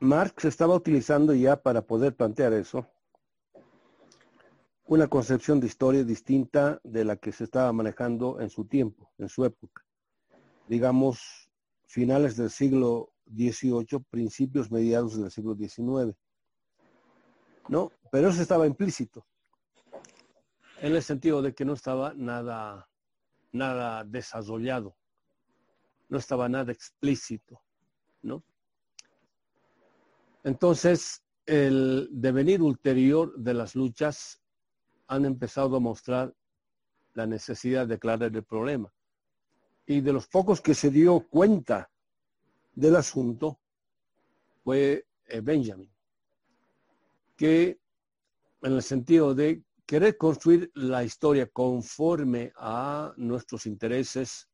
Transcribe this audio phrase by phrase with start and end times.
[0.00, 2.86] Marx estaba utilizando ya para poder plantear eso
[4.86, 9.28] una concepción de historia distinta de la que se estaba manejando en su tiempo, en
[9.30, 9.82] su época.
[10.68, 11.50] Digamos,
[11.86, 16.14] finales del siglo XVIII, principios mediados del siglo XIX.
[17.68, 17.90] ¿No?
[18.10, 19.26] Pero eso estaba implícito,
[20.80, 22.90] en el sentido de que no estaba nada,
[23.52, 24.94] nada desarrollado,
[26.10, 27.62] no estaba nada explícito,
[28.20, 28.44] ¿no?
[30.44, 34.42] Entonces, el devenir ulterior de las luchas
[35.06, 36.34] han empezado a mostrar
[37.14, 38.92] la necesidad de aclarar el problema.
[39.86, 41.90] Y de los pocos que se dio cuenta
[42.74, 43.58] del asunto
[44.62, 45.90] fue eh, Benjamin,
[47.36, 47.78] que
[48.62, 54.48] en el sentido de querer construir la historia conforme a nuestros intereses,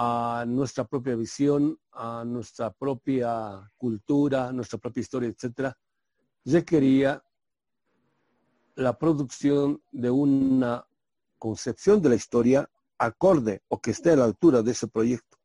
[0.00, 5.76] a nuestra propia visión, a nuestra propia cultura, nuestra propia historia, etcétera,
[6.44, 7.20] requería
[8.76, 10.86] la producción de una
[11.36, 15.36] concepción de la historia acorde o que esté a la altura de ese proyecto.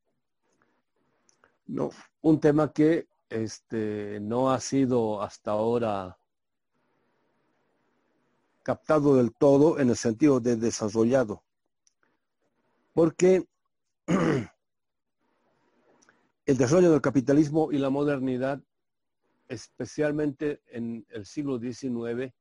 [1.66, 1.90] No,
[2.22, 6.20] un tema que este, no ha sido hasta ahora
[8.62, 11.42] captado del todo en el sentido de desarrollado.
[12.94, 13.48] Porque
[16.46, 18.62] el desarrollo del capitalismo y la modernidad,
[19.48, 22.34] especialmente en el siglo XIX,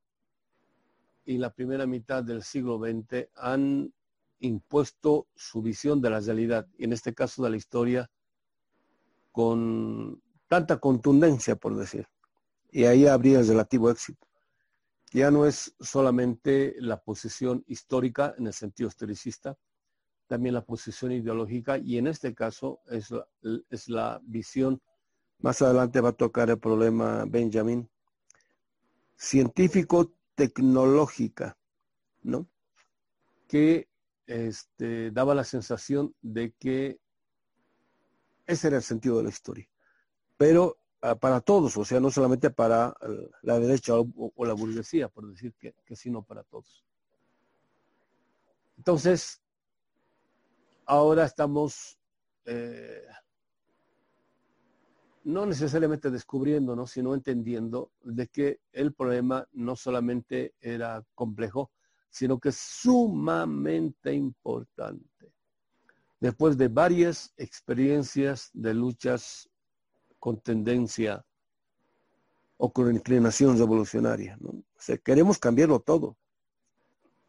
[1.24, 3.92] y la primera mitad del siglo XX han
[4.40, 8.10] impuesto su visión de la realidad, y en este caso de la historia,
[9.30, 12.06] con tanta contundencia, por decir.
[12.70, 14.27] Y ahí habría el relativo éxito.
[15.12, 19.56] Ya no es solamente la posición histórica en el sentido historicista,
[20.33, 23.28] también la posición ideológica, y en este caso es la,
[23.69, 24.80] es la visión.
[25.41, 27.86] Más adelante va a tocar el problema Benjamin.
[29.14, 31.58] Científico tecnológica,
[32.23, 32.48] ¿no?
[33.46, 33.90] Que
[34.27, 36.98] este, daba la sensación de que
[38.46, 39.68] ese era el sentido de la historia.
[40.39, 42.96] Pero ah, para todos, o sea, no solamente para
[43.42, 46.83] la derecha o, la burguesía, por decir que, sino para todos.
[48.79, 49.42] Entonces,
[50.86, 51.98] ahora estamos
[52.44, 53.04] eh,
[55.24, 56.86] no necesariamente descubriendo, ¿no?
[56.86, 61.70] sino entendiendo de que el problema no solamente era complejo,
[62.10, 65.32] sino que sumamente importante.
[66.20, 69.48] Después de varias experiencias de luchas
[70.18, 71.24] con tendencia
[72.56, 74.38] o con inclinación revolucionaria,
[75.02, 76.16] queremos cambiarlo todo.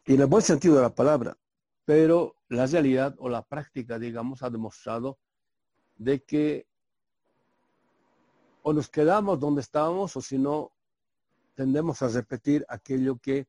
[0.06, 1.38] Y en el buen sentido de la palabra,
[1.86, 5.20] pero la realidad o la práctica, digamos, ha demostrado
[5.96, 6.68] de que
[8.64, 10.72] o nos quedamos donde estábamos o si no,
[11.54, 13.48] tendemos a repetir aquello que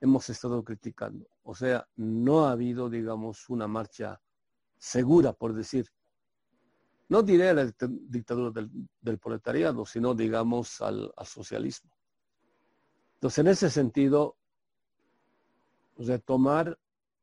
[0.00, 1.26] hemos estado criticando.
[1.44, 4.20] O sea, no ha habido, digamos, una marcha
[4.76, 5.86] segura, por decir.
[7.08, 8.50] No diré a la dictadura
[9.00, 11.90] del, proletariado, sino, digamos, al, al, socialismo.
[13.14, 14.36] Entonces, en ese sentido,
[15.98, 16.78] retomar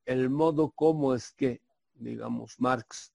[0.08, 1.62] el modo como es que,
[1.96, 3.14] digamos, Marx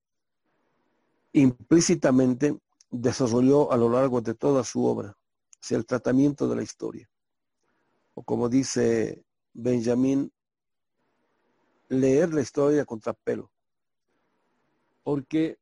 [1.32, 2.58] implícitamente
[2.91, 5.16] desarrolló a lo largo de toda su obra,
[5.58, 7.08] sea, el tratamiento de la historia.
[8.14, 10.30] O como dice Benjamín,
[11.88, 13.50] leer la historia contra pelo.
[15.03, 15.59] Porque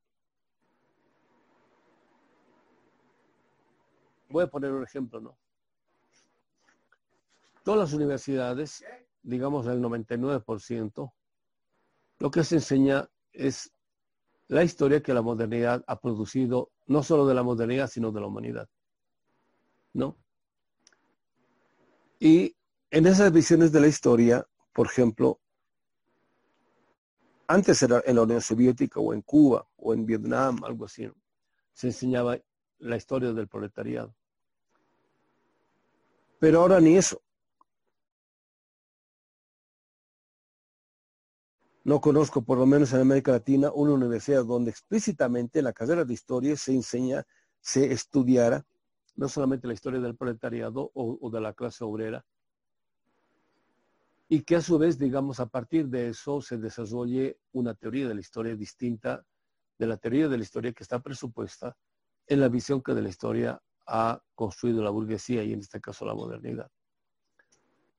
[4.29, 5.39] voy a poner un ejemplo, ¿no?
[7.63, 8.85] Todas las universidades,
[9.23, 11.13] digamos el 99%,
[12.21, 13.73] lo que se enseña es
[14.49, 18.27] la historia que la modernidad ha producido, no solo de la modernidad, sino de la
[18.27, 18.69] humanidad.
[19.95, 20.17] ¿No?
[22.19, 22.55] Y
[22.91, 25.41] en esas visiones de la historia, por ejemplo,
[27.47, 31.11] antes era en la Unión Soviética o en Cuba o en Vietnam, algo así,
[31.73, 32.39] se enseñaba
[32.79, 34.15] la historia del proletariado.
[36.39, 37.23] Pero ahora ni eso.
[41.83, 46.05] No conozco, por lo menos en América Latina, una universidad donde explícitamente en la carrera
[46.05, 47.25] de historia se enseña,
[47.61, 48.65] se estudiara
[49.17, 52.25] no solamente la historia del proletariado o, de la clase obrera,
[54.29, 58.15] y que a su vez, digamos, a partir de eso se desarrolle una teoría de
[58.15, 59.25] la historia distinta
[59.79, 61.77] de la teoría de la historia que está presupuesta
[62.27, 66.05] en la visión que de la historia ha construido la burguesía y en este caso
[66.05, 66.71] la modernidad.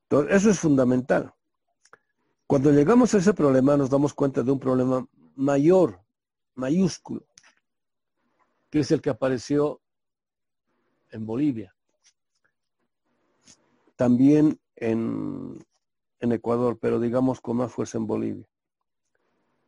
[0.04, 1.33] Entonces, eso es fundamental.
[2.51, 5.07] Cuando llegamos a ese problema nos damos cuenta de un problema
[5.38, 6.01] mayor,
[6.56, 7.25] mayúsculo,
[8.69, 9.80] que es el que apareció
[11.12, 11.74] en Bolivia,
[13.95, 15.65] también en,
[16.19, 18.45] Ecuador, pero digamos con más fuerza en Bolivia,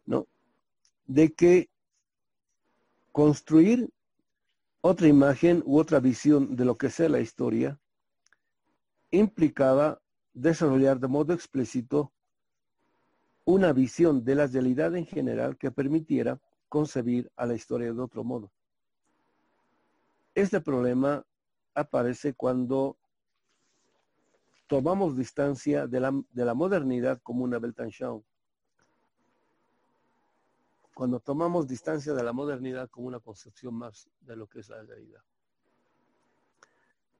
[0.06, 0.28] ¿no?
[1.06, 1.70] De que
[3.14, 3.94] construir
[4.82, 7.80] otra imagen u otra visión de lo que sea la historia
[9.10, 10.02] implicaba
[10.34, 12.13] desarrollar de modo explícito
[13.46, 18.24] una visión de la realidad en general que permitiera concebir a la historia de otro
[18.24, 18.52] modo.
[20.34, 21.24] Este problema
[21.76, 22.98] aparece cuando
[24.68, 28.24] tomamos distancia de la, de la modernidad como una Weltanschauung.
[30.96, 34.82] Cuando tomamos distancia de la modernidad como una concepción más de lo que es la
[34.84, 35.22] realidad.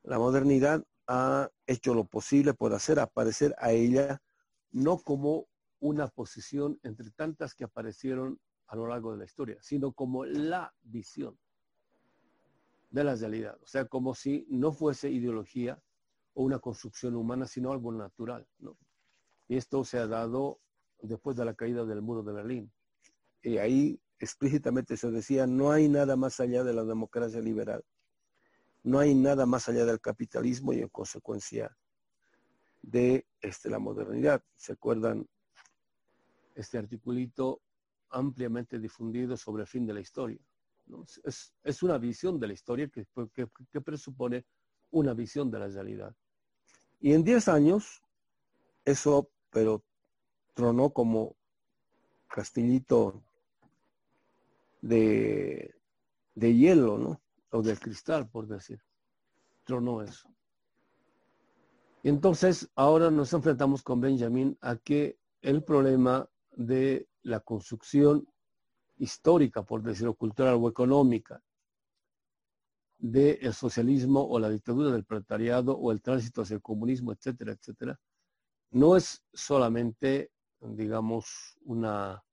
[0.04, 4.22] La modernidad ha hecho lo posible por hacer aparecer a ella
[4.72, 5.48] no como
[5.84, 10.74] una posición entre tantas que aparecieron a lo largo de la historia, sino como la
[10.82, 11.38] visión
[12.90, 13.58] de la realidad.
[13.62, 15.84] O sea, como si no fuese ideología
[16.36, 18.48] o una construcción humana, sino algo natural.
[19.50, 20.62] Y esto se ha dado
[21.02, 22.72] después de la caída del muro de Berlín.
[23.42, 27.84] Y ahí explícitamente se decía, no hay nada más allá de la democracia liberal.
[28.84, 31.76] No hay nada más allá del capitalismo y en consecuencia
[32.82, 34.42] de este, la modernidad.
[34.56, 35.28] ¿Se acuerdan
[36.56, 37.62] este articulito
[38.10, 40.40] ampliamente difundido sobre el fin de la historia?
[41.24, 43.06] Es, una visión de la historia que,
[43.72, 44.46] que, presupone
[44.92, 46.16] una visión de la realidad.
[47.00, 48.02] Y en 10 años,
[48.86, 49.84] eso, pero
[50.54, 51.36] tronó como
[52.28, 53.24] castillito
[54.82, 55.74] de,
[56.36, 57.22] de hielo, ¿no?
[57.52, 58.82] O de cristal, por decir.
[59.64, 60.30] Tronó eso.
[62.04, 68.28] Y entonces ahora nos enfrentamos con Benjamin a que el problema de la construcción
[68.98, 71.42] histórica, por decirlo, cultural o económica,
[72.98, 78.00] del socialismo o la dictadura del proletariado o el tránsito hacia el comunismo, etcétera, etcétera,
[78.72, 82.24] no es solamente, digamos, una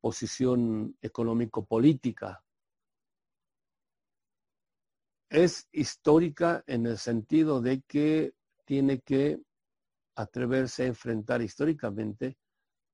[0.00, 2.42] posición económico-política.
[5.30, 8.34] Es histórica en el sentido de que
[8.66, 9.40] tiene que
[10.16, 12.36] atreverse a enfrentar históricamente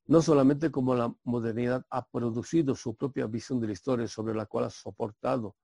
[0.06, 4.47] no solamente como la modernidad ha producido su propia visión de la historia sobre la
[4.47, 5.56] cual ha soportado,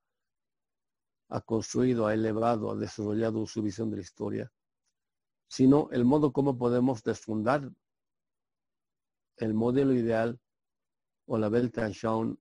[1.29, 4.53] ha construido, ha elevado, ha desarrollado su visión de la historia,
[5.49, 7.71] sino el modo como podemos desfundar
[9.37, 10.39] el modelo ideal
[11.27, 12.37] o la Weltanschauung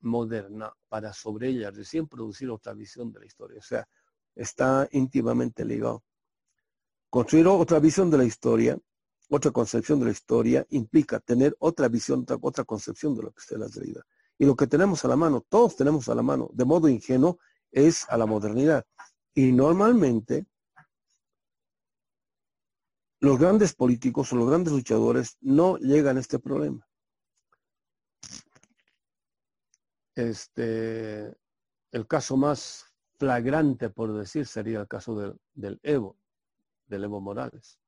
[0.00, 3.58] moderna para sobre ella recién producir otra visión de la historia.
[3.58, 3.88] O sea,
[4.34, 6.02] está íntimamente ligado.
[7.10, 8.78] Construir otra visión de la historia
[9.30, 13.50] otra concepción de la historia implica tener otra visión, otra, concepción de lo que es
[13.58, 14.02] la realidad.
[14.38, 17.38] Y lo que tenemos a la mano, todos tenemos a la mano, de modo ingenuo,
[17.70, 18.84] es a la modernidad.
[19.34, 20.46] Y normalmente
[23.20, 26.86] los grandes políticos o los grandes luchadores no llegan a este problema.
[30.14, 31.34] Este,
[31.90, 32.84] el caso más
[33.18, 36.18] flagrante, por decir, sería el caso del, del Evo,
[36.86, 37.78] del Evo Morales.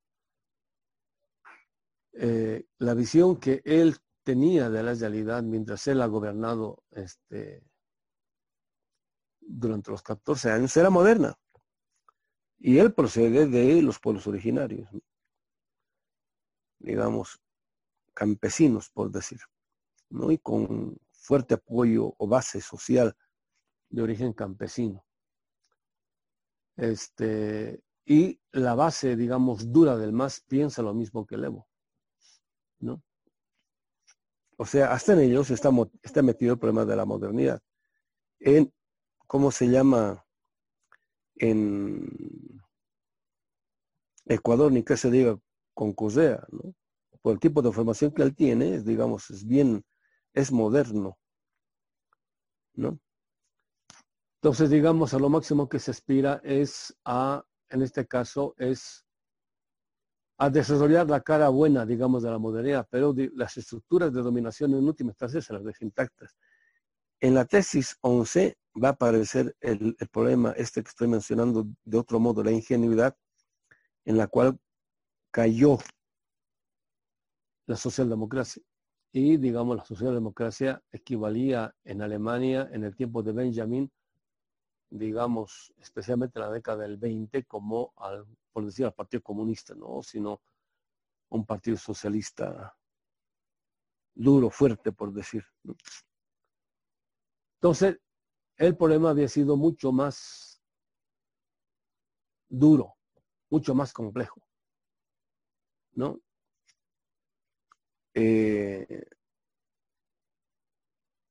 [2.19, 7.63] Eh, la visión que él tenía de la realidad mientras él ha gobernado este,
[9.41, 11.39] durante los 14 años era moderna.
[12.59, 14.89] Y él procede de los pueblos originarios,
[16.79, 17.39] digamos,
[18.15, 19.41] campesinos, por decir,
[20.09, 20.31] ¿no?
[20.31, 23.15] y con fuerte apoyo o base social
[23.91, 25.05] de origen campesino.
[26.77, 31.69] Este, y la base, digamos, dura del MAS piensa lo mismo que el Evo.
[34.57, 35.71] O sea, hasta en ellos está,
[36.03, 37.61] está metido el problema de la modernidad.
[38.41, 38.73] En,
[39.27, 40.25] ¿cómo se llama?
[41.37, 42.63] En
[44.25, 45.39] Ecuador, ni que se diga
[45.75, 46.75] con Cosea, ¿no?
[47.21, 49.85] Por el tipo de formación que él tiene, digamos, es bien,
[50.33, 51.19] es moderno,
[52.75, 52.99] ¿no?
[54.37, 59.06] Entonces, digamos, a lo máximo que se aspira es a, en este caso, es
[60.39, 64.85] a desarrollar la cara buena, digamos, de la modernidad, pero las estructuras de dominación en
[64.85, 66.37] última instancia se las deja intactas.
[67.21, 72.21] En la tesis 11 va a aparecer el, problema este que estoy mencionando de otro
[72.21, 73.17] modo, la ingenuidad
[74.05, 74.59] en la cual
[75.31, 75.79] cayó
[77.67, 78.63] la socialdemocracia.
[79.13, 83.91] Y, digamos, la socialdemocracia equivalía en Alemania en el tiempo de Benjamin,
[84.91, 88.27] digamos, especialmente en la década del 20, como al
[88.57, 90.41] por decir al Partido Comunista, no, sino
[91.29, 92.75] un partido socialista
[94.15, 95.45] duro, fuerte, por decir.
[97.57, 98.01] Entonces,
[98.57, 100.63] el problema había sido mucho más
[102.49, 102.97] duro,
[103.51, 104.41] mucho más complejo.
[105.93, 106.19] ¿No?
[108.15, 109.07] Eh,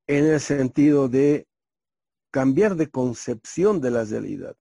[0.05, 1.47] en el sentido de
[2.35, 4.57] cambiar de concepción de la realidad.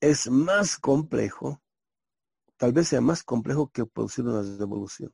[0.00, 1.60] Es más complejo,
[2.56, 5.12] tal vez sea más complejo que producir una revolución.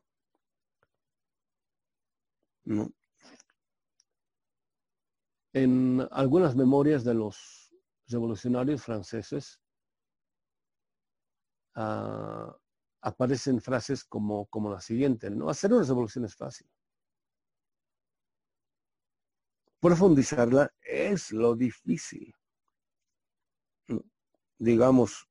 [2.63, 2.91] ¿No?
[5.51, 7.71] En algunas memorias de los
[8.05, 9.59] revolucionarios franceses
[11.75, 12.53] uh,
[13.01, 15.49] aparecen frases como, como la siguiente, ¿no?
[15.49, 16.69] Hacer una revolución es fácil.
[19.79, 22.33] Profundizarla es lo difícil.
[24.57, 25.27] Digamos,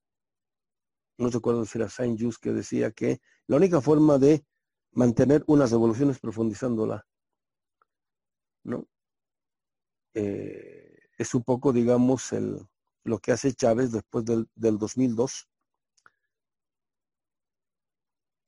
[1.19, 4.45] no recuerdo si era Saint-Just que decía que la única forma de
[4.93, 7.07] mantener una revolución es profundizándola.
[8.65, 8.89] ¿No?
[10.15, 12.67] Eh, es un poco, digamos, el,
[13.05, 15.49] lo que hace Chávez después del, del 2002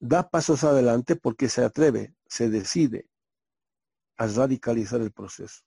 [0.00, 3.10] da pasos adelante porque se atreve, se decide
[4.16, 5.62] a radicalizar el proceso.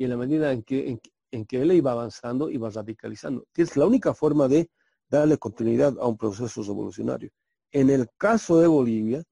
[0.00, 0.98] Y en la medida en que,
[1.30, 3.46] en, que él iba avanzando, iba radicalizando.
[3.54, 4.70] Es la única forma de
[5.10, 7.30] darle continuidad a un proceso revolucionario.
[7.70, 9.22] En el caso de Bolivia,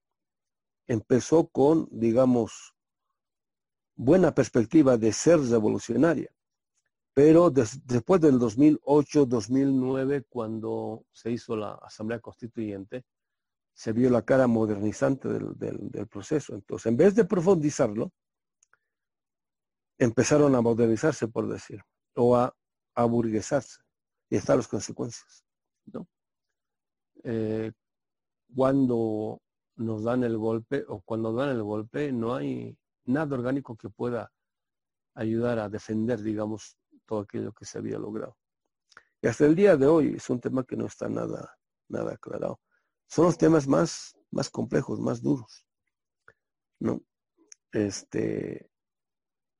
[0.86, 2.74] empezó con, digamos,
[3.96, 6.30] buena perspectiva de ser revolucionaria.
[7.14, 13.06] Pero después del 2008-2009, cuando se hizo la Asamblea Constituyente,
[13.72, 16.54] se vio la cara modernizante del, proceso.
[16.54, 18.12] Entonces, en vez de profundizarlo,
[19.98, 21.82] empezaron a modernizarse, por decir,
[22.14, 22.54] o a
[22.94, 23.80] aburguesarse.
[24.30, 25.44] Y están las consecuencias.
[25.86, 26.06] ¿no?
[27.24, 27.72] Eh,
[28.54, 29.40] cuando
[29.76, 34.30] nos dan el golpe o cuando dan el golpe, no hay nada orgánico que pueda
[35.14, 36.76] ayudar a defender, digamos,
[37.06, 38.36] todo aquello que se había logrado.
[39.20, 41.56] Y hasta el día de hoy es un tema que no está nada,
[41.88, 42.60] nada aclarado
[43.08, 45.66] son los temas más, más complejos, más duros.
[46.78, 47.02] ¿No?
[47.72, 48.70] Este,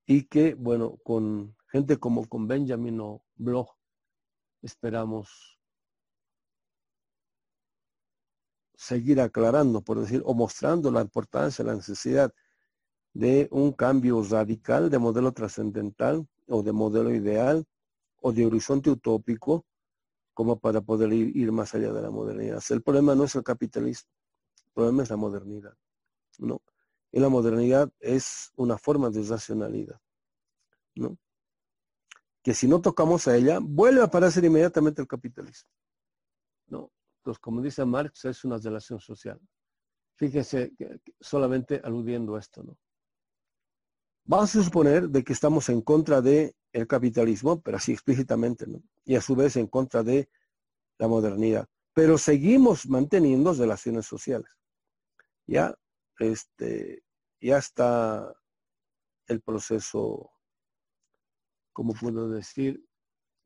[0.08, 3.68] y que, bueno, con gente como con Benjamin o Bloch,
[4.62, 5.60] esperamos
[8.74, 12.32] seguir aclarando, por decir, o mostrando la importancia, la necesidad
[13.12, 17.66] de un cambio radical de modelo trascendental o de modelo ideal
[18.22, 19.66] o de horizonte utópico
[20.32, 22.62] como para poder ir, más allá de la modernidad.
[22.70, 24.10] El problema no es el capitalismo,
[24.68, 25.74] el problema es la modernidad.
[26.38, 26.62] ¿no?
[27.12, 30.00] Y la modernidad es una forma de racionalidad.
[30.94, 31.18] ¿no?
[32.42, 35.70] Que si no tocamos a ella, vuelve a aparecer inmediatamente el capitalismo.
[36.66, 36.92] ¿no?
[37.18, 39.40] Entonces, como dice Marx, es una relación social.
[40.16, 42.76] Fíjese que, solamente aludiendo a esto, ¿no?
[44.24, 48.82] Vamos a suponer de que estamos en contra de el capitalismo, pero así explícitamente, ¿no?
[49.04, 50.28] Y a su vez en contra de
[50.98, 51.66] la modernidad.
[51.94, 54.50] Pero seguimos manteniendo relaciones sociales.
[55.46, 55.74] Ya,
[56.18, 57.04] este,
[57.40, 58.34] ya está
[59.26, 60.30] el proceso,
[61.72, 62.84] como puedo decir,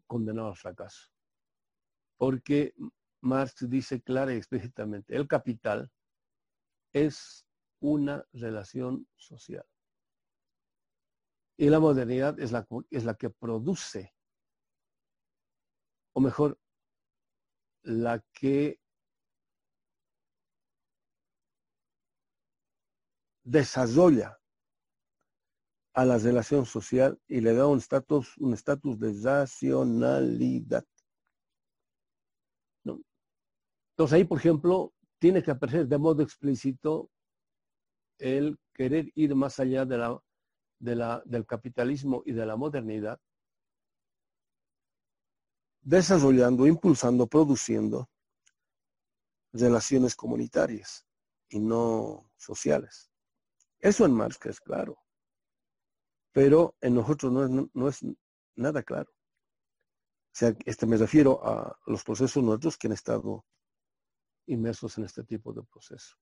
[0.06, 1.10] condenado al fracaso.
[2.16, 2.74] Porque
[3.20, 5.90] Marx dice clara y explícitamente, el capital
[6.92, 7.46] es
[7.80, 9.66] una relación social.
[11.56, 14.14] Y la modernidad es la, es la que produce,
[16.14, 16.58] o mejor,
[17.82, 18.81] la que
[23.44, 24.38] desarrolla
[25.94, 30.84] a la relación social y le da un estatus un estatus de racionalidad.
[33.92, 37.10] Entonces ahí, por ejemplo, tiene que aparecer de modo explícito
[38.18, 39.98] el querer ir más allá de
[40.96, 43.20] la del capitalismo y de la modernidad,
[45.82, 48.08] desarrollando, impulsando, produciendo
[49.52, 51.06] relaciones comunitarias
[51.50, 53.11] y no sociales.
[53.82, 54.96] Eso en Marx es claro,
[56.32, 57.32] pero en nosotros
[57.74, 58.00] no es,
[58.54, 59.10] nada claro.
[59.10, 63.44] O sea, este, me refiero a los procesos nuestros que han estado
[64.46, 66.16] inmersos en este tipo de proceso.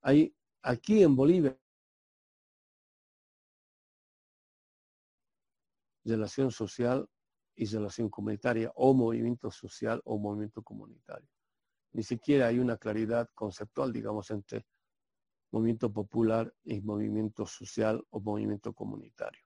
[0.00, 1.56] Hay, aquí en Bolivia
[6.04, 7.08] relación social
[7.54, 11.28] y relación comunitaria o movimiento social o movimiento comunitario.
[11.92, 14.66] Ni siquiera hay una claridad conceptual, digamos, entre
[15.52, 19.42] movimiento popular y movimiento social o movimiento comunitario.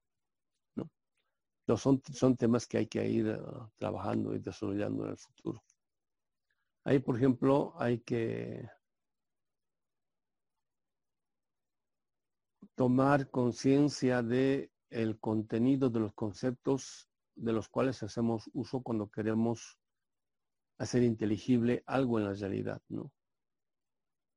[0.77, 1.77] ¿no?
[1.77, 5.63] son, son temas que hay que ir ah, trabajando y desarrollando en el futuro.
[6.85, 8.69] Ahí, por ejemplo, hay que
[12.77, 19.81] tomar conciencia de el contenido de los conceptos de los cuales hacemos uso cuando queremos
[20.79, 23.11] hacer inteligible algo en la realidad, ¿no?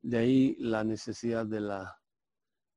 [0.01, 2.01] De ahí la necesidad de la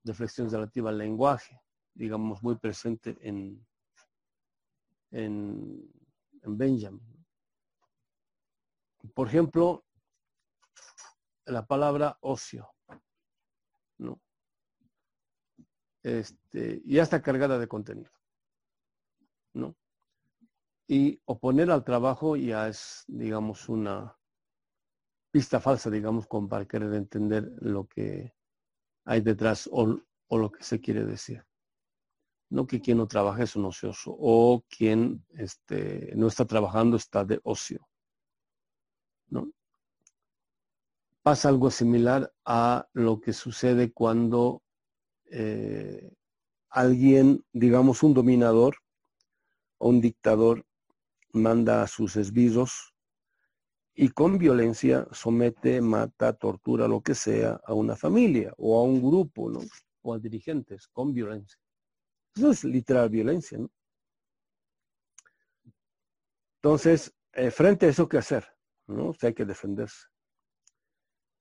[0.05, 1.61] reflexión relativa al lenguaje,
[1.95, 3.65] digamos, muy presente en,
[5.11, 5.89] en,
[6.43, 7.25] en Benjamin.
[9.15, 9.85] Por ejemplo,
[11.47, 12.69] la palabra ocio,
[13.99, 14.21] ¿no?
[16.03, 18.11] Este, ya está cargada de contenido,
[19.55, 19.77] ¿no?
[20.89, 24.17] Y oponer al trabajo ya es, digamos, una
[25.33, 28.35] pista falsa, digamos, como para querer entender lo que
[29.05, 29.99] hay detrás o,
[30.31, 31.45] lo que se quiere decir.
[32.51, 37.25] No que quien no trabaja es un ocioso o quien este, no está trabajando está
[37.25, 37.89] de ocio.
[39.29, 39.51] ¿no?
[41.23, 44.63] Pasa algo similar a lo que sucede cuando
[45.31, 46.13] eh,
[46.69, 48.77] alguien, digamos un dominador
[49.79, 50.67] o un dictador,
[51.33, 52.92] manda a sus esbirros
[53.95, 59.01] y con violencia somete, mata, tortura, lo que sea, a una familia o a un
[59.01, 59.61] grupo, ¿no?
[60.03, 61.59] O a dirigentes, con violencia.
[62.35, 63.71] Eso es literal violencia, ¿no?
[66.63, 68.47] Entonces, eh, frente a eso, ¿qué hacer?
[68.87, 69.11] ¿No?
[69.11, 70.07] O hay que defenderse.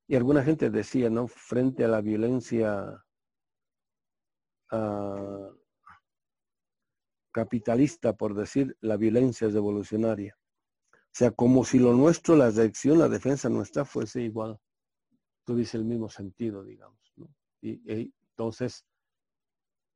[0.08, 1.28] Y alguna gente decía, ¿no?
[1.28, 3.02] Frente a la violencia
[4.72, 5.56] uh,
[7.32, 10.36] capitalista, por decir, la violencia es revolucionaria.
[11.12, 14.58] O sea, como si lo nuestro, la reacción, la defensa nuestra fuese igual.
[15.44, 17.00] Tuviese el mismo sentido, digamos.
[17.62, 18.86] Y, y, entonces,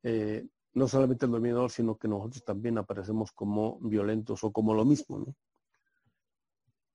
[0.03, 4.83] eh, no solamente el dominador, sino que nosotros también aparecemos como violentos o como lo
[4.83, 5.19] mismo.
[5.19, 5.35] ¿no?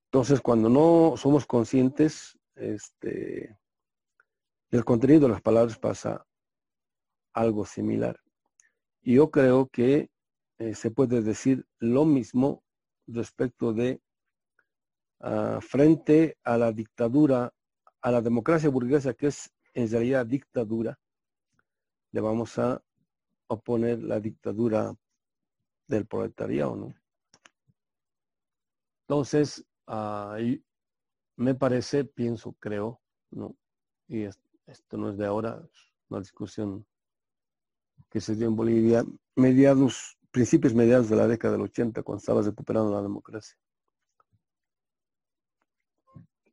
[0.05, 3.57] Entonces, cuando no somos conscientes, este,
[4.69, 6.25] el contenido de las palabras pasa
[7.33, 8.19] algo similar.
[9.01, 10.11] Y yo creo que
[10.59, 12.63] eh, se puede decir lo mismo
[13.07, 13.99] respecto de
[15.23, 17.53] uh, frente a la dictadura,
[18.01, 20.99] a la democracia burguesa, que es en realidad dictadura,
[22.11, 22.81] le vamos a
[23.47, 24.93] oponer la dictadura
[25.87, 26.95] del proletariado, ¿no?
[29.07, 29.65] Entonces,
[31.35, 33.57] me parece, pienso, creo, ¿no?
[34.07, 34.23] Y
[34.65, 36.85] esto no es de ahora, es una discusión
[38.09, 39.05] que se dio en Bolivia,
[39.35, 43.57] mediados, principios mediados de la década del 80, cuando estaba recuperando la democracia.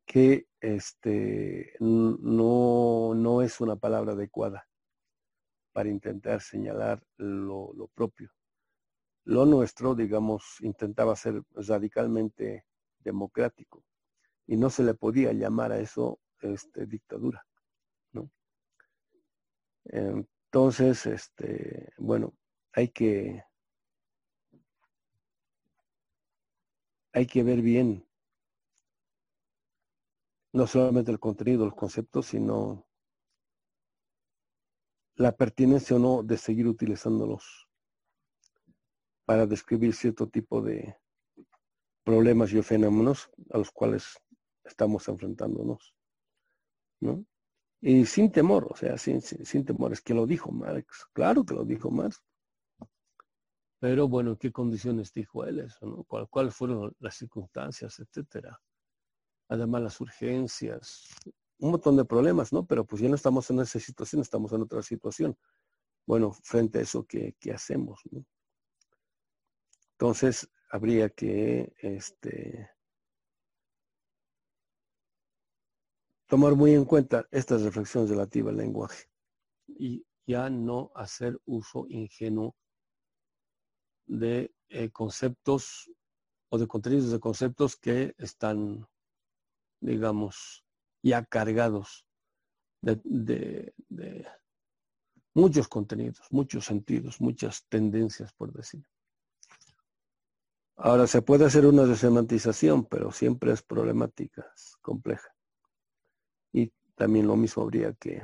[0.09, 4.67] Que este, no, no es una palabra adecuada
[5.71, 8.31] para intentar señalar lo, propio.
[9.25, 12.65] Lo nuestro, digamos, intentaba ser radicalmente
[12.97, 13.85] democrático
[14.47, 17.45] y no se le podía llamar a eso este, dictadura.
[18.11, 18.31] ¿no?
[19.83, 22.33] Entonces, este, bueno,
[22.73, 23.43] hay que
[27.13, 28.08] hay que ver bien
[30.53, 32.87] no solamente el contenido, los conceptos, sino
[35.15, 37.67] la pertinencia o no de seguir utilizándolos
[39.25, 40.97] para describir cierto tipo de
[42.03, 44.17] problemas y fenómenos a los cuales
[44.63, 45.93] estamos enfrentándonos.
[47.01, 47.25] ¿no?
[47.81, 51.53] Y sin temor, o sea, sin, sin, temor, es que lo dijo Marx, claro que
[51.53, 52.21] lo dijo Marx.
[53.79, 55.85] Pero bueno, ¿en qué condiciones dijo él eso?
[55.85, 56.03] ¿no?
[56.03, 58.59] ¿Cuáles fueron las circunstancias, etcétera?
[59.49, 61.09] Además, las urgencias,
[61.57, 62.65] un montón de problemas, ¿no?
[62.65, 65.37] Pero pues ya no estamos en esa situación, estamos en otra situación.
[66.05, 67.99] Bueno, frente a eso, ¿qué, qué hacemos?
[68.11, 68.25] ¿no?
[69.93, 72.69] Entonces, habría que este,
[76.27, 79.09] tomar muy en cuenta estas reflexiones relativas al lenguaje
[79.67, 82.55] y ya no hacer uso ingenuo
[84.05, 85.91] de eh, conceptos
[86.49, 88.87] o de contenidos de conceptos que están,
[89.79, 90.63] digamos,
[91.01, 92.05] ya cargados
[92.81, 93.73] de,
[95.33, 98.83] muchos contenidos, muchos sentidos, muchas tendencias, por decir.
[100.75, 105.29] Ahora, se puede hacer una desemantización, pero siempre es problemática, es compleja.
[106.53, 108.23] Y también lo mismo habría que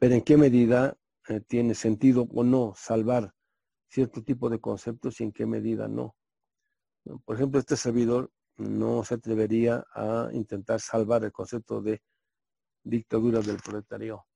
[0.00, 0.96] ver en qué medida
[1.28, 3.32] eh, tiene sentido o no salvar
[3.88, 6.16] cierto tipo de conceptos y en qué medida no.
[7.24, 12.02] Por ejemplo, este servidor no se atrevería a intentar salvar el concepto de
[12.82, 14.26] dictadura del proletario.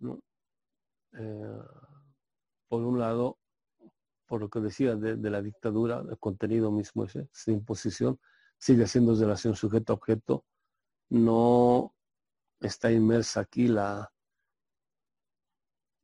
[0.00, 0.20] ¿no?
[1.12, 1.62] Eh,
[2.68, 3.38] por un lado,
[4.26, 8.18] por lo que decía de, la dictadura, el contenido mismo ese, esa imposición,
[8.58, 10.44] sigue siendo relación sujeto-objeto,
[11.10, 11.94] no
[12.60, 14.12] está inmersa aquí la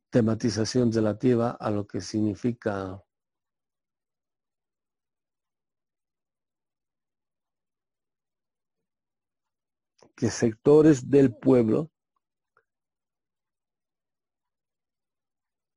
[0.09, 3.01] tematización relativa a lo que significa
[10.17, 11.91] que sectores del pueblo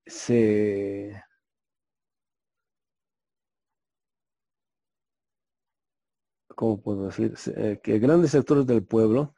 [0.07, 1.23] se
[6.57, 7.35] ¿cómo puedo decir?
[7.57, 9.35] Eh, que grandes sectores del pueblo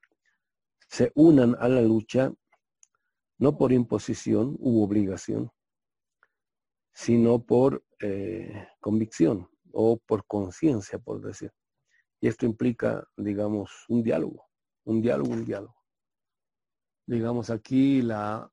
[0.89, 2.33] se unan a la lucha
[3.39, 5.51] no por imposición u obligación,
[6.95, 11.53] sino por eh, convicción o por conciencia, por decir.
[12.21, 14.52] Y esto implica, digamos, un diálogo,
[14.85, 15.77] un diálogo, un diálogo.
[17.07, 18.51] Digamos, aquí la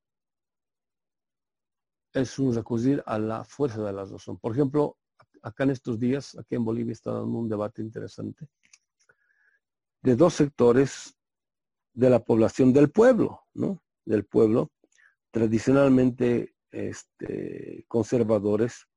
[2.13, 4.37] es un recurrir a la fuerza de la razón.
[4.39, 4.97] Por ejemplo,
[5.43, 8.47] acá en estos días, aquí en Bolivia está dando un debate interesante
[10.01, 11.15] de dos sectores
[11.93, 13.83] de la población del pueblo, ¿no?
[14.05, 14.71] Del pueblo,
[15.31, 18.87] tradicionalmente este, conservadores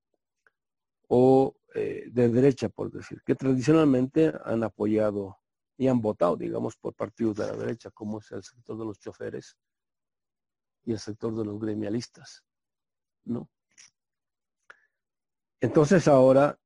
[1.08, 5.38] o eh, de derecha, por decir, que tradicionalmente han apoyado
[5.82, 9.00] y han votado, digamos, por partidos de la derecha, como es el sector de los
[9.00, 9.58] choferes
[10.84, 12.44] y el sector de los gremialistas.
[13.24, 13.50] ¿no?
[15.60, 16.56] Entonces ahora,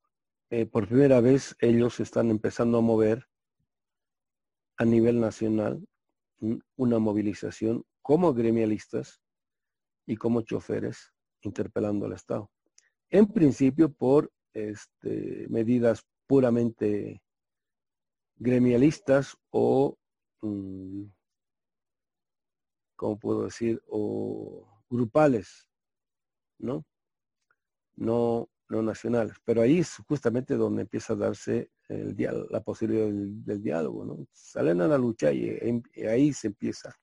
[0.51, 3.27] eh, por primera vez, ellos están empezando a mover
[4.77, 5.83] a nivel nacional
[6.77, 9.23] una movilización como gremialistas
[10.05, 12.51] y como choferes interpelando al Estado.
[13.09, 17.23] En principio por este, medidas puramente
[18.37, 19.97] gremialistas o,
[20.43, 21.05] mm,
[22.97, 25.69] ¿cómo puedo decir?, o grupales,
[26.59, 26.85] ¿no?
[27.97, 29.37] No, no nacionales.
[29.45, 32.17] Pero ahí es justamente donde empieza a darse el
[32.51, 34.27] la posibilidad del, diálogo, ¿no?
[34.33, 36.95] Salen a la lucha em, y, ahí se empieza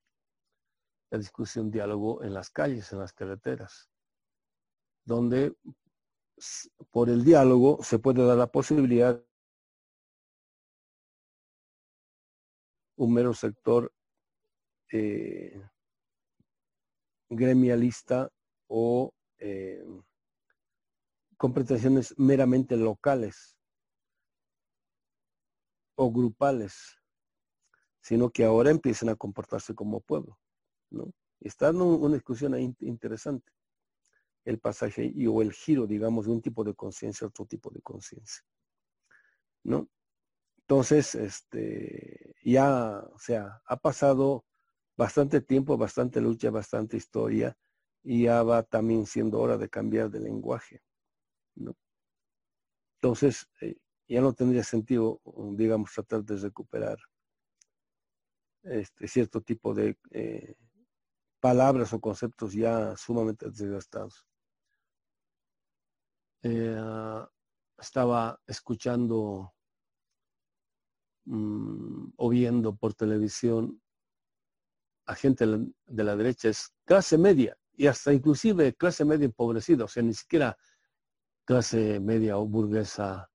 [1.09, 3.89] la discusión, diálogo en las calles, en las carreteras,
[5.05, 5.55] donde
[6.91, 9.23] por el diálogo se puede dar la posibilidad
[13.07, 13.91] mero sector
[14.91, 15.61] eh,
[17.29, 18.29] gremialista
[18.67, 19.83] o eh,
[21.37, 21.53] con
[22.17, 23.57] meramente locales
[25.95, 26.97] o grupales,
[28.01, 30.39] sino que ahora empiezan a comportarse como pueblo.
[30.89, 31.11] ¿no?
[31.39, 33.51] Está en una discusión interesante,
[34.45, 37.69] el pasaje y, o el giro, digamos, de un tipo de conciencia a otro tipo
[37.71, 38.43] de conciencia.
[39.63, 39.89] ¿no?
[40.59, 44.45] Entonces, este, ya, o sea, ha pasado
[44.97, 47.57] bastante tiempo, bastante lucha, bastante historia,
[48.03, 50.81] y ya va también siendo hora de cambiar de lenguaje.
[53.01, 53.77] Entonces, eh,
[54.07, 55.21] ya no tendría sentido,
[55.55, 56.97] digamos, tratar de recuperar
[58.63, 60.55] este cierto tipo de eh,
[61.39, 64.25] palabras o conceptos ya sumamente desgastados.
[66.43, 67.25] Eh,
[67.77, 69.53] estaba escuchando
[71.25, 73.81] mm, o viendo por televisión
[75.05, 79.87] a gente de la derecha, es clase media y hasta inclusive clase media empobrecida, o
[79.87, 80.57] sea, ni siquiera
[81.45, 83.29] clase media o burguesa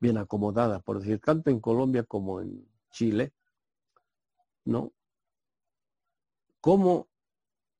[0.00, 3.32] bien acomodada, por decir, tanto en Colombia como en Chile,
[4.64, 4.92] ¿no?
[6.60, 7.08] Como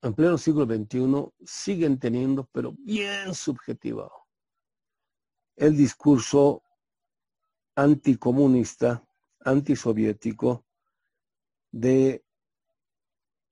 [0.02, 4.26] en pleno siglo XXI siguen teniendo, pero bien subjetivado,
[5.56, 6.62] el discurso
[7.74, 9.04] anticomunista,
[9.44, 10.64] antisoviético
[11.70, 12.24] de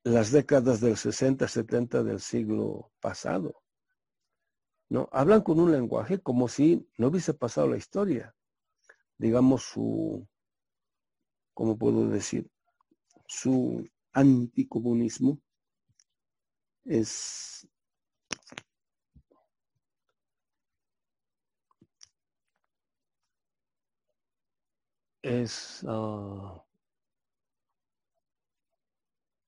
[0.04, 3.62] las décadas del 60, 70 del siglo pasado.
[4.88, 5.08] ¿no?
[5.12, 8.34] Hablan con un lenguaje como si no hubiese pasado la historia.
[9.18, 10.26] Digamos su,
[11.54, 12.50] ¿cómo puedo decir?
[13.26, 15.38] Su anticomunismo
[16.84, 17.68] es
[25.22, 26.64] es ah,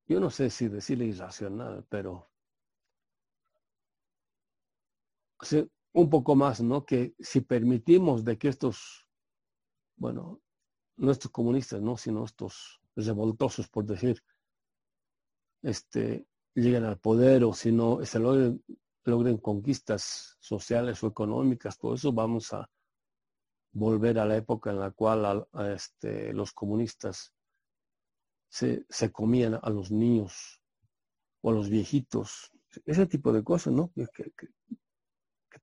[0.07, 2.29] yo no sé si decirle irracional, pero
[5.93, 6.85] un poco más, ¿no?
[6.85, 9.09] Que si permitimos de que estos,
[9.97, 10.41] bueno,
[10.97, 11.97] no estos comunistas, ¿no?
[11.97, 14.23] Sino estos revoltosos, por decir,
[15.63, 18.63] este, lleguen al poder o si no se logren,
[19.05, 22.69] logren conquistas sociales o económicas, todo eso vamos a
[23.73, 27.33] volver a la época en la cual este, los comunistas
[28.49, 30.61] se, se, comían a los niños
[31.41, 32.53] o a los viejitos,
[32.85, 33.93] ese tipo de cosas, ¿no?
[33.95, 34.33] Que,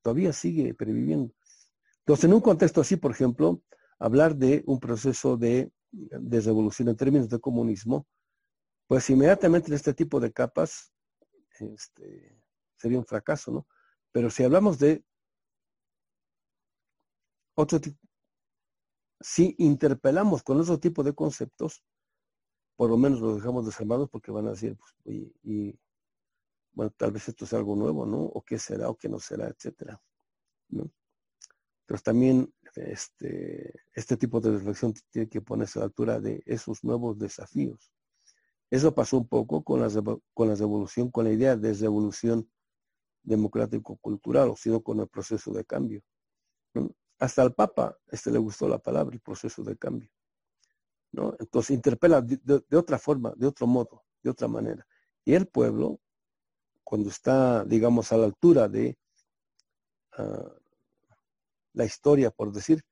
[0.01, 1.33] todavía sigue previviendo.
[1.99, 3.61] Entonces, en un contexto así, por ejemplo,
[3.99, 8.07] hablar de un proceso de, revolución en términos de comunismo,
[8.87, 10.93] pues inmediatamente en este tipo de capas
[11.59, 12.39] este,
[12.75, 13.67] sería un fracaso, ¿no?
[14.11, 15.03] Pero si hablamos de
[17.59, 17.99] otro tipo,
[19.19, 21.83] si interpelamos con otro tipo de conceptos,
[22.77, 25.77] por lo menos los dejamos desarmados porque van a decir, pues, oye, y
[26.71, 28.19] bueno, tal vez esto sea algo nuevo, ¿no?
[28.21, 30.01] O qué será o qué no será, etcétera,
[30.69, 30.89] ¿no?
[31.85, 36.83] Pero también este, este tipo de reflexión tiene que ponerse a la altura de esos
[36.83, 37.91] nuevos desafíos.
[38.69, 39.89] Eso pasó un poco con la,
[40.33, 42.49] con la revolución, con la idea de revolución
[43.23, 46.01] democrático-cultural, o sino con el proceso de cambio.
[47.19, 50.09] Hasta al Papa este, le gustó la palabra, el proceso de cambio.
[51.11, 51.35] ¿no?
[51.39, 54.85] Entonces interpela de, otra forma, de otro modo, de otra manera.
[55.25, 55.99] Y el pueblo,
[56.83, 58.97] cuando está, digamos, a la altura de
[60.17, 60.49] uh,
[61.73, 62.83] la historia, por decir,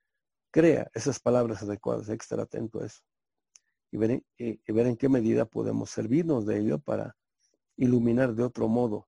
[0.52, 3.02] crea esas palabras adecuadas, hay que estar atento a eso.
[3.92, 7.16] Y ver, y, ver en qué medida podemos servirnos de ello para
[7.78, 9.08] iluminar de otro modo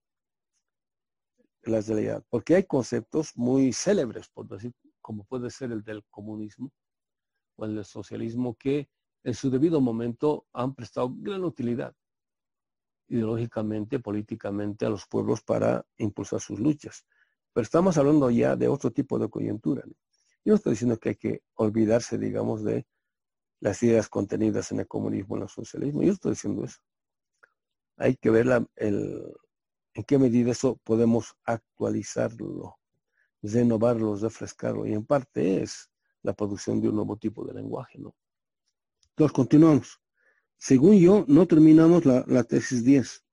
[1.63, 2.23] la realidad.
[2.29, 6.71] Porque hay conceptos muy célebres, por decir, como puede ser el del comunismo
[7.55, 8.89] o el del socialismo, que
[9.23, 11.93] en su debido momento han prestado gran utilidad
[13.07, 17.05] ideológicamente, políticamente a los pueblos para impulsar sus luchas.
[17.53, 19.83] Pero estamos hablando ya de otro tipo de coyuntura.
[20.45, 22.85] Yo estoy diciendo que hay que olvidarse, digamos, de
[23.59, 26.01] las ideas contenidas en el comunismo, en el socialismo.
[26.03, 26.79] Yo estoy diciendo eso.
[27.97, 32.78] Hay que ver en qué medida eso podemos actualizarlo,
[33.41, 34.85] renovarlo, refrescarlo.
[34.85, 35.89] Y en parte es
[36.21, 38.15] la producción de un nuevo tipo de lenguaje, ¿no?
[39.09, 40.01] Entonces, continuamos.
[40.57, 43.25] Según yo, no terminamos la, la tesis 10,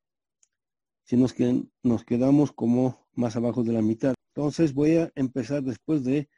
[1.04, 4.14] sino que nos quedamos como más abajo de la mitad.
[4.34, 6.28] Entonces voy a empezar después de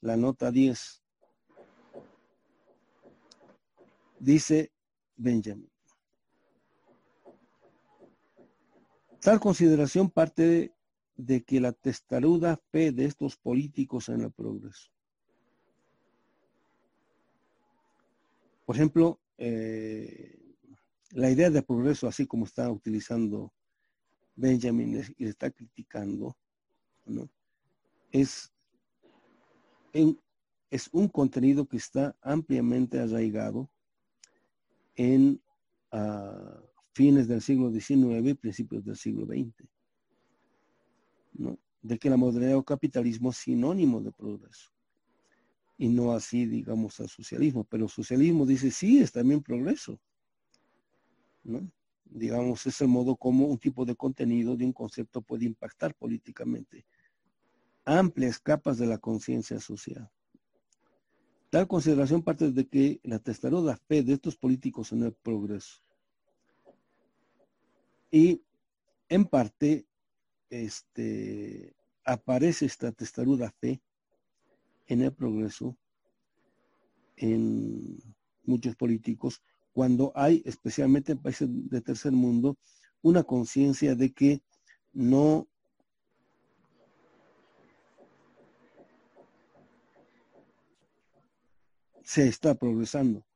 [0.00, 1.02] la nota 10.
[4.18, 4.72] Dice
[5.16, 5.70] Benjamin.
[9.20, 10.75] Tal consideración parte de,
[11.46, 14.90] que la testaruda fe de estos políticos en el progreso.
[18.64, 20.38] Por ejemplo, eh,
[21.12, 23.52] la idea de progreso, así como está utilizando
[24.34, 26.36] Benjamin y le está criticando,
[28.10, 28.52] es,
[30.70, 33.70] es un contenido que está ampliamente arraigado
[34.96, 35.40] en
[35.92, 36.60] ah,
[36.92, 39.75] fines del siglo XIX y principios del siglo XX.
[41.82, 44.70] De que la modernidad o capitalismo es sinónimo de progreso.
[45.78, 47.64] Y no así, digamos, al socialismo.
[47.64, 50.00] Pero socialismo dice, sí, es también progreso.
[51.44, 51.70] ¿no?
[52.10, 56.86] digamos, es el modo como un tipo de contenido de un concepto puede impactar políticamente
[57.84, 60.10] amplias capas de la conciencia social.
[61.50, 65.80] Tal consideración parte de que la testaruda fe de estos políticos en el progreso.
[68.10, 68.42] Y
[69.08, 69.86] en parte
[70.50, 73.80] este, aparece esta testaruda fe
[74.86, 75.76] en el progreso
[77.16, 77.98] en
[78.44, 82.56] muchos políticos cuando hay, especialmente en países de tercer mundo,
[83.02, 84.42] una conciencia de que
[84.92, 85.46] no
[92.02, 93.26] se está progresando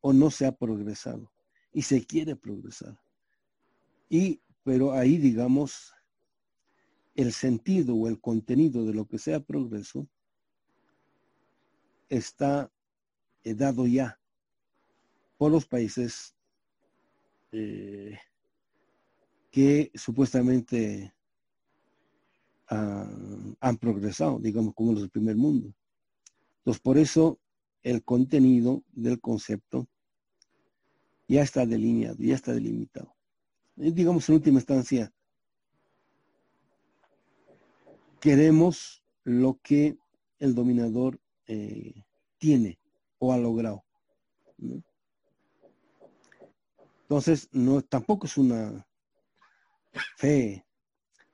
[0.00, 1.32] o no se ha progresado
[1.72, 3.00] y se quiere progresar.
[4.08, 5.93] Y, pero ahí, digamos,
[7.14, 10.08] el sentido o el contenido de lo que sea progreso
[12.08, 12.70] está
[13.42, 14.18] eh, dado ya
[15.36, 16.34] por los países
[17.52, 18.18] eh,
[19.50, 21.14] que supuestamente
[22.66, 25.72] han progresado, digamos, como los del primer mundo.
[26.58, 27.38] Entonces, por eso
[27.82, 29.86] el contenido del concepto
[31.28, 33.14] ya está delineado, ya está delimitado.
[33.76, 35.12] digamos, en última instancia,
[38.24, 39.98] queremos lo que
[40.38, 41.92] el dominador eh,
[42.38, 42.78] tiene
[43.18, 43.84] o ha logrado.
[47.02, 48.88] Entonces, no, tampoco es una
[50.16, 50.64] fe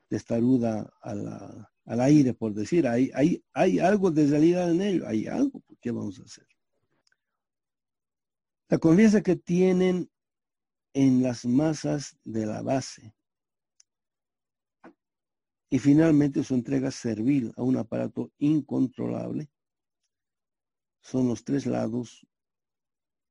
[0.08, 3.40] testaruda al aire, por decir, hay,
[3.78, 6.48] algo de realidad en ello, hay algo, ¿qué vamos a hacer?
[8.68, 10.10] La confianza que tienen
[10.92, 13.14] en las masas de la base
[15.70, 19.48] y finalmente su entrega servil a un aparato incontrolable
[21.00, 22.26] son los tres lados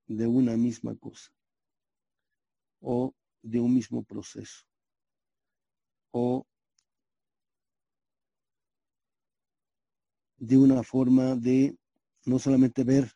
[0.08, 1.30] de una misma cosa
[2.80, 4.66] o de un mismo proceso
[6.12, 6.48] o
[10.38, 11.78] de una forma de
[12.26, 13.12] no solamente ver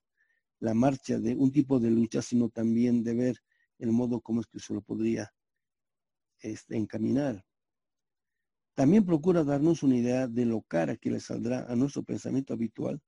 [0.59, 3.37] la marcha de un tipo de lucha, sino también de ver
[3.79, 5.33] el modo como es que se lo podría
[6.39, 7.43] este, encaminar.
[8.75, 13.01] También procura darnos una idea de lo cara que le saldrá a nuestro pensamiento habitual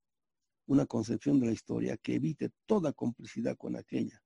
[0.67, 4.21] una concepción de la historia que evite toda complicidad con aquella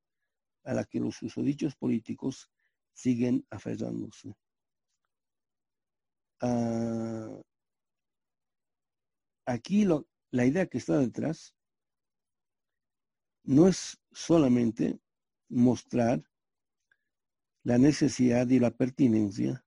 [0.64, 2.50] a la que los susodichos políticos
[2.94, 4.36] siguen aferrándose.
[6.42, 7.42] Ah,
[9.46, 9.86] aquí
[10.32, 11.56] la idea que está detrás
[13.44, 15.00] no es solamente
[15.50, 16.24] mostrar
[17.64, 19.66] la necesidad y la pertinencia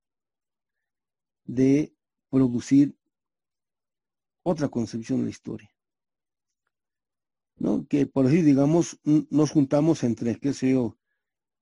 [1.55, 1.95] de
[2.31, 2.97] producir
[4.43, 5.71] otra concepción de la historia.
[7.57, 7.87] ¿no?
[7.87, 10.97] Que por así digamos, nos juntamos entre, qué sé yo,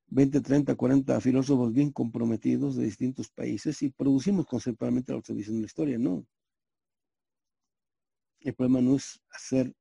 [0.06, 5.62] 20, 30, 40 filósofos bien comprometidos de distintos países y producimos conceptualmente la observación de
[5.62, 6.26] la historia, no.
[8.40, 9.74] El problema no es hacer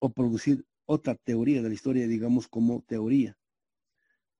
[0.00, 3.38] o producir otra teoría de la historia, digamos, como teoría,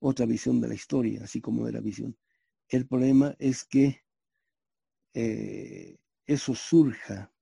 [0.01, 2.17] otra visión de la historia, así como de la visión.
[2.69, 4.03] El problema es que
[5.15, 7.33] eh, eso surja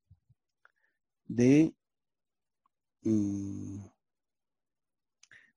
[1.27, 1.75] de,
[3.03, 3.81] mm,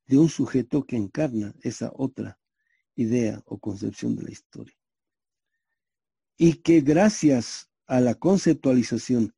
[0.07, 2.39] de un sujeto que encarna esa otra
[2.95, 4.75] idea o concepción de la historia.
[6.37, 9.33] Y que gracias a la conceptualización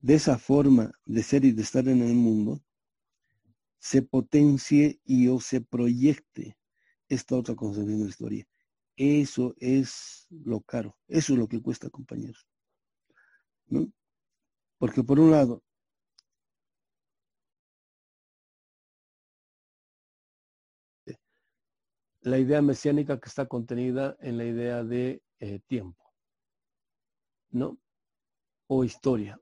[0.00, 2.62] de esa forma de ser y de estar en el mundo,
[3.78, 6.56] se potencie y o se proyecte
[7.08, 8.46] esta otra concepción de historia.
[8.96, 12.46] Eso es lo caro, eso es lo que cuesta, compañeros.
[13.66, 13.92] ¿No?
[14.78, 15.62] Porque por un lado,
[22.26, 26.12] la idea mesiánica que está contenida en la idea de eh, tiempo,
[27.50, 27.78] ¿no?
[28.66, 29.40] O historia.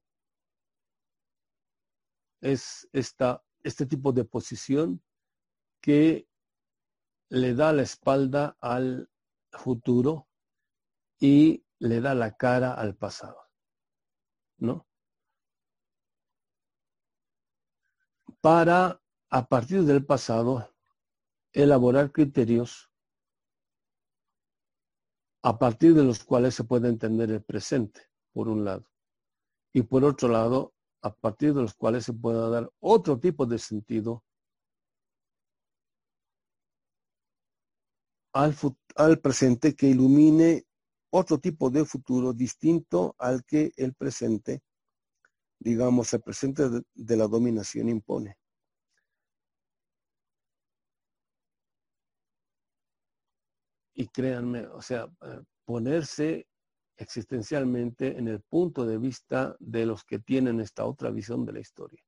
[2.43, 5.03] Es esta, este tipo de posición
[5.81, 6.29] que
[7.31, 9.09] le da la espalda al
[9.51, 10.29] futuro
[11.19, 13.51] y le da la cara al pasado,
[14.59, 14.87] ¿no?
[18.41, 20.75] Para, a partir del pasado,
[21.53, 22.91] elaborar criterios
[25.43, 28.87] a partir de los cuales se puede entender el presente, por un lado,
[29.75, 33.59] y por otro lado, a partir de los cuales se pueda dar otro tipo de
[33.59, 34.25] sentido
[38.35, 40.65] al, presente que ilumine
[41.11, 44.63] otro tipo de futuro distinto al que el presente,
[45.61, 48.37] digamos, el presente de, la dominación impone.
[53.97, 56.49] Y créanme, o sea, eh, ponerse
[56.97, 61.61] existencialmente en el punto de vista de los que tienen esta otra visión de la
[61.61, 62.03] historia.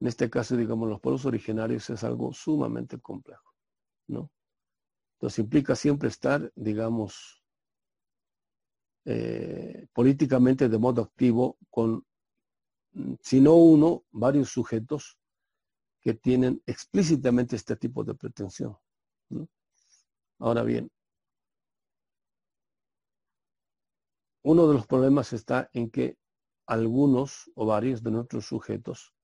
[0.00, 3.52] En este caso, digamos, los pueblos originarios es algo sumamente complejo,
[4.06, 4.30] ¿no?
[5.24, 7.42] Entonces implica siempre estar, digamos,
[9.06, 12.04] eh, políticamente de modo activo con,
[13.22, 15.18] si no uno, varios sujetos
[16.02, 18.76] que tienen explícitamente este tipo de pretensión.
[20.40, 20.90] Ahora bien,
[24.42, 26.18] uno de los problemas está en que
[26.66, 29.14] algunos o varios de nuestros sujetos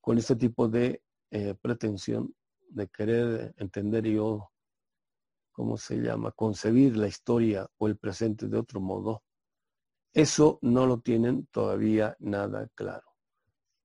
[0.00, 2.34] con este tipo de eh, pretensión
[2.70, 4.50] de querer entender yo
[5.58, 6.30] ¿cómo se llama?
[6.30, 9.24] Concebir la historia o el presente de otro modo,
[10.12, 13.16] eso no lo tienen todavía nada claro.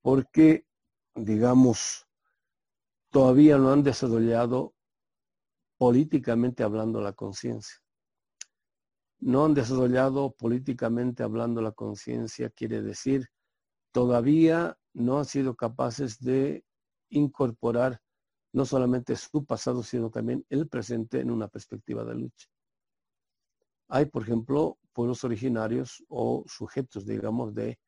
[0.03, 0.67] Porque,
[1.15, 2.07] digamos,
[3.09, 4.75] todavía no han desarrollado
[5.79, 7.79] políticamente hablando la conciencia.
[9.17, 13.25] No han desarrollado políticamente hablando la conciencia, quiere decir,
[13.91, 16.63] todavía no han sido capaces de
[17.09, 17.99] incorporar
[18.53, 22.47] no solamente su pasado, sino también el presente en una perspectiva de lucha.
[23.87, 27.79] Hay, por ejemplo, pueblos originarios o sujetos, digamos, de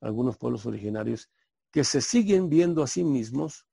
[0.00, 1.30] algunos pueblos originarios
[1.70, 3.66] que se siguen viendo a sí mismos,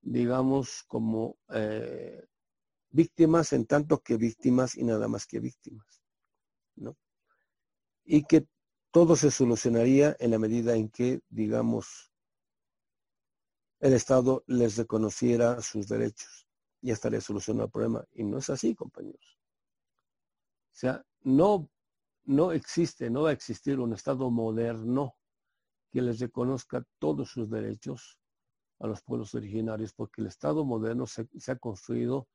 [0.00, 2.26] digamos, como eh,
[2.90, 6.02] víctimas en tanto que víctimas y nada más que víctimas.
[6.76, 6.96] ¿no?
[8.04, 8.46] Y que
[8.90, 12.12] todo se solucionaría en la medida en que, digamos,
[13.84, 16.48] el Estado les reconociera sus derechos.
[16.80, 18.04] y estaría solucionado el problema.
[18.12, 19.38] Y no es así, compañeros.
[20.72, 21.70] O sea, no,
[22.24, 25.16] no existe, no va a existir un Estado moderno
[25.90, 28.18] que les reconozca todos sus derechos
[28.80, 32.26] a los pueblos originarios, porque el Estado moderno se, se ha construido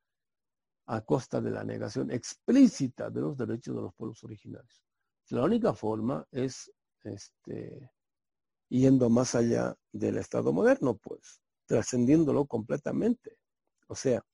[0.86, 4.84] a costa de la negación explícita de los derechos de los pueblos originarios.
[5.30, 6.72] La única forma es
[7.02, 7.90] este,
[8.70, 13.36] yendo más allá del Estado moderno, pues, trascendiéndolo completamente.
[13.88, 14.24] O sea,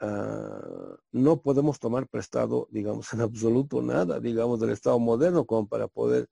[0.00, 5.88] ah, no podemos tomar prestado, digamos, en absoluto nada, digamos, del Estado moderno como para
[5.88, 6.28] poder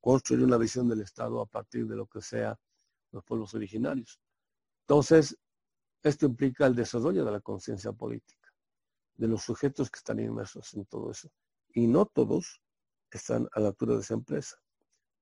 [0.00, 2.58] construir una visión del Estado a partir de lo que sea
[3.12, 4.20] los pueblos originarios.
[4.82, 5.38] Entonces,
[6.02, 8.52] esto implica el desarrollo de la conciencia política,
[9.16, 11.30] de los sujetos que están inmersos en todo eso.
[11.72, 12.60] Y no todos
[13.10, 14.56] están a la altura de esa empresa.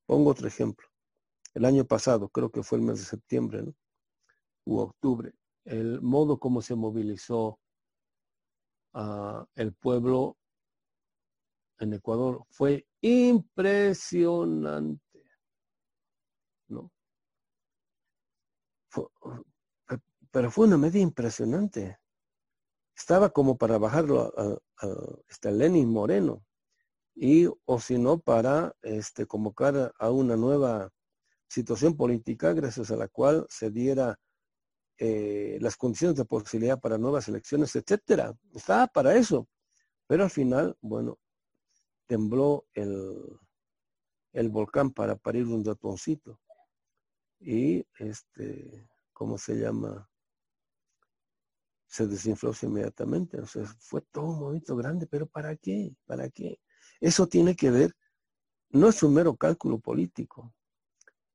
[0.07, 0.87] Pongo otro ejemplo.
[1.55, 3.65] El año pasado, creo que fue el mes de septiembre,
[4.65, 5.33] u octubre,
[5.65, 7.61] el modo como se movilizó
[8.95, 10.39] uh, el pueblo
[11.79, 15.01] en Ecuador fue impresionante.
[16.69, 16.91] ¿no?
[20.31, 21.99] Pero fue una medida impresionante.
[22.97, 24.89] Estaba como para bajarlo a, a, a
[25.29, 26.45] este Lenin Moreno
[27.15, 30.91] y o si no para este, convocar a una nueva
[31.49, 34.19] situación política gracias a la cual se diera
[34.99, 38.35] eh, las condiciones de posibilidad para nuevas elecciones, etcétera.
[38.55, 39.49] Estaba para eso.
[40.07, 41.19] Pero al final, bueno,
[42.07, 43.39] tembló el,
[44.33, 46.41] el volcán para parir un ratoncito.
[47.41, 50.09] Y este, ¿cómo se llama?
[51.89, 53.41] Se desinfló inmediatamente.
[53.41, 55.95] O sea, fue todo un movimiento grande, pero ¿para qué?
[56.07, 56.61] ¿Para qué?
[57.03, 57.97] Eso tiene que ver,
[58.71, 60.55] no es un mero cálculo político,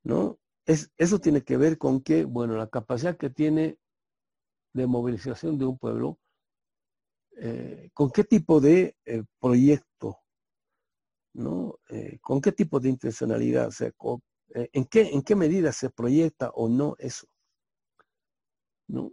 [0.01, 0.39] ¿no?
[0.65, 3.77] Es, eso tiene que ver con que, bueno, la capacidad que tiene
[4.73, 6.19] de movilización de un pueblo,
[7.35, 10.19] eh, con qué tipo de eh, proyecto,
[11.33, 11.77] ¿no?
[11.89, 13.69] Eh, con qué tipo de intencionalidad,
[14.53, 17.27] en, qué, en qué medida se proyecta o no eso,
[18.87, 19.11] ¿no?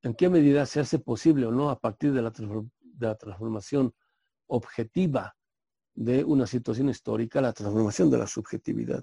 [0.00, 3.94] En qué medida se hace posible o no a partir de la, de la transformación
[4.46, 5.36] objetiva
[5.96, 9.02] de una situación histórica, la transformación de la subjetividad.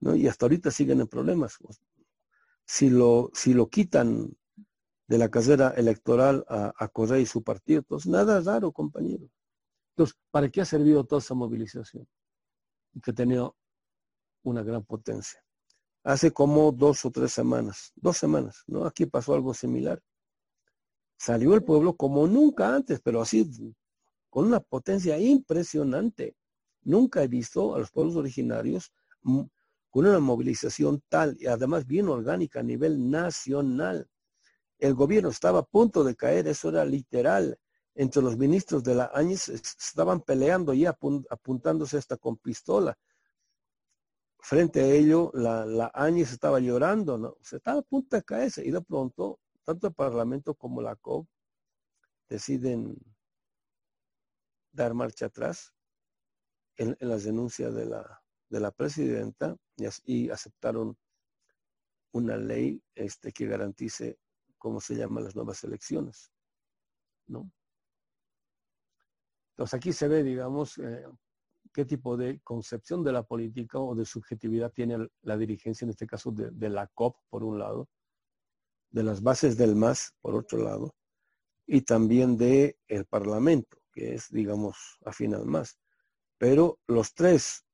[0.00, 0.14] ¿no?
[0.14, 1.58] Y hasta ahorita siguen en problemas.
[2.64, 4.32] Si lo, si lo quitan
[5.08, 9.28] de la carrera electoral a, a Correa y su partido, entonces nada raro, compañero.
[9.90, 12.06] Entonces, ¿para qué ha servido toda esa movilización?
[13.02, 13.50] Que tenía
[14.44, 15.42] una gran potencia.
[16.04, 18.84] Hace como dos o tres semanas, dos semanas, ¿no?
[18.84, 20.00] Aquí pasó algo similar.
[21.18, 23.50] Salió el pueblo como nunca antes, pero así
[24.36, 26.36] con una potencia impresionante.
[26.82, 29.50] Nunca he visto a los pueblos originarios con
[30.06, 34.06] una movilización tal y además bien orgánica a nivel nacional.
[34.78, 37.58] El gobierno estaba a punto de caer, eso era literal.
[37.94, 42.94] Entre los ministros de la AñES estaban peleando y apuntándose hasta con pistola.
[44.38, 47.38] Frente a ello, la, la Áñez estaba llorando, ¿no?
[47.40, 51.26] Se estaba a punto de caerse y de pronto, tanto el Parlamento como la COP
[52.28, 52.98] deciden
[54.76, 55.74] dar marcha atrás
[56.76, 59.56] en, las denuncias de la, de la presidenta
[60.04, 60.96] y, aceptaron
[62.12, 64.18] una ley este, que garantice
[64.58, 66.30] cómo se llaman las nuevas elecciones.
[67.26, 67.50] ¿no?
[69.50, 71.06] Entonces aquí se ve, digamos, eh,
[71.72, 76.06] qué tipo de concepción de la política o de subjetividad tiene la dirigencia, en este
[76.06, 77.88] caso de, la COP, por un lado,
[78.90, 80.94] de las bases del MAS, por otro lado,
[81.66, 85.78] y también de el Parlamento que es, digamos, afín al más.
[86.36, 87.64] Pero los tres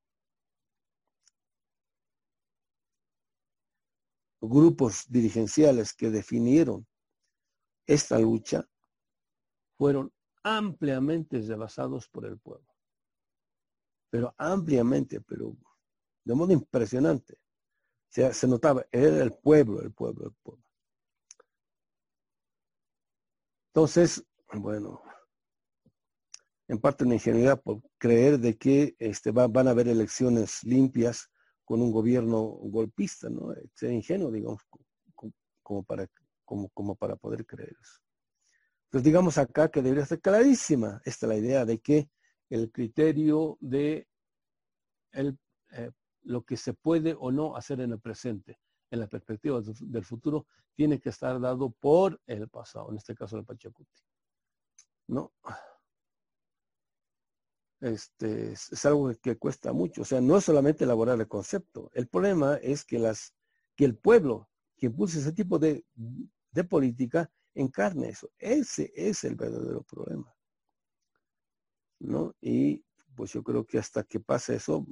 [4.41, 6.87] grupos dirigenciales que definieron
[7.87, 8.65] esta lucha
[9.77, 10.13] fueron
[10.45, 12.73] ampliamente rebasados por el pueblo.
[14.09, 15.57] Pero ampliamente, pero
[16.25, 17.37] de modo impresionante.
[18.09, 20.63] Se notaba, era el pueblo, el pueblo, el pueblo.
[23.71, 25.03] Entonces, bueno,
[26.73, 31.31] en parte una ingenuidad por creer de que este, va, van a haber elecciones limpias
[31.67, 33.55] con un gobierno golpista, ¿no?
[33.75, 34.63] Ser ingenuo, digamos,
[35.15, 36.09] como, como, para,
[36.47, 38.01] como, como para poder creer eso.
[38.87, 42.09] Entonces digamos acá que debería ser clarísima esta la idea de que
[42.49, 44.09] el criterio de
[45.13, 45.39] el,
[45.73, 45.91] eh,
[46.23, 48.59] lo que se puede o no hacer en el presente,
[48.91, 53.37] en la perspectiva del futuro, tiene que estar dado por el pasado, en este caso
[53.37, 54.01] el Pachacuti.
[55.09, 55.35] ¿No?
[57.83, 60.03] Este, es algo que cuesta mucho.
[60.03, 61.91] O sea, no es solamente elaborar el concepto.
[61.93, 63.35] El problema es que, las,
[63.77, 68.31] que el pueblo que impulsa ese tipo de, de política encarne eso.
[68.39, 70.33] Ese es el verdadero problema.
[71.99, 72.35] ¿No?
[72.41, 74.87] Y pues yo creo que hasta que pase eso,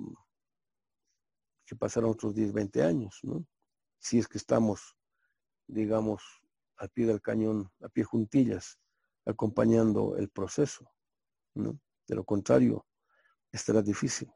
[1.64, 3.47] que pasarán otros 10, 20 años, ¿no?
[3.99, 4.97] Si es que estamos,
[5.66, 6.22] digamos,
[6.76, 8.78] al pie del cañón, a pie juntillas,
[9.24, 10.91] acompañando el proceso,
[11.55, 11.80] ¿no?
[12.11, 12.84] De lo contrario,
[13.52, 14.28] estará difícil.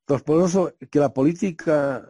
[0.00, 2.08] Entonces, por eso que la política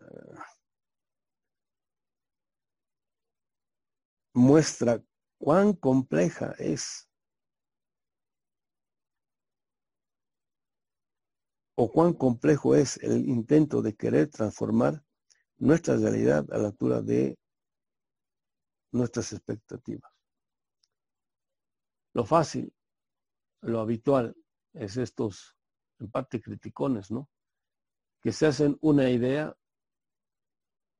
[4.32, 5.02] muestra
[5.38, 7.08] cuán compleja es.
[11.74, 15.02] o cuán complejo es el intento de querer transformar
[15.56, 17.36] nuestra realidad a la altura de
[18.92, 20.12] nuestras expectativas.
[22.12, 22.72] Lo fácil,
[23.62, 24.36] lo habitual,
[24.74, 25.56] es estos,
[25.98, 27.30] en parte, criticones, ¿no?
[28.20, 29.56] Que se hacen una idea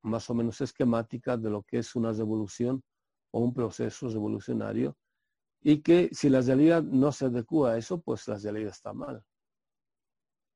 [0.02, 2.82] más o menos esquemática de lo que es una revolución
[3.30, 4.96] o un proceso revolucionario
[5.60, 9.24] y que si la realidad no se adecua a eso, pues la realidad está mal.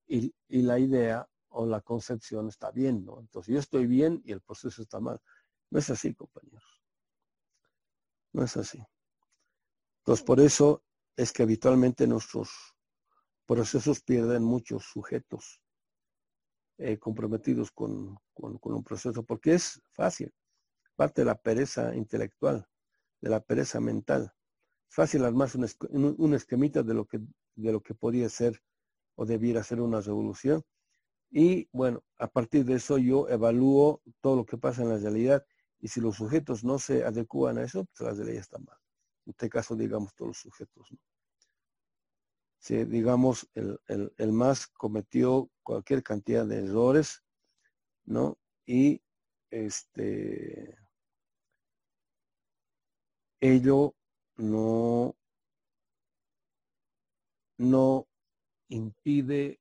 [0.09, 3.21] Y, y, la idea o la concepción está bien, ¿no?
[3.21, 5.21] Entonces yo estoy bien y el proceso está mal.
[5.71, 6.83] No es así, compañeros.
[8.33, 8.83] No es así.
[9.99, 10.85] Entonces por eso
[11.17, 12.51] es que habitualmente nuestros
[13.47, 15.63] procesos pierden muchos sujetos
[16.79, 20.33] eh, comprometidos con, un proceso, porque es fácil,
[20.95, 22.69] parte de la pereza intelectual,
[23.21, 24.33] de la pereza mental.
[24.89, 25.49] Es fácil armar
[25.91, 27.19] un, un esquemita de lo, que,
[27.55, 28.61] de lo que podría ser
[29.15, 30.63] o debiera ser una revolución.
[31.31, 35.45] Y bueno, a partir de eso yo evalúo todo lo que pasa en la realidad
[35.81, 38.77] y si los sujetos no se adecuan a eso, pues la realidad está mal.
[39.27, 40.91] En este caso, digamos, todos los sujetos.
[40.93, 40.99] ¿no?
[42.67, 47.23] si digamos el, el, más cometió cualquier cantidad de errores,
[48.05, 48.39] ¿no?
[48.67, 49.01] Y
[49.51, 50.77] este
[53.41, 53.95] ello
[54.37, 55.15] no,
[57.59, 58.09] no
[58.69, 59.61] impide,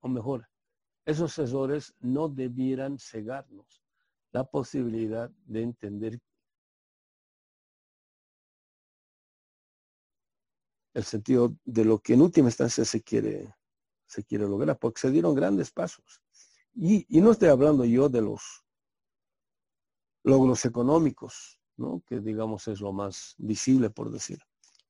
[0.00, 0.46] o mejor,
[1.06, 3.82] esos errores no debieran cegarnos
[4.32, 6.20] la posibilidad de entender
[10.94, 13.52] el sentido de lo que en última instancia se quiere,
[14.06, 16.22] se quiere lograr, porque se dieron grandes pasos.
[16.72, 18.64] Y, no estoy hablando yo de los
[20.22, 22.02] logros económicos, ¿no?
[22.06, 24.38] que digamos es lo más visible por decir.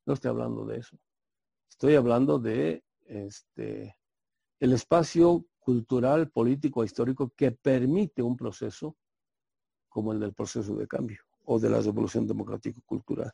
[0.07, 0.99] No estoy hablando de eso.
[1.69, 3.97] Estoy hablando de este,
[4.61, 8.97] el espacio cultural, político, histórico que permite un proceso
[9.89, 13.33] como el del proceso de cambio o de la revolución democrático-cultural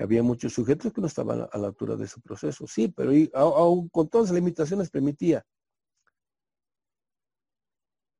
[0.00, 2.66] había muchos sujetos que no estaban a la altura de ese proceso.
[2.66, 5.44] Sí, pero aún con todas las limitaciones permitía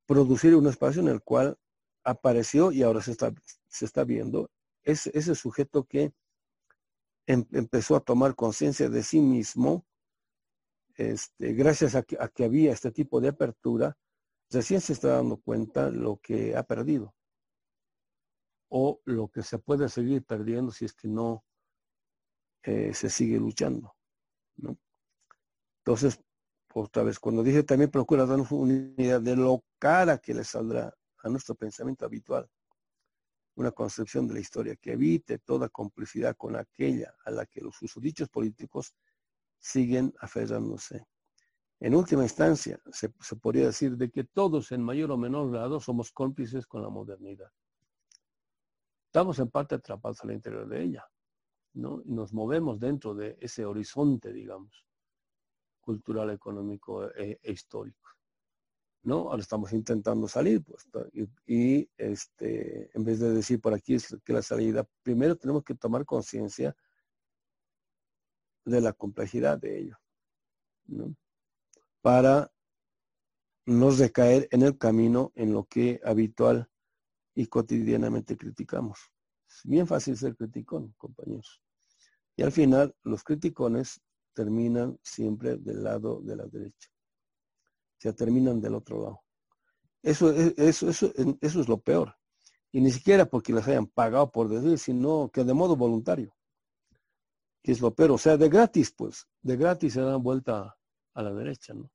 [0.07, 1.59] producir un espacio en el cual
[2.03, 3.33] apareció y ahora se está,
[3.68, 4.51] se está viendo
[4.83, 6.14] ese, ese sujeto que
[7.26, 9.87] em, empezó a tomar conciencia de sí mismo,
[10.97, 13.97] este, gracias a que, a que había este tipo de apertura,
[14.51, 17.14] recién se está dando cuenta lo que ha perdido
[18.70, 21.45] o lo que se puede seguir perdiendo si es que no
[22.63, 23.95] eh, se sigue luchando.
[25.81, 26.21] Entonces,
[26.75, 30.95] otra vez, cuando dije también procura darnos una idea de lo cara que le saldrá
[31.19, 32.49] a nuestro pensamiento habitual,
[33.57, 37.75] una concepción de la historia que evite toda complicidad con aquella a la que los
[37.77, 38.95] susodichos políticos
[39.59, 41.07] siguen aferrándose.
[41.81, 45.81] En última instancia, se, se, podría decir de que todos en mayor o menor grado
[45.81, 47.51] somos cómplices con la modernidad.
[49.07, 51.09] Estamos en parte atrapados al interior de ella.
[51.79, 54.85] Y nos movemos dentro de ese horizonte, digamos,
[55.81, 58.11] cultural, económico e, e, histórico.
[59.05, 59.31] ¿no?
[59.31, 60.89] Ahora estamos intentando salir, pues,
[61.47, 65.76] y, este, en vez de decir por aquí es que la salida, primero tenemos que
[65.76, 66.76] tomar conciencia
[68.64, 69.97] de la complejidad de ello,
[70.87, 71.14] ¿no?
[72.03, 72.53] Para
[73.66, 76.68] no recaer en el camino en lo que habitual
[77.35, 78.99] y cotidianamente criticamos.
[79.49, 81.62] Es bien fácil ser criticón, compañeros.
[82.39, 84.01] Y al final, los criticones
[84.32, 86.89] terminan siempre del lado de la derecha.
[87.66, 89.22] O sea, terminan del otro lado.
[90.05, 92.14] Eso, eso, eso, eso es lo peor.
[92.70, 96.32] Y ni siquiera porque les hayan pagado por decir, sino que de modo voluntario.
[97.61, 98.12] Que es lo peor.
[98.12, 99.26] O sea, de gratis, pues.
[99.43, 100.78] De gratis se dan vuelta
[101.14, 101.91] a la derecha, ¿no?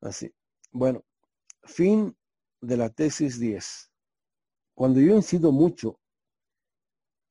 [0.00, 0.32] Así.
[0.72, 1.04] Bueno,
[1.64, 2.16] fin
[2.62, 3.92] de la tesis 10.
[4.72, 5.99] Cuando yo incido mucho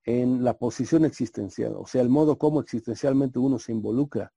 [0.05, 4.33] en la posición existencial, o sea, el modo como existencialmente uno se involucra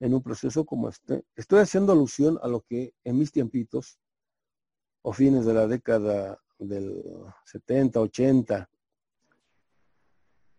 [0.00, 1.24] en un proceso como este.
[1.34, 3.98] Estoy haciendo alusión a lo que en mis tiempitos,
[5.02, 7.02] o fines de la década del
[7.44, 8.68] 70, 80,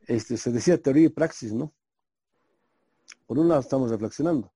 [0.08, 1.74] este, se decía teoría y praxis, ¿no?
[3.26, 4.54] Por un lado estamos reflexionando.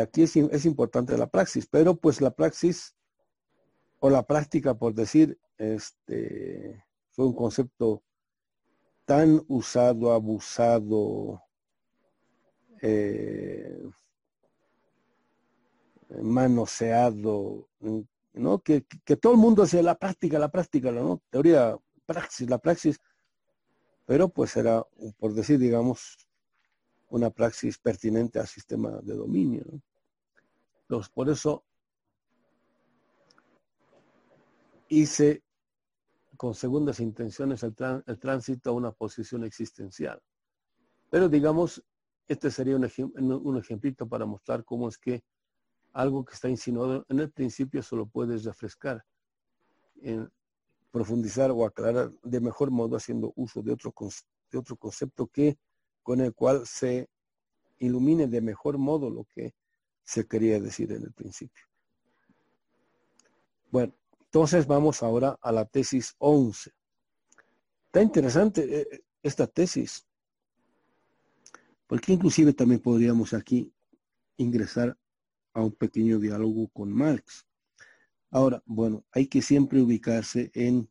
[0.00, 2.96] Aquí es, es importante la praxis, pero pues la praxis
[4.00, 8.02] o la práctica, por decir, este, fue un concepto
[9.12, 11.42] tan usado, abusado,
[12.80, 13.78] eh,
[16.22, 17.68] manoseado,
[18.32, 18.58] ¿no?
[18.60, 21.20] Que, que, todo el mundo hace la práctica, la práctica, ¿no?
[21.28, 22.98] Teoría, praxis, la praxis,
[24.06, 24.82] pero pues era,
[25.18, 26.16] por decir, digamos,
[27.10, 29.66] una praxis pertinente al sistema de dominio.
[30.84, 31.62] Entonces, por eso
[34.88, 35.42] hice
[36.36, 40.20] con segundas intenciones el, tránsito a una posición existencial.
[41.10, 41.84] Pero digamos,
[42.26, 45.22] este sería un, un ejemplito para mostrar cómo es que
[45.92, 49.04] algo que está insinuado en el principio solo puedes refrescar,
[50.90, 53.94] profundizar o aclarar de mejor modo haciendo uso de otro,
[54.50, 55.58] de otro concepto que
[56.02, 57.08] con el cual se
[57.78, 59.54] ilumine de mejor modo lo que
[60.02, 61.64] se quería decir en el principio.
[63.70, 63.94] Bueno,
[64.32, 66.72] entonces vamos ahora a la tesis 11.
[67.84, 70.06] Está interesante eh, esta tesis,
[71.86, 73.70] porque inclusive también podríamos aquí
[74.38, 74.96] ingresar
[75.52, 77.46] a un pequeño diálogo con Marx.
[78.30, 80.88] Ahora, bueno, hay que siempre ubicarse en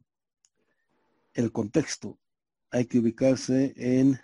[1.34, 2.20] el contexto,
[2.70, 4.20] hay que ubicarse en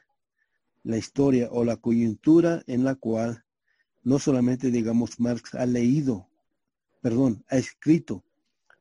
[0.84, 3.43] la historia o la coyuntura en la cual
[4.03, 6.30] no solamente, digamos, Marx ha leído,
[7.01, 8.24] perdón, ha escrito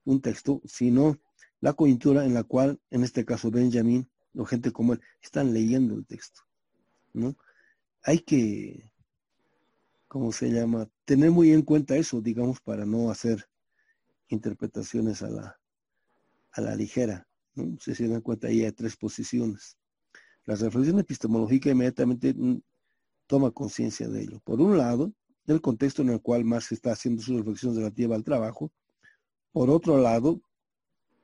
[0.07, 1.19] un texto, sino
[1.61, 5.95] la coyuntura en la cual, en este caso, Benjamin o gente como él, están leyendo
[5.95, 6.41] el texto.
[7.13, 7.37] ¿no?
[8.03, 8.91] Hay que
[10.09, 10.89] ¿cómo se llama?
[11.05, 13.45] Tener muy en cuenta eso, digamos, para no hacer
[14.29, 15.61] interpretaciones a la,
[16.53, 17.29] a la ligera.
[17.55, 17.77] ¿no?
[17.81, 19.77] Si se dan cuenta, ahí hay tres posiciones.
[20.47, 22.35] La reflexión epistemológica inmediatamente
[23.27, 24.41] toma conciencia de ello.
[24.45, 25.13] Por un lado,
[25.47, 28.73] el contexto en el cual Marx está haciendo sus reflexiones relativas al trabajo.
[29.57, 30.43] Por otro lado,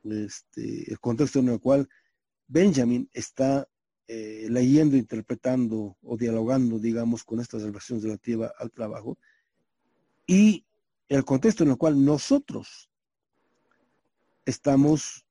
[0.05, 1.87] este, el contexto en el cual
[2.49, 3.69] Benjamin está
[4.09, 9.19] eh, leyendo, interpretando o dialogando, digamos, con estas relaciones relativas al trabajo,
[10.27, 10.65] y
[11.11, 12.89] el contexto en el cual nosotros
[14.47, 15.27] estamos,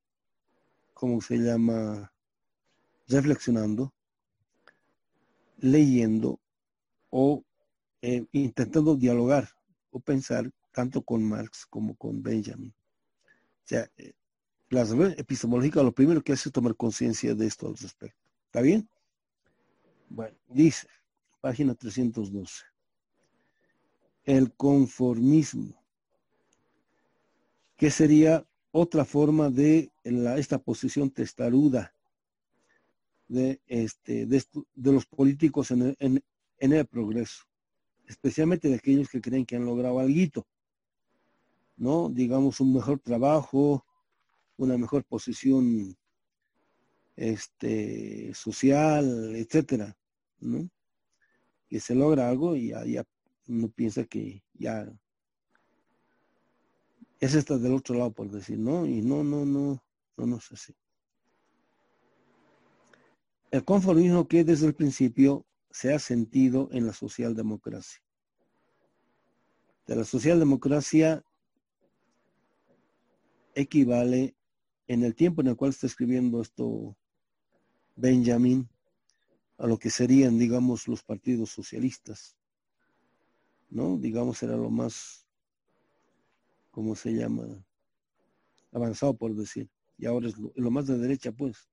[0.94, 2.14] como se llama,
[3.08, 3.96] reflexionando,
[5.58, 6.40] leyendo
[7.10, 7.44] o
[8.04, 9.50] eh, intentando dialogar
[9.90, 12.72] o pensar tanto con Marx como con Benjamin.
[13.72, 14.12] Sea, eh,
[14.70, 14.82] la
[15.18, 18.20] epistemológica lo primero que hace es tomar conciencia de esto al respecto.
[18.48, 18.90] ¿Está bien?
[20.10, 20.90] Bueno, dice,
[21.40, 22.66] página 312.
[24.26, 25.82] El conformismo,
[27.78, 31.96] que sería otra forma de esta posición testaruda
[33.30, 34.44] de, este, de,
[34.76, 35.96] los políticos en
[36.60, 37.46] el, progreso,
[38.06, 40.46] especialmente de aquellos que creen que han logrado algo,
[41.82, 42.10] ¿no?
[42.10, 43.84] Digamos, un mejor trabajo,
[44.56, 45.98] una mejor posición
[47.16, 49.98] este, social, etcétera,
[50.40, 50.70] ¿no?
[51.68, 53.04] Que se logra algo y ya,
[53.48, 54.88] uno piensa que ya
[57.20, 58.86] es está del otro lado, por decir, ¿no?
[58.86, 59.84] Y no, no, no,
[60.18, 60.76] no, no es así.
[63.50, 68.04] El conformismo que desde el principio se ha sentido en la socialdemocracia.
[69.88, 71.24] De la socialdemocracia
[73.56, 74.36] equivale
[74.88, 76.98] en el tiempo en el cual está escribiendo esto
[77.96, 78.70] Benjamin
[79.58, 82.36] a lo que serían, digamos, los partidos socialistas,
[83.70, 83.98] ¿no?
[83.98, 85.28] Digamos, era lo más,
[86.72, 87.64] ¿cómo se llama?
[88.72, 89.70] Avanzado, por decir.
[90.00, 91.70] Y ahora es lo, más de derecha, pues,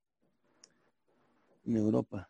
[1.65, 2.29] en Europa.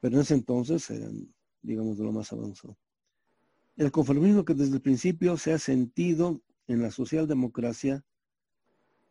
[0.00, 2.78] Pero en ese entonces eran, digamos, de lo más avanzado.
[3.76, 6.40] El conformismo que desde el principio se ha sentido
[6.72, 8.04] en la socialdemocracia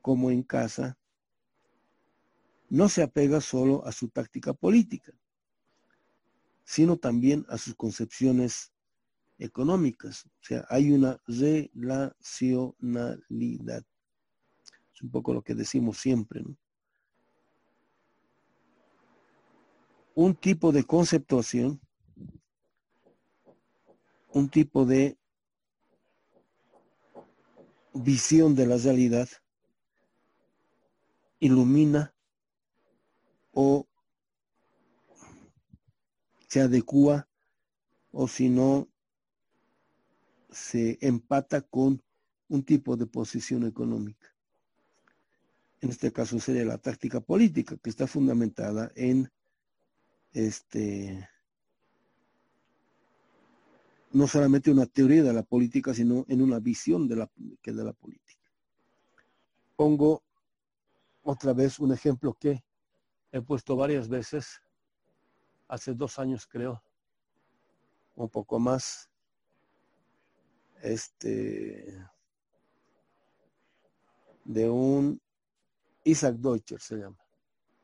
[0.01, 0.97] como en casa
[2.69, 5.13] no se apega solo a su táctica política,
[6.63, 8.71] sino también a sus concepciones
[9.37, 10.25] económicas.
[10.25, 13.83] O sea, hay una relacionalidad.
[14.93, 16.55] Es un poco lo que decimos siempre, ¿no?
[20.15, 21.79] Un tipo de conceptuación,
[24.29, 25.17] un tipo de
[27.93, 29.27] visión de la realidad
[31.39, 32.13] ilumina
[33.51, 33.87] o
[36.47, 37.27] se adecua
[38.11, 38.87] o si no
[40.51, 42.03] se empata con
[42.49, 44.27] un tipo de posición económica.
[45.79, 49.31] En este caso sería la táctica política, que está fundamentada en
[50.33, 51.27] este
[54.13, 57.31] no solamente una teoría de la política, sino en una visión de la,
[57.61, 58.41] que de la política.
[59.75, 60.23] Pongo
[61.23, 62.63] otra vez un ejemplo que
[63.31, 64.61] he puesto varias veces,
[65.67, 66.83] hace dos años creo,
[68.15, 69.09] un poco más,
[70.81, 72.05] este,
[74.43, 75.21] de un
[76.03, 77.17] Isaac Deutscher se llama,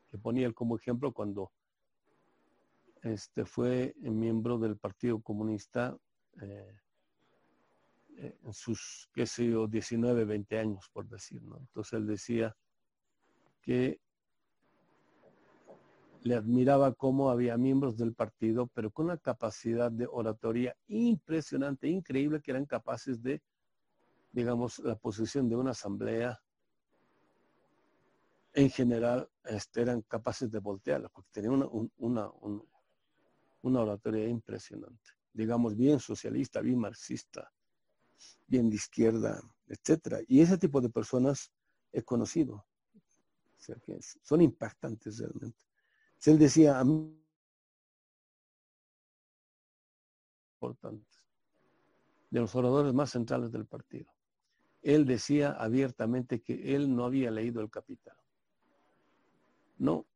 [0.08, 1.52] que ponía él como ejemplo cuando
[3.02, 5.96] este, fue miembro del Partido Comunista
[6.42, 6.78] eh,
[8.16, 11.58] eh, en sus, qué sé yo, 19, 20 años, por decir, ¿no?
[11.58, 12.56] Entonces él decía
[13.62, 14.00] que
[16.22, 22.40] le admiraba cómo había miembros del partido, pero con una capacidad de oratoria impresionante, increíble,
[22.40, 23.40] que eran capaces de,
[24.32, 26.40] digamos, la posición de una asamblea
[28.54, 31.62] en general este, eran capaces de voltearla, porque tenían
[31.96, 32.30] una,
[33.62, 37.52] una, oratoria impresionante, digamos, bien socialista, bien marxista,
[38.46, 40.20] bien de izquierda, etcétera.
[40.26, 41.52] Y ese tipo de personas
[41.92, 42.66] he conocido.
[44.22, 45.64] son impactantes realmente.
[46.24, 47.18] Él decía a mí
[50.60, 51.24] importantes,
[52.30, 54.12] de los oradores más centrales del partido.
[54.82, 58.16] Él decía abiertamente que él no había leído el capital.
[59.78, 60.06] No.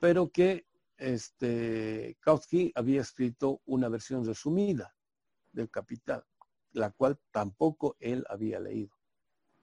[0.00, 0.66] Pero que
[0.98, 4.94] este, Kautsky había escrito una versión resumida
[5.52, 6.24] del capital,
[6.72, 8.94] la cual tampoco él había leído.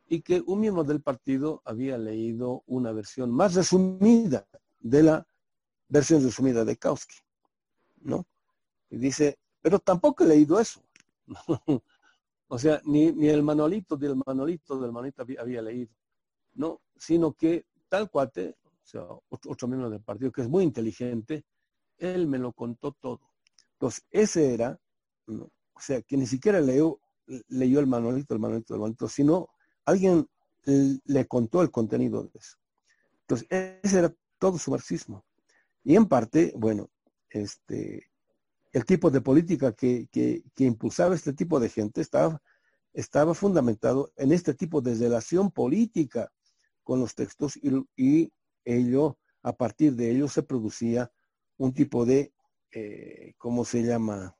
[0.07, 4.47] Y que un miembro del partido había leído una versión más resumida
[4.79, 5.27] de la
[5.87, 7.15] versión resumida de Kautsky.
[8.01, 8.27] ¿No?
[8.89, 10.83] Y dice, pero tampoco he leído eso.
[12.47, 15.93] o sea, ni, ni, el manualito del manualito del manualito había, había leído.
[16.53, 21.45] No, sino que tal cuate o sea, otro, miembro del partido que es muy inteligente,
[21.97, 23.21] él me lo contó todo.
[23.73, 24.79] Entonces, ese era,
[25.27, 26.99] o sea, que ni siquiera leyó,
[27.47, 29.47] leyó el manualito, el manualito, el manualito, sino
[29.85, 30.27] alguien
[30.65, 32.57] le contó el contenido de eso.
[33.21, 33.47] Entonces,
[33.83, 35.25] ese era todo su marxismo.
[35.83, 36.89] Y en parte, bueno,
[37.29, 38.07] este,
[38.71, 42.41] el tipo de política que, que, impulsaba este tipo de gente estaba,
[42.93, 46.31] estaba fundamentado en este tipo de relación política
[46.83, 48.31] con los textos y,
[48.65, 51.11] ello, a partir de ello se producía
[51.57, 52.33] un tipo de,
[52.71, 54.35] eh, ¿cómo se llama?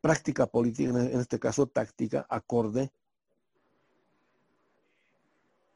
[0.00, 2.90] Práctica política, en este caso táctica, acorde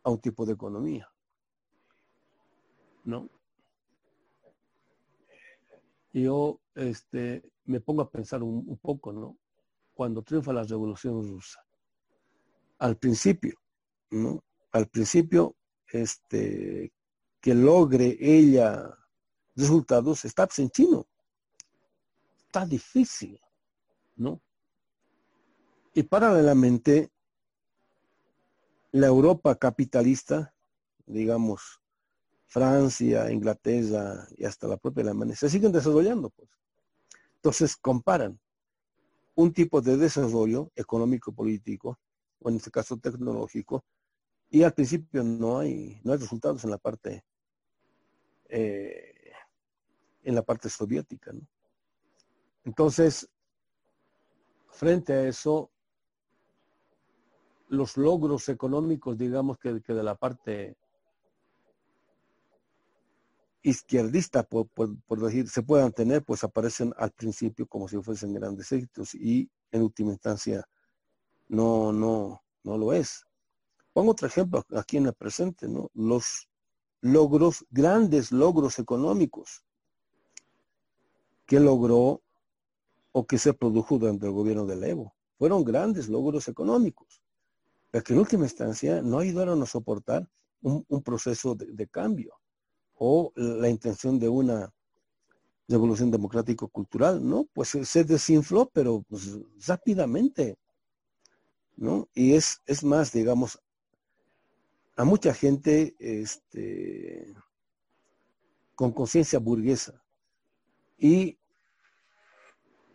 [0.02, 1.10] a un tipo de economía.
[3.04, 3.28] ¿No?
[6.12, 9.36] Yo este, me pongo a pensar un, un poco, ¿no?
[9.94, 11.60] Cuando triunfa la revolución rusa.
[12.78, 13.58] Al principio,
[14.10, 14.42] ¿no?
[14.72, 15.56] Al principio,
[15.88, 16.92] este,
[17.45, 18.97] que logre ella
[19.55, 21.07] resultados está en chino.
[22.47, 23.38] Está difícil,
[24.16, 24.40] ¿no?
[25.92, 27.12] Y paralelamente,
[28.92, 30.55] la Europa capitalista,
[31.05, 31.82] digamos,
[32.47, 36.49] Francia, Inglaterra y hasta la propia Alemania, se siguen desarrollando, pues.
[37.34, 38.40] Entonces comparan
[39.34, 41.99] un tipo de desarrollo económico-político,
[42.38, 43.84] o en este caso tecnológico,
[44.49, 47.22] y al principio no hay, no hay resultados en la parte
[48.57, 49.32] eh,
[50.22, 51.32] en la parte soviética.
[52.62, 53.28] Entonces,
[54.70, 55.72] frente a eso,
[57.66, 60.76] los logros económicos, digamos que, de la parte
[63.62, 64.68] izquierdista, por,
[65.20, 69.82] decir, se puedan tener, pues aparecen al principio como si fuesen grandes éxitos y en
[69.82, 70.64] última instancia
[71.48, 73.26] no, no, no lo es.
[73.92, 75.90] Pongo otro ejemplo aquí en el presente, ¿no?
[75.94, 76.48] Los
[77.05, 79.62] logros, grandes logros económicos
[81.44, 82.22] que logró
[83.12, 85.14] o que se produjo durante el gobierno del Evo.
[85.38, 87.22] Fueron grandes logros económicos,
[87.90, 90.26] pero que en última instancia no ayudaron a soportar
[90.62, 92.40] un, proceso de, cambio
[92.94, 94.72] o la intención de una
[95.68, 97.46] revolución democrático-cultural, ¿no?
[97.52, 100.57] Pues se desinfló, pero pues, rápidamente,
[101.76, 102.09] ¿no?
[102.14, 103.59] Y es, es más, digamos,
[104.97, 107.34] a mucha gente este,
[108.74, 110.03] con conciencia burguesa
[110.99, 111.38] y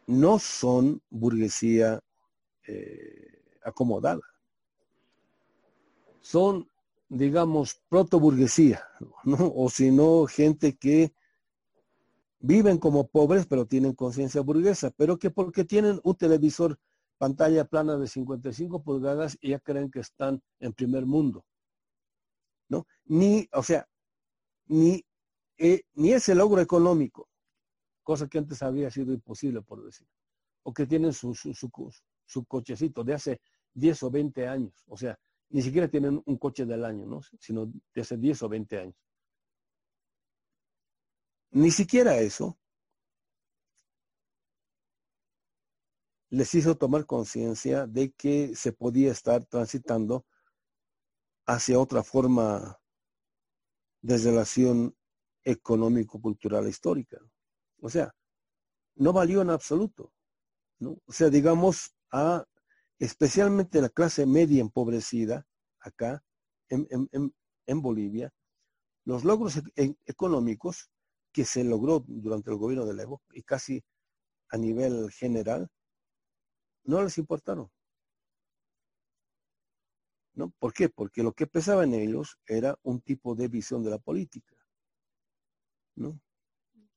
[0.08, 2.02] no son burguesía
[2.68, 4.22] eh, acomodada.
[6.22, 6.68] Son,
[7.10, 8.84] digamos, proto-burguesía,
[9.24, 9.52] ¿no?
[9.56, 11.14] o si no, gente que
[12.40, 16.80] viven como pobres pero tienen conciencia burguesa, pero que porque tienen un televisor
[17.18, 21.46] pantalla plana de 55 pulgadas ya creen que están en primer mundo.
[22.70, 22.88] ¿No?
[23.06, 23.88] Ni, o sea,
[24.68, 25.04] ni,
[25.58, 27.30] eh, ni ese logro económico,
[28.04, 30.08] cosa que antes había sido imposible, por decir,
[30.64, 33.42] o que tienen su, su, su, cochecito de hace
[33.74, 37.22] 10 o 20 años, o sea, ni siquiera tienen un coche del año, ¿no?
[37.40, 38.96] Sino de hace 10 o 20 años.
[41.52, 42.60] Ni siquiera eso
[46.30, 50.26] les hizo tomar conciencia de que se podía estar transitando
[51.50, 52.80] hacia otra forma
[54.02, 54.96] de relación
[55.44, 57.18] económico-cultural histórica.
[57.82, 58.14] O sea,
[58.96, 60.14] no valió en absoluto.
[60.80, 62.46] O sea, digamos, a
[63.00, 65.48] especialmente la clase media empobrecida
[65.80, 66.24] acá
[66.70, 66.88] en,
[67.66, 68.32] en Bolivia,
[69.06, 70.92] los logros e, económicos
[71.32, 73.84] que se logró durante el gobierno de Evo y casi
[74.50, 75.68] a nivel general,
[76.84, 77.72] no les importaron.
[80.48, 80.88] ¿Por qué?
[80.88, 84.56] Porque lo que pesaba en ellos era un tipo de visión de la política.
[85.96, 86.20] ¿no?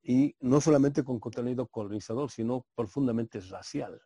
[0.02, 4.00] Y no solamente con contenido colonizador, sino profundamente racial.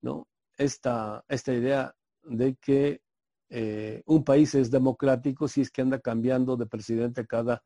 [0.00, 0.28] ¿no?
[0.56, 3.02] Esta, esta idea de que
[3.50, 7.62] eh, un país es democrático si es que anda cambiando de presidente cada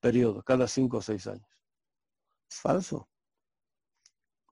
[0.00, 1.48] periodo, cada cinco o seis años.
[2.48, 3.08] Es falso.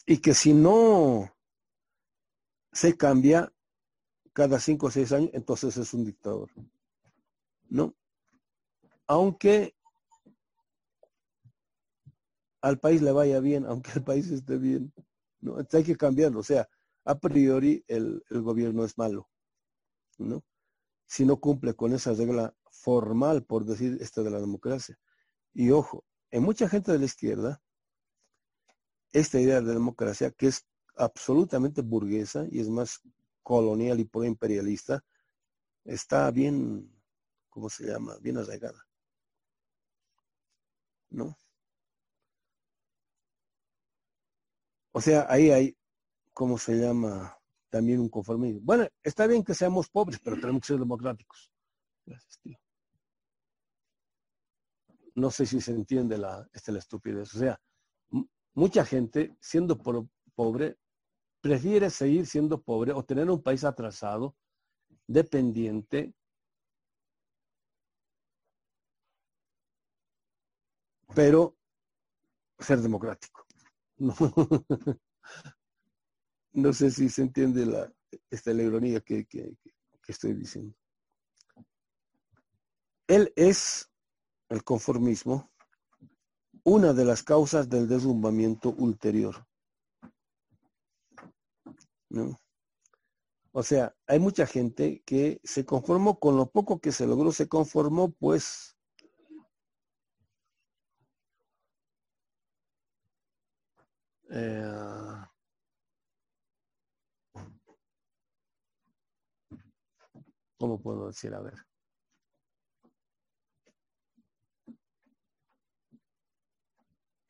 [0.05, 1.31] Y que si no
[2.73, 3.53] se cambia
[4.37, 6.51] cada cinco o seis años, entonces es un dictador.
[7.70, 7.97] ¿No?
[9.07, 9.74] Aunque
[12.61, 14.93] al país le vaya bien, aunque el país esté bien.
[15.41, 15.57] ¿no?
[15.57, 16.41] hay que cambiarlo.
[16.41, 16.68] O sea,
[17.07, 19.26] a priori el, el gobierno es malo.
[20.18, 20.45] ¿no?
[21.07, 24.99] Si no cumple con esa regla formal, por decir, esta de la democracia.
[25.55, 27.62] Y ojo, en mucha gente de la izquierda,
[29.12, 30.66] esta idea de democracia, que es
[30.99, 33.01] absolutamente burguesa y es más
[33.47, 35.05] colonial y pro-imperialista,
[35.84, 36.92] está bien,
[37.49, 38.16] ¿cómo se llama?
[38.20, 38.84] Bien arraigada.
[41.11, 41.38] ¿No?
[44.90, 45.76] O sea, ahí hay,
[46.32, 47.38] ¿cómo se llama?
[47.70, 48.62] También un conformismo.
[48.64, 51.53] Bueno, está bien que seamos pobres, pero tenemos que ser democráticos.
[52.05, 52.59] Gracias, tío.
[55.14, 57.32] No sé si se entiende la, esta, la estupidez.
[57.32, 57.61] O sea,
[58.55, 59.78] mucha gente, siendo
[60.34, 60.78] pobre,
[61.47, 64.34] prefiere seguir siendo pobre o tener un país atrasado,
[65.07, 66.12] dependiente,
[71.14, 71.57] pero
[72.59, 73.47] ser democrático.
[76.53, 77.92] No, sé si se entiende la,
[78.30, 79.55] esta ironía que, que
[80.09, 80.74] estoy diciendo.
[83.07, 83.90] Él es
[84.49, 85.51] el conformismo
[86.64, 89.45] una de las causas del derrumbamiento ulterior.
[93.53, 97.49] O sea, hay mucha gente que se conformó con lo poco que se logró, se
[97.49, 98.77] conformó pues
[104.31, 104.63] eh,
[110.59, 111.35] ¿cómo puedo decir?
[111.35, 111.55] A ver.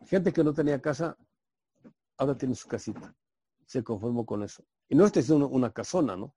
[0.07, 1.16] Gente que no tenía casa,
[2.18, 3.14] ahora tiene su casita.
[3.66, 4.64] Se conformó con eso.
[4.88, 6.34] Y no es una, casona, ¿no?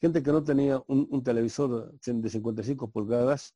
[0.00, 3.54] Gente que no tenía un, televisor de 55 pulgadas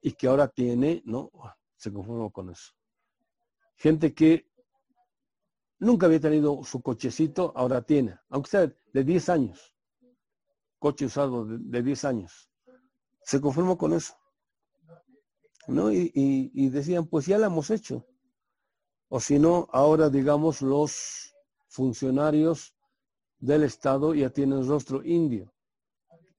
[0.00, 1.30] y que ahora tiene, ¿no?
[1.76, 2.72] Se conformó con eso.
[3.76, 4.48] Gente que
[5.78, 9.74] nunca había tenido su cochecito, ahora tiene, aunque sea de 10 años.
[10.78, 12.50] Coche usado de, 10 años.
[13.22, 14.14] Se conformó con eso.
[15.66, 15.90] ¿No?
[15.90, 18.06] y decían, pues ya lo hemos hecho
[19.16, 21.33] o si no, ahora digamos los
[21.74, 22.72] funcionarios
[23.38, 25.52] del Estado ya tienen rostro indio,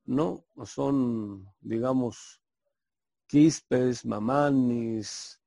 [0.06, 0.46] ¿no?
[0.64, 2.42] Son, digamos,
[3.28, 5.40] quispes, mamanis,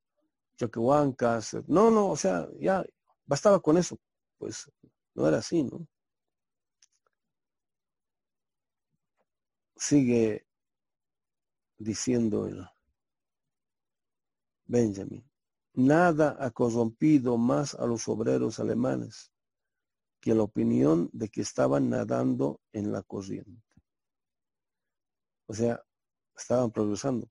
[0.58, 2.84] choquehuancas, no, no, o sea, ya
[3.24, 3.98] bastaba con eso,
[4.36, 4.70] pues
[5.14, 5.86] no era así, ¿no?
[9.74, 10.46] Sigue
[11.78, 12.68] diciendo el
[14.66, 15.24] Benjamin.
[15.72, 19.32] Nada ha corrompido más a los obreros alemanes
[20.20, 23.62] que la opinión de que estaban nadando en la corriente.
[25.46, 25.82] O sea,
[26.36, 27.28] estaban progresando.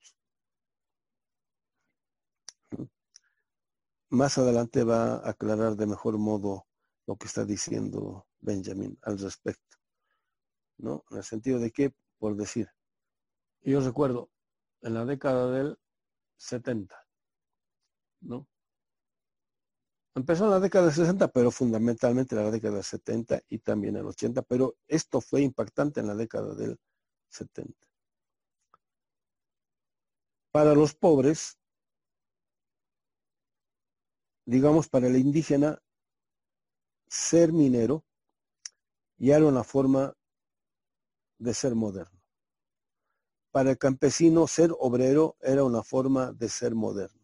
[4.09, 6.65] Más adelante va a aclarar de mejor modo
[7.05, 9.77] lo que está diciendo Benjamin al respecto.
[10.77, 11.03] ¿No?
[11.11, 12.69] En el sentido de que, por decir,
[13.61, 14.29] yo recuerdo
[14.81, 15.77] en la década del
[16.37, 16.95] 70,
[18.21, 18.47] ¿no?
[20.17, 23.97] Empezó en la década de 60, pero fundamentalmente en la década de 70 y también
[23.97, 26.79] en el 80, pero esto fue impactante en la década del
[27.29, 27.71] 70.
[30.51, 31.59] Para los pobres,
[34.47, 35.77] digamos para el indígena,
[37.07, 38.03] ser minero
[39.19, 40.15] ya era una forma
[41.37, 42.19] de ser moderno.
[43.51, 47.16] Para el campesino, ser obrero era una forma de ser moderno.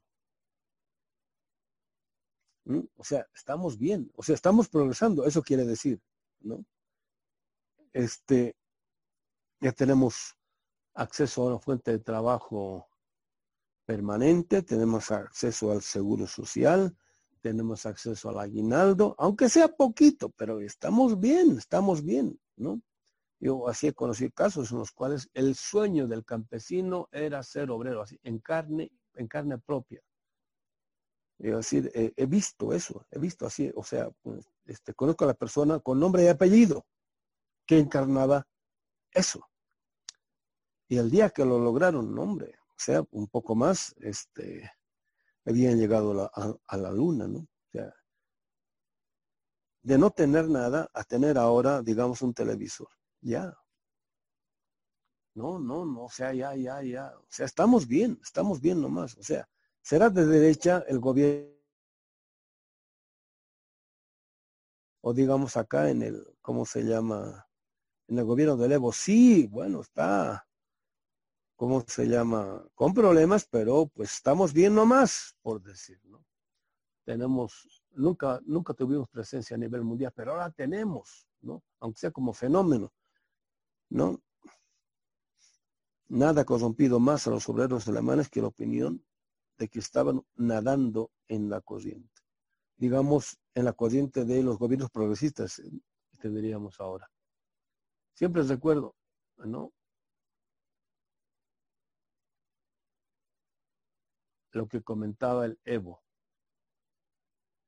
[2.66, 6.02] O sea, estamos bien, o sea, estamos progresando, eso quiere decir,
[6.40, 6.66] ¿no?
[7.92, 8.56] Este,
[9.60, 10.38] ya tenemos
[10.94, 12.88] acceso a una fuente de trabajo
[13.86, 16.96] permanente, tenemos acceso al seguro social,
[17.42, 22.82] tenemos acceso al aguinaldo, aunque sea poquito, pero estamos bien, estamos bien, ¿no?
[23.40, 28.02] Yo así he conocido casos en los cuales el sueño del campesino era ser obrero,
[28.02, 30.02] así, en carne, en carne propia.
[31.40, 34.10] Es decir, he visto eso, he visto así, o sea,
[34.66, 36.86] este, conozco a la persona con nombre y apellido
[37.66, 38.48] que encarnaba
[39.12, 39.46] eso.
[40.88, 44.72] Y el día que lo lograron, hombre, o sea, un poco más, este,
[45.46, 47.40] habían llegado a, la luna, ¿no?
[47.40, 47.94] O sea,
[49.82, 52.90] de no tener nada a tener ahora, digamos, un televisor.
[53.22, 53.54] Ya.
[55.36, 57.14] No, no, no, o sea, ya, ya, ya.
[57.18, 59.18] O sea, estamos bien, estamos bien nomás.
[59.18, 59.48] O sea,
[59.84, 61.54] será de derecha el gobierno.
[65.02, 67.48] O digamos acá en el, ¿cómo se llama?
[68.08, 68.92] En el gobierno del Evo.
[68.92, 70.48] Sí, bueno, está
[71.64, 72.62] ¿cómo se llama?
[72.76, 76.26] Con problemas, pero pues estamos bien nomás, por decir, ¿no?
[77.06, 81.64] Tenemos, nunca, nunca tuvimos presencia a nivel mundial, pero ahora tenemos, ¿no?
[81.80, 82.92] Aunque sea como fenómeno,
[83.90, 84.22] ¿no?
[86.10, 89.02] Nada corrompido más a los obreros alemanes que la opinión
[89.58, 92.22] de que estaban nadando en la corriente.
[92.76, 95.62] Digamos, en la corriente de los gobiernos progresistas,
[96.20, 97.10] tendríamos ahora.
[98.14, 98.96] Siempre recuerdo,
[99.38, 99.72] ¿no?
[104.54, 106.04] lo que comentaba el Evo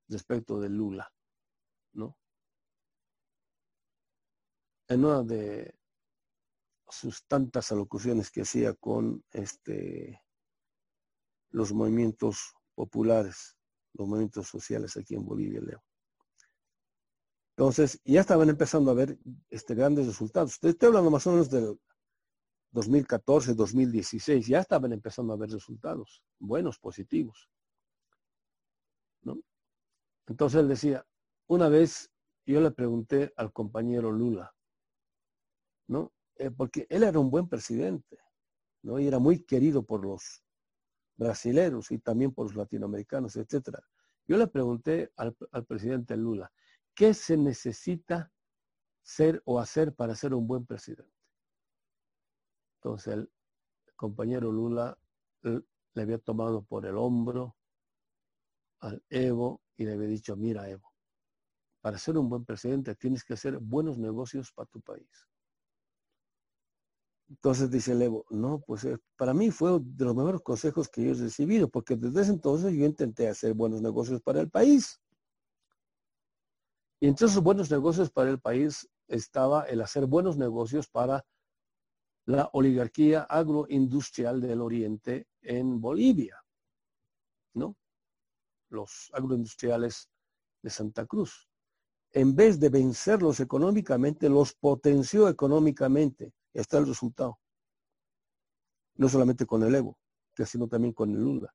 [0.08, 1.12] respecto de Lula,
[1.94, 2.18] ¿no?
[4.88, 5.76] En una de
[6.88, 10.22] sus tantas alocuciones que hacía con este
[11.56, 13.56] los movimientos populares,
[13.94, 15.82] los movimientos sociales aquí en Bolivia, Leo.
[17.56, 19.18] Entonces, ya estaban empezando a ver
[19.50, 20.60] este, grandes resultados.
[20.62, 21.80] Estoy hablando más o menos del
[22.72, 27.50] 2014, 2016, ya estaban empezando a ver resultados buenos, positivos.
[29.22, 29.40] ¿no?
[30.28, 31.06] Entonces él decía,
[31.48, 32.12] una vez
[32.46, 34.54] yo le pregunté al compañero Lula,
[35.88, 36.12] ¿no?
[36.36, 38.18] Eh, porque él era un buen presidente,
[38.84, 39.00] ¿no?
[39.00, 40.45] Y era muy querido por los
[41.18, 43.80] brasileños y también por los latinoamericanos, etcétera.
[44.28, 46.52] Yo le pregunté al, al presidente Lula,
[46.94, 48.32] ¿qué se necesita
[49.02, 51.14] ser o hacer para ser un buen presidente?
[52.78, 53.32] Entonces el
[53.96, 54.98] compañero Lula
[55.42, 57.56] le había tomado por el hombro
[58.80, 60.94] al Evo y le había dicho, mira Evo,
[61.82, 65.28] para ser un buen presidente tienes que hacer buenos negocios para tu país.
[67.28, 71.04] Entonces dice el Evo, no, pues eh, para mí fue de los mejores consejos que
[71.04, 75.00] yo he recibido, porque desde ese entonces yo intenté hacer buenos negocios para el país.
[77.00, 81.26] Y entre esos buenos negocios para el país estaba el hacer buenos negocios para
[82.26, 86.42] la oligarquía agroindustrial del Oriente en Bolivia,
[87.54, 87.76] ¿no?
[88.70, 90.10] Los agroindustriales
[90.62, 91.48] de Santa Cruz.
[92.12, 96.34] En vez de vencerlos económicamente, los potenció económicamente.
[96.56, 97.38] Está el resultado.
[98.96, 100.00] No solamente con el Evo,
[100.46, 101.54] sino también con el Lula.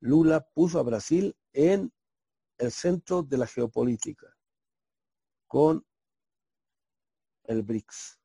[0.00, 1.92] Lula puso a Brasil en
[2.56, 4.34] el centro de la geopolítica
[5.46, 5.86] con
[7.44, 8.18] el BRICS.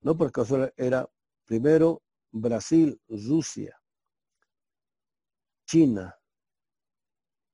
[0.00, 0.42] No porque
[0.76, 1.06] era
[1.44, 3.78] primero Brasil, Rusia,
[5.66, 6.18] China,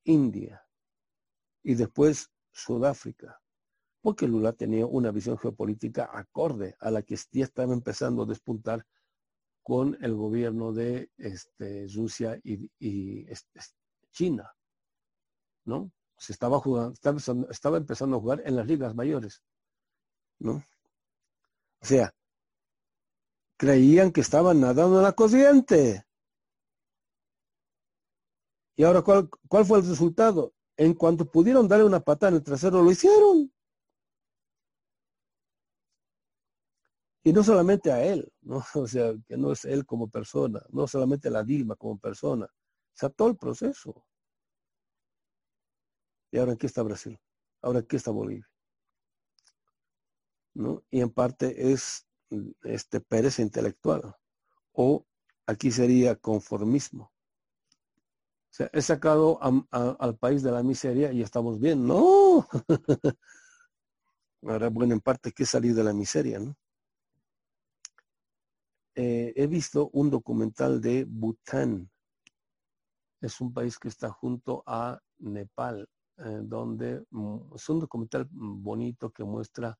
[0.05, 0.65] India
[1.65, 3.43] y después Sudáfrica,
[4.07, 8.87] porque Lula tenía una visión geopolítica acorde a la que ya estaba empezando a despuntar
[9.65, 13.59] con el gobierno de este, Rusia y, este,
[14.13, 14.55] China,
[15.65, 15.91] ¿no?
[16.17, 16.93] Se estaba jugando,
[17.51, 19.43] estaba, empezando a jugar en las ligas mayores,
[20.39, 20.63] ¿no?
[21.81, 22.15] O sea,
[23.57, 26.07] creían que estaban nadando en la corriente.
[28.77, 30.55] Y ahora, ¿cuál, ¿cuál fue el resultado?
[30.77, 33.51] En cuanto pudieron darle una patada en el trasero, lo hicieron.
[37.27, 38.65] Y no solamente a él, ¿no?
[38.75, 42.95] o sea, que no es él como persona, no solamente la Dilma como persona, o
[42.95, 44.07] sea, todo el proceso.
[46.31, 47.19] ¿Y ahora qué está Brasil?
[47.63, 48.49] ¿Ahora qué está Bolivia?
[50.55, 50.85] ¿No?
[50.89, 52.07] Y en parte es
[52.63, 54.15] este pereza intelectual.
[54.73, 55.05] O
[55.47, 57.07] aquí sería conformismo.
[57.07, 59.41] O sea, he sacado
[59.73, 61.89] al país de la miseria y estamos bien.
[61.89, 62.47] No.
[64.43, 66.57] Ahora, bueno, en parte que salir de la miseria, ¿no?
[68.99, 71.91] Eh, he visto un documental de Bután.
[73.21, 75.87] Es un país que está junto a Nepal,
[76.17, 79.79] eh, donde mm, es un documental bonito que muestra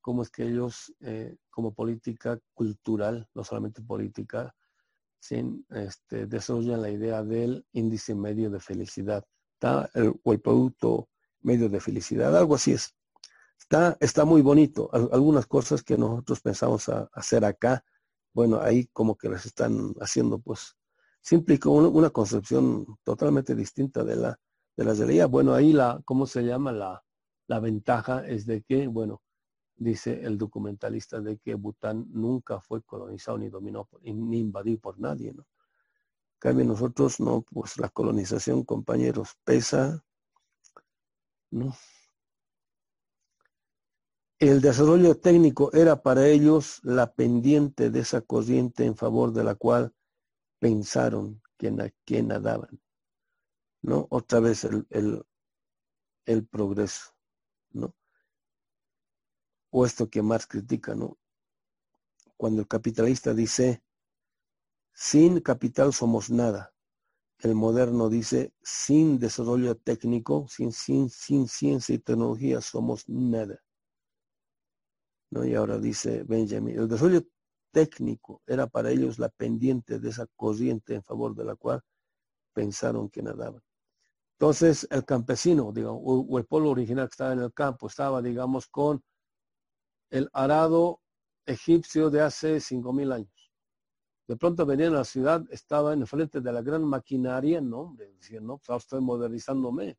[0.00, 4.54] cómo es que ellos, eh, como política cultural, no solamente política,
[5.20, 9.24] sin, este, desarrollan la idea del índice medio de felicidad
[9.62, 11.08] está el, o el producto
[11.40, 12.94] medio de felicidad, algo así es.
[13.58, 14.90] Está, está muy bonito.
[14.92, 17.84] Algunas cosas que nosotros pensamos hacer acá,
[18.32, 20.76] bueno, ahí como que las están haciendo, pues,
[21.20, 24.38] simple una, una concepción totalmente distinta de la
[24.76, 26.72] de las de Bueno, ahí la, ¿cómo se llama?
[26.72, 27.04] La,
[27.46, 29.22] la ventaja es de que, bueno,
[29.76, 35.32] dice el documentalista de que Bután nunca fue colonizado ni dominado ni invadido por nadie,
[35.34, 35.46] ¿no?
[36.38, 40.04] Cambio nosotros no, pues la colonización, compañeros, pesa,
[41.50, 41.74] ¿no?
[44.42, 49.54] El desarrollo técnico era para ellos la pendiente de esa corriente en favor de la
[49.54, 49.94] cual
[50.58, 51.70] pensaron que,
[52.24, 52.82] nadaban,
[53.82, 54.08] ¿no?
[54.10, 55.24] Otra vez el,
[56.50, 57.14] progreso,
[57.70, 57.94] ¿no?
[59.70, 61.18] o esto que Marx critica, ¿no?
[62.36, 63.84] Cuando el capitalista dice,
[64.92, 66.74] sin capital somos nada.
[67.38, 73.61] El moderno dice, sin desarrollo técnico, sin ciencia y tecnología somos nada.
[75.34, 77.22] Y ahora dice Benjamin, el desarrollo
[77.72, 81.80] técnico era para ellos la pendiente de esa corriente en favor de la cual
[82.52, 83.62] pensaron que nadaban.
[84.38, 88.66] Entonces, el campesino, digamos, o, el pueblo original que estaba en el campo, estaba, digamos,
[88.66, 89.02] con
[90.10, 91.00] el arado
[91.46, 93.50] egipcio de hace cinco mil años.
[94.28, 98.12] De pronto venían a la ciudad, estaba en frente de la gran maquinaria, no, hombre,
[98.12, 99.96] decían, no, pues estoy modernizándome.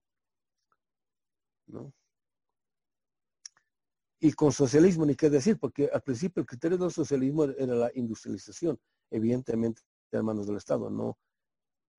[1.67, 1.91] ¿No?
[4.23, 7.91] Y con socialismo ni qué decir, porque al principio el criterio del socialismo era la
[7.93, 8.79] industrialización,
[9.11, 11.17] evidentemente de manos del Estado, no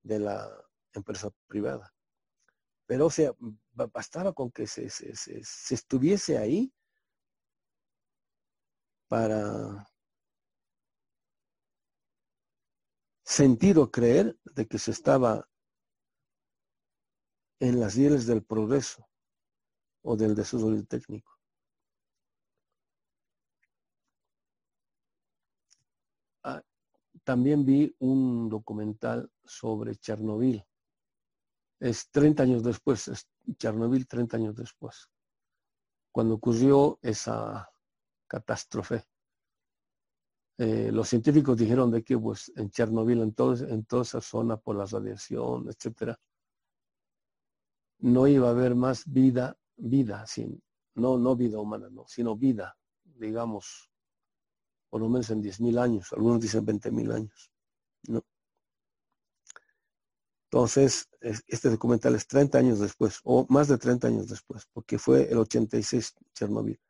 [0.02, 0.50] de la
[0.94, 1.92] empresa privada.
[2.86, 3.30] Pero o sea,
[3.72, 6.72] bastaba con que se, se estuviese ahí
[9.06, 9.86] para
[13.22, 15.46] sentir o creer de que se estaba
[17.60, 19.06] en las rieles del progreso
[20.02, 21.33] o del desarrollo técnico.
[27.24, 30.64] También vi un documental sobre Chernobyl.
[31.80, 35.10] Es 30 años después, es Chernobyl 30 años después,
[36.12, 37.68] cuando ocurrió esa
[38.26, 39.04] catástrofe.
[40.56, 43.34] Eh, los científicos dijeron de que pues, en Chernobyl, en,
[43.68, 46.18] en toda esa zona por la radiación, etcétera,
[47.98, 50.62] no iba a haber más vida, vida, sin,
[50.94, 53.90] no, no vida humana, no, sino vida, digamos,
[54.94, 57.50] por lo menos en 10.000 años, algunos dicen 20.000 años.
[58.06, 58.24] ¿no?
[60.44, 65.28] Entonces, este documental es 30 años después, o más de 30 años después, porque fue
[65.28, 66.80] el 86 Chernobyl.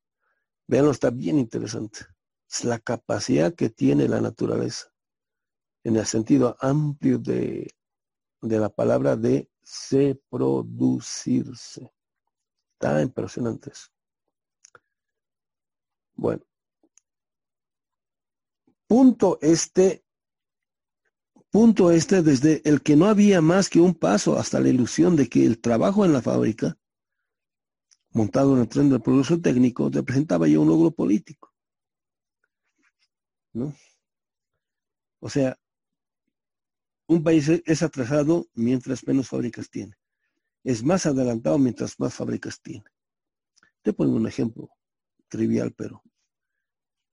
[0.68, 2.02] Veanlo, está bien interesante.
[2.48, 4.94] Es la capacidad que tiene la naturaleza
[5.84, 7.68] en el sentido amplio de,
[8.42, 11.92] de la palabra de se producirse.
[12.74, 13.88] Está impresionante eso.
[16.16, 16.44] Bueno.
[18.88, 20.04] Punto este
[21.52, 25.28] Punto este desde el que no había más que un paso hasta la ilusión de
[25.28, 26.78] que el trabajo en la fábrica,
[28.12, 31.54] montado en el tren del progreso técnico, representaba ya un logro político.
[33.52, 33.76] ¿No?
[35.20, 35.60] O sea,
[37.08, 39.96] un país es atrasado mientras menos fábricas tiene.
[40.64, 42.86] Es más adelantado mientras más fábricas tiene.
[43.82, 44.70] Te pongo un ejemplo
[45.28, 46.04] trivial, pero.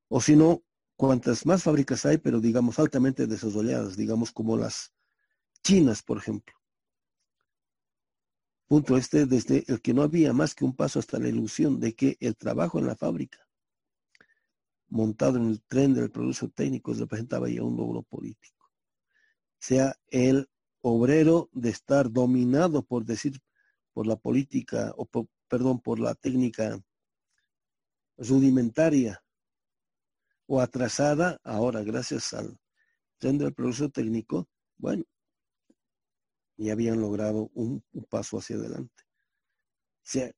[0.09, 0.62] O si no,
[0.97, 4.93] cuantas más fábricas hay, pero digamos altamente desarrolladas, digamos como las
[5.62, 6.55] chinas, por ejemplo.
[8.66, 11.94] Punto este desde el que no había más que un paso hasta la ilusión de
[11.94, 13.39] que el trabajo en la fábrica,
[14.89, 18.58] montado en el tren del producto técnico, representaba ya un logro político.
[19.59, 20.49] Sea el
[20.81, 23.39] obrero de estar dominado, por decir,
[23.93, 25.09] por la política, o
[25.49, 26.79] perdón, por la técnica
[28.17, 29.23] rudimentaria
[30.47, 32.59] o atrasada, ahora gracias al
[33.19, 34.49] tren del progreso técnico,
[34.79, 35.05] bueno,
[36.57, 39.05] ya habían logrado un, paso hacia adelante.
[39.99, 40.31] O sea,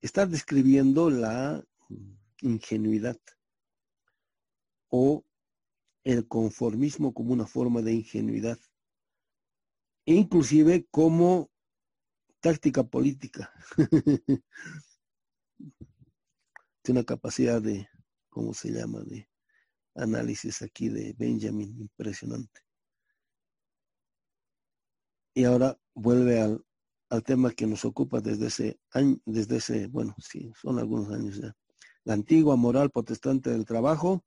[0.00, 1.64] está describiendo la
[2.40, 3.16] ingenuidad
[4.88, 5.24] o
[6.04, 8.58] el conformismo como una forma de ingenuidad,
[10.04, 11.50] inclusive como
[12.40, 13.52] táctica política.
[16.82, 17.88] Tiene una capacidad de,
[18.28, 19.30] ¿cómo se llama?, de
[19.94, 22.60] análisis aquí de Benjamin, impresionante.
[25.34, 26.64] Y ahora vuelve al,
[27.24, 31.56] tema que nos ocupa desde ese año, desde ese, bueno, sí, son algunos años ya.
[32.02, 34.24] La antigua moral protestante del trabajo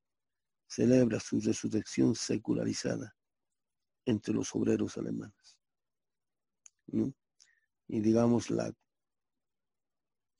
[0.67, 3.15] celebra su resurrección secularizada
[4.05, 5.57] entre los obreros alemanes.
[7.87, 8.73] Y digamos, la,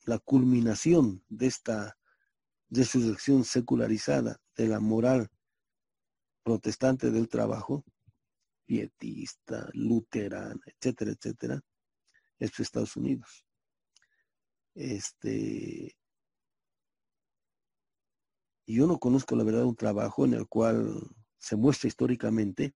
[0.06, 1.98] la culminación de esta
[2.70, 5.30] resurrección secularizada de la moral
[6.44, 7.84] protestante del trabajo,
[8.66, 11.62] pietista, luterana, etcétera, etcétera,
[12.40, 13.46] es Estados Unidos.
[14.74, 15.98] Este,
[18.76, 21.00] yo no conozco la verdad un trabajo en el cual
[21.38, 22.76] se muestra históricamente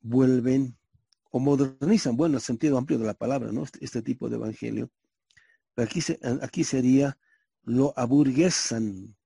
[0.00, 0.76] vuelven
[1.30, 3.62] o modernizan, bueno, el sentido amplio de la palabra, ¿no?
[3.62, 4.90] Este, este tipo de evangelio.
[5.74, 6.00] Pero aquí,
[6.42, 7.18] aquí sería
[7.62, 9.16] lo aburguesan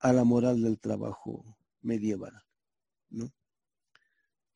[0.00, 2.42] a la moral del trabajo medieval,
[3.10, 3.32] ¿no?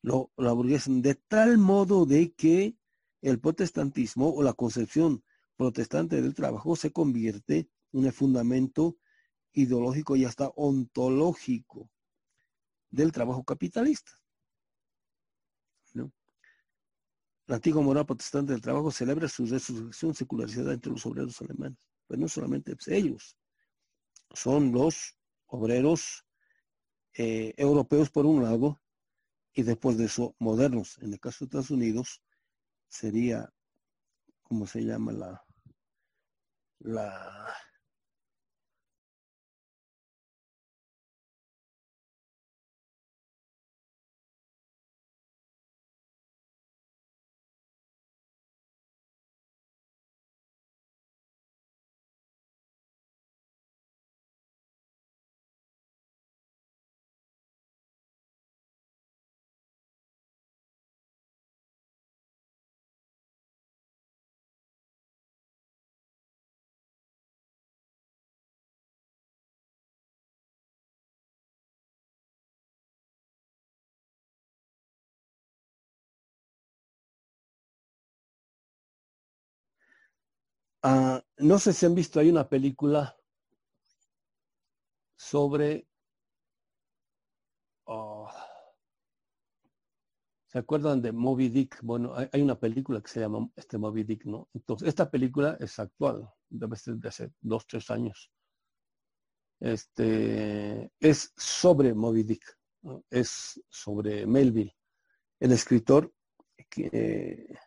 [0.01, 2.75] Lo aburguesan de tal modo de que
[3.21, 5.23] el protestantismo o la concepción
[5.55, 8.97] protestante del trabajo se convierte en el fundamento
[9.51, 11.89] ideológico y hasta ontológico
[12.89, 14.11] del trabajo capitalista.
[17.49, 21.79] La antigua moral protestante del trabajo celebra su resurrección secularizada entre los obreros alemanes.
[22.05, 23.35] Pero no solamente ellos,
[24.33, 25.17] son los
[25.47, 26.27] obreros
[27.15, 28.79] eh, europeos por un lado
[29.51, 30.99] y después de eso modernos.
[31.01, 32.21] En el caso de Estados Unidos
[32.89, 33.53] sería,
[34.43, 35.45] ¿cómo se llama la,
[36.79, 37.55] la
[80.81, 83.17] Ah, no sé si han visto, hay una película
[85.17, 85.87] sobre...
[87.85, 88.29] Oh,
[90.47, 91.79] ¿Se acuerdan de Moby Dick?
[91.83, 94.47] Bueno, hay, una película que se llama este Moby Dick, ¿no?
[94.53, 98.31] Entonces, esta película es actual, debe ser de hace dos, tres años.
[99.59, 102.57] Este, es sobre Moby Dick,
[103.09, 104.75] es sobre Melville,
[105.39, 106.13] el escritor
[106.69, 107.57] que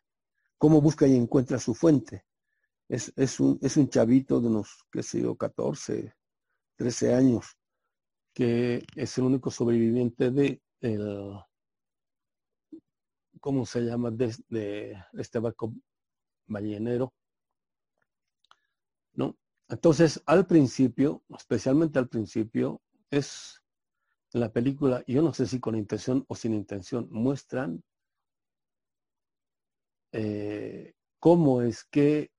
[0.56, 2.24] cómo busca y encuentra su fuente
[2.92, 6.14] es, un, es un chavito de unos, qué sé yo, 14,
[6.76, 7.56] 13 años,
[8.34, 11.38] que es el único sobreviviente de el,
[13.40, 14.10] ¿cómo se llama?
[14.10, 15.72] De, este barco
[16.46, 17.14] ballenero.
[19.14, 19.38] ¿No?
[19.68, 23.62] Entonces, al principio, especialmente al principio, es
[24.32, 27.82] la película, yo no sé si con intención o sin intención, muestran
[30.12, 32.30] eh, cómo es que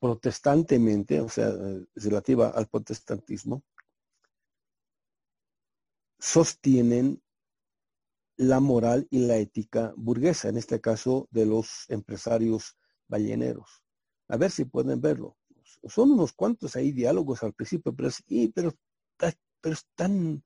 [0.00, 1.52] protestantemente, o sea,
[1.94, 3.62] relativa al protestantismo,
[6.18, 7.22] sostienen
[8.36, 13.84] la moral y la ética burguesa, en este caso de los empresarios balleneros.
[14.28, 15.36] A ver si pueden verlo.
[15.84, 18.24] Son unos cuantos ahí diálogos al principio, pero es,
[18.54, 18.74] pero,
[19.94, 20.42] tan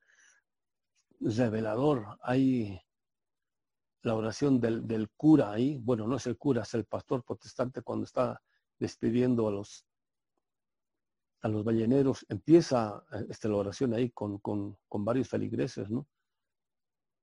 [1.21, 2.19] revelador.
[2.23, 2.81] Hay
[4.03, 7.83] la oración del, del cura ahí, bueno, no es el cura, es el pastor protestante
[7.83, 8.41] cuando está
[8.79, 9.87] despidiendo a los,
[11.43, 16.07] a los balleneros, empieza eh, esta oración ahí con, con, con, varios feligreses, ¿no?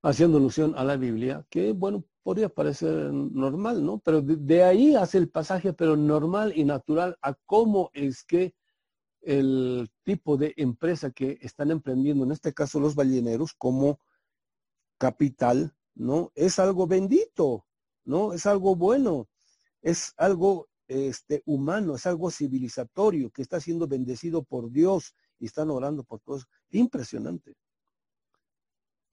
[0.04, 4.00] Haciendo alusión a la Biblia, que bueno, podría parecer normal, ¿no?
[4.00, 8.54] Pero de, ahí hace el pasaje, pero normal y natural a cómo es que
[9.22, 14.00] el tipo de empresa que están emprendiendo, en este caso los balleneros, como
[14.98, 16.32] capital, ¿no?
[16.36, 17.66] Es algo bendito,
[18.06, 18.34] ¿no?
[18.34, 19.28] Es algo bueno,
[19.82, 25.70] es algo este, humano, es algo civilizatorio que está siendo bendecido por Dios y están
[25.70, 26.46] orando por todos.
[26.70, 27.56] Impresionante.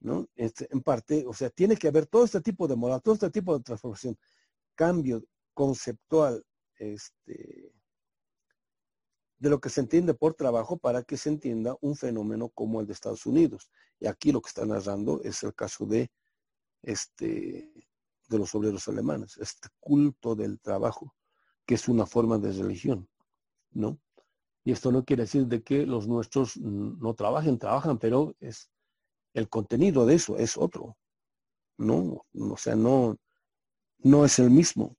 [0.01, 0.27] ¿No?
[0.35, 3.29] Este, en parte, o sea, tiene que haber todo este tipo de moral, todo este
[3.29, 4.17] tipo de transformación,
[4.75, 5.23] cambio
[5.53, 6.43] conceptual,
[6.75, 7.71] este,
[9.37, 12.87] de lo que se entiende por trabajo para que se entienda un fenómeno como el
[12.87, 13.71] de Estados Unidos.
[14.01, 16.11] Y aquí lo que está narrando es el caso de,
[16.81, 17.71] este,
[18.27, 21.13] de los obreros alemanes, este culto del trabajo
[21.69, 23.07] que es una forma de religión,
[23.73, 23.99] ¿no?
[24.63, 28.71] Y esto no quiere decir de que los nuestros no trabajen, trabajan, pero es
[29.35, 30.97] el contenido de eso es otro,
[31.77, 33.17] No, o sea, no,
[33.99, 34.97] no es el mismo.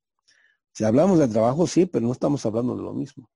[0.73, 3.29] Si hablamos de trabajo, sí, pero no estamos hablando de lo mismo.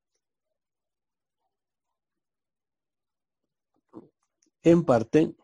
[4.62, 5.34] En parte,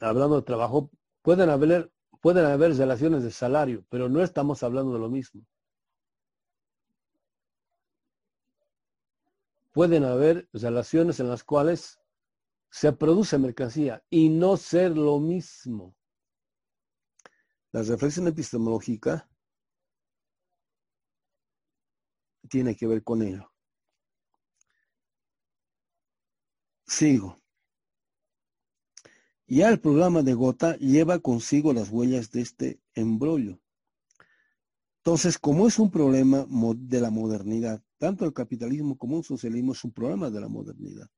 [0.00, 0.88] hablando de trabajo,
[1.20, 5.42] pueden haber, pueden haber relaciones de salario, pero no estamos hablando de lo mismo.
[9.72, 11.98] Pueden haber relaciones en las cuales
[12.70, 15.96] se produce mercancía y no ser lo mismo.
[17.72, 19.28] La reflexión epistemológica
[22.48, 23.50] tiene que ver con ello.
[26.86, 27.40] Sigo.
[29.46, 33.58] Ya el programa de Gota lleva consigo las huellas de este embrollo.
[34.98, 36.46] Entonces, como es un problema
[36.76, 41.08] de la modernidad, tanto el capitalismo como el socialismo es un problema de la modernidad.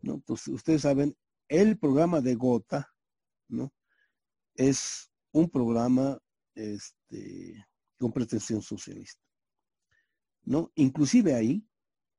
[0.00, 0.14] ¿no?
[0.14, 1.16] Entonces, ustedes saben,
[1.46, 2.92] el programa de Gota
[3.46, 3.72] ¿no?
[4.56, 6.18] es un programa
[6.56, 7.64] este,
[8.00, 9.22] con pretensión socialista.
[10.42, 10.72] ¿no?
[10.74, 11.64] Inclusive ahí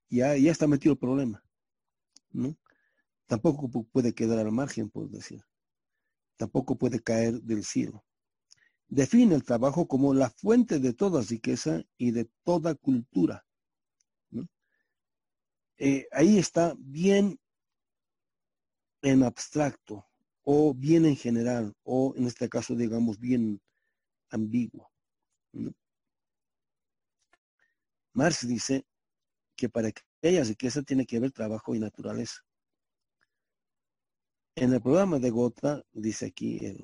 [0.10, 1.44] ya, ya está metido el problema,
[2.30, 2.58] ¿no?
[3.26, 5.42] Tampoco puede quedar al margen, por decir.
[6.38, 8.06] Tampoco puede caer del cielo.
[8.88, 13.46] Define el trabajo como la fuente de toda riqueza y de toda cultura.
[15.78, 17.38] Eh, ahí está bien
[19.02, 20.08] en abstracto
[20.44, 23.62] o bien en general o en este caso digamos bien
[24.30, 24.90] ambiguo.
[28.14, 28.86] Marx dice
[29.58, 32.42] que para que haya riqueza tiene que haber trabajo y naturaleza.
[34.56, 36.80] En el programa de Gotha, dice aquí el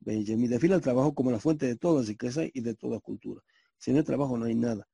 [0.00, 3.42] Benjamin, define el trabajo como la fuente de toda riqueza y de toda cultura.
[3.78, 4.88] Sin el trabajo no hay nada.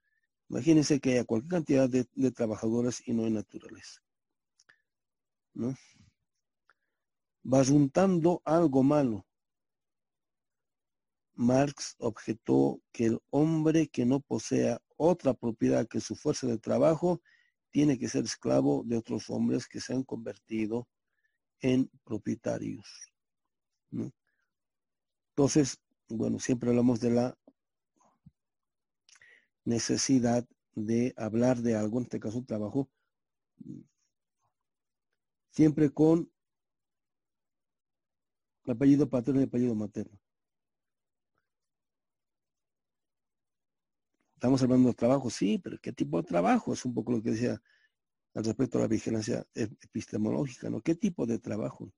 [0.49, 4.01] Imagínense que haya cualquier cantidad de, trabajadores y no hay naturaleza.
[5.55, 5.75] ¿No?
[7.45, 9.27] Va juntando algo malo.
[11.35, 17.21] Marx objetó que el hombre que no posea otra propiedad que su fuerza de trabajo
[17.71, 20.87] tiene que ser esclavo de otros hombres que se han convertido
[21.61, 23.13] en propietarios.
[25.37, 27.37] Entonces, bueno, siempre hablamos de la
[29.65, 30.47] necesidad
[30.77, 32.89] de hablar de algo, en este caso trabajo,
[35.51, 36.31] siempre con
[38.69, 40.17] apellido paterno y apellido materno.
[44.37, 46.73] Estamos hablando de trabajo, sí, pero ¿qué tipo de trabajo?
[46.73, 47.61] Es un poco lo que decía
[48.35, 50.81] al respecto a la vigilancia epistemológica, ¿no?
[50.81, 51.91] ¿Qué tipo de trabajo?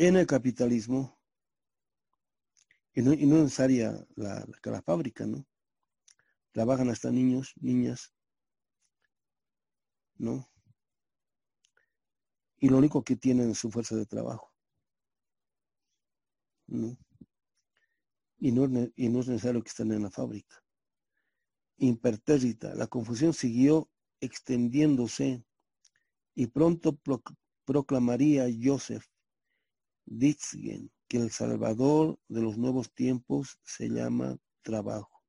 [0.00, 1.18] En el capitalismo,
[2.94, 4.46] y no, y necesaria la,
[4.84, 5.44] fábrica, ¿no?
[6.52, 8.14] Trabajan hasta niños, niñas,
[10.16, 10.48] ¿no?
[12.60, 14.52] Y lo único que tienen es su fuerza de trabajo.
[16.68, 16.96] No,
[18.36, 20.62] y no es necesario que estén en la fábrica.
[21.78, 25.44] Impertérrita, la confusión siguió extendiéndose
[26.36, 26.96] y pronto
[27.64, 29.04] proclamaría Joseph
[30.10, 35.22] Ditzgen que el salvador de los nuevos tiempos se llama trabajo.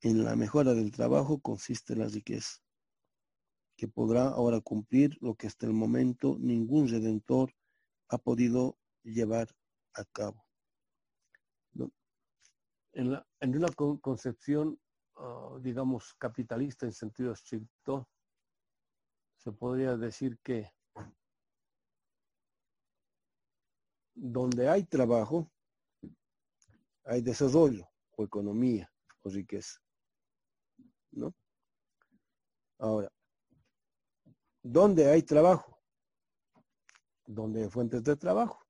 [0.00, 2.62] En la mejora del trabajo consiste la riqueza,
[3.76, 7.52] que podrá ahora cumplir lo que hasta el momento ningún redentor
[8.08, 9.54] ha podido llevar
[9.92, 10.44] a cabo.
[12.92, 13.10] En,
[13.54, 13.68] una
[14.00, 14.80] concepción,
[15.16, 18.08] ah, digamos, capitalista en sentido estricto,
[19.36, 20.72] se podría decir que
[24.20, 25.50] donde hay trabajo,
[27.04, 28.92] hay desarrollo o economía
[29.22, 29.80] o riqueza.
[31.12, 31.32] ¿No?
[32.78, 33.10] Ahora,
[34.62, 35.80] ¿dónde hay trabajo?
[37.24, 38.66] Donde hay fuentes de trabajo.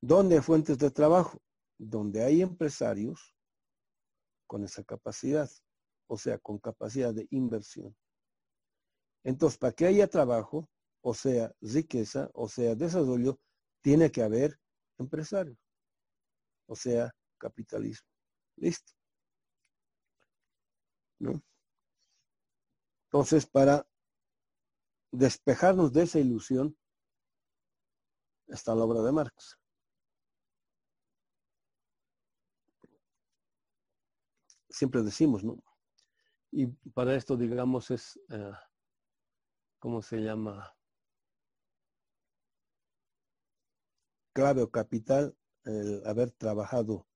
[0.00, 1.40] ¿Dónde hay fuentes de trabajo?
[1.78, 3.34] Donde hay empresarios
[4.46, 5.48] con esa capacidad,
[6.06, 7.96] o sea, con capacidad de inversión.
[9.22, 10.68] Entonces, para que haya trabajo,
[11.00, 13.38] o sea, riqueza, o sea, desarrollo,
[13.84, 14.58] tiene que haber
[14.98, 15.58] empresarios,
[16.66, 18.08] o sea, capitalismo.
[18.56, 18.94] Listo.
[21.18, 21.42] ¿No?
[23.08, 23.86] Entonces, para
[25.12, 26.74] despejarnos de esa ilusión,
[28.48, 29.58] está la obra de Marx.
[34.74, 35.62] siempre decimos, ¿no?
[36.50, 38.52] Y para esto, digamos, es, eh,
[39.78, 40.74] ¿cómo se llama?
[44.34, 45.34] Clave o capital
[45.64, 47.06] el haber trabajado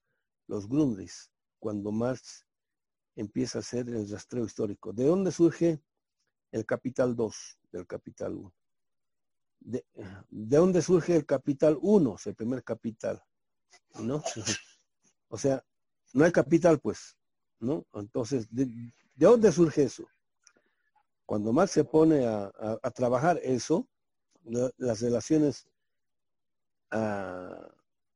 [0.47, 2.47] los Grundris, cuando Marx
[3.17, 4.93] empieza a ser el rastreo histórico.
[4.93, 5.83] ¿De dónde surge
[6.53, 8.55] el capital 2 del capital 1?
[9.61, 9.85] De,
[10.31, 13.23] dónde surge el capital 1, el primer capital?
[14.01, 14.23] ¿No?
[15.29, 15.63] O sea,
[16.15, 17.19] no hay capital, pues,
[17.59, 17.85] ¿no?
[17.93, 20.07] Entonces, ¿de, dónde surge eso?
[21.27, 23.87] Cuando Marx se pone a, trabajar eso,
[24.79, 25.69] las relaciones
[26.91, 27.69] ah,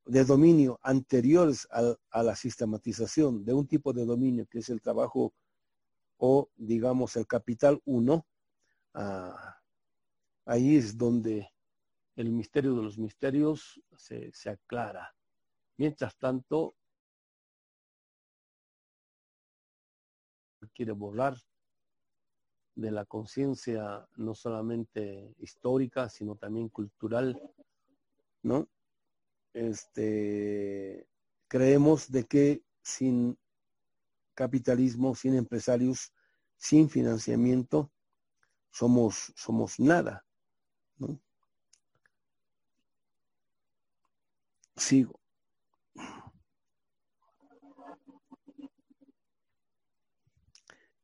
[0.04, 5.34] de dominio anteriores a, la sistematización de un tipo de dominio que es el trabajo
[6.18, 8.26] o digamos el capital 1,
[8.94, 9.56] ah,
[10.46, 11.48] ahí es donde
[12.16, 15.14] el misterio de los misterios se, se aclara.
[15.78, 16.76] Mientras tanto,
[20.74, 21.36] quiere borrar
[22.74, 27.38] de la conciencia no solamente histórica, sino también cultural,
[28.42, 28.68] ¿no?
[29.54, 31.06] este,
[31.48, 33.38] creemos de que sin
[34.34, 36.12] capitalismo, sin empresarios,
[36.56, 37.92] sin financiamiento,
[38.70, 40.24] somos, somos nada.
[44.76, 45.20] Sigo.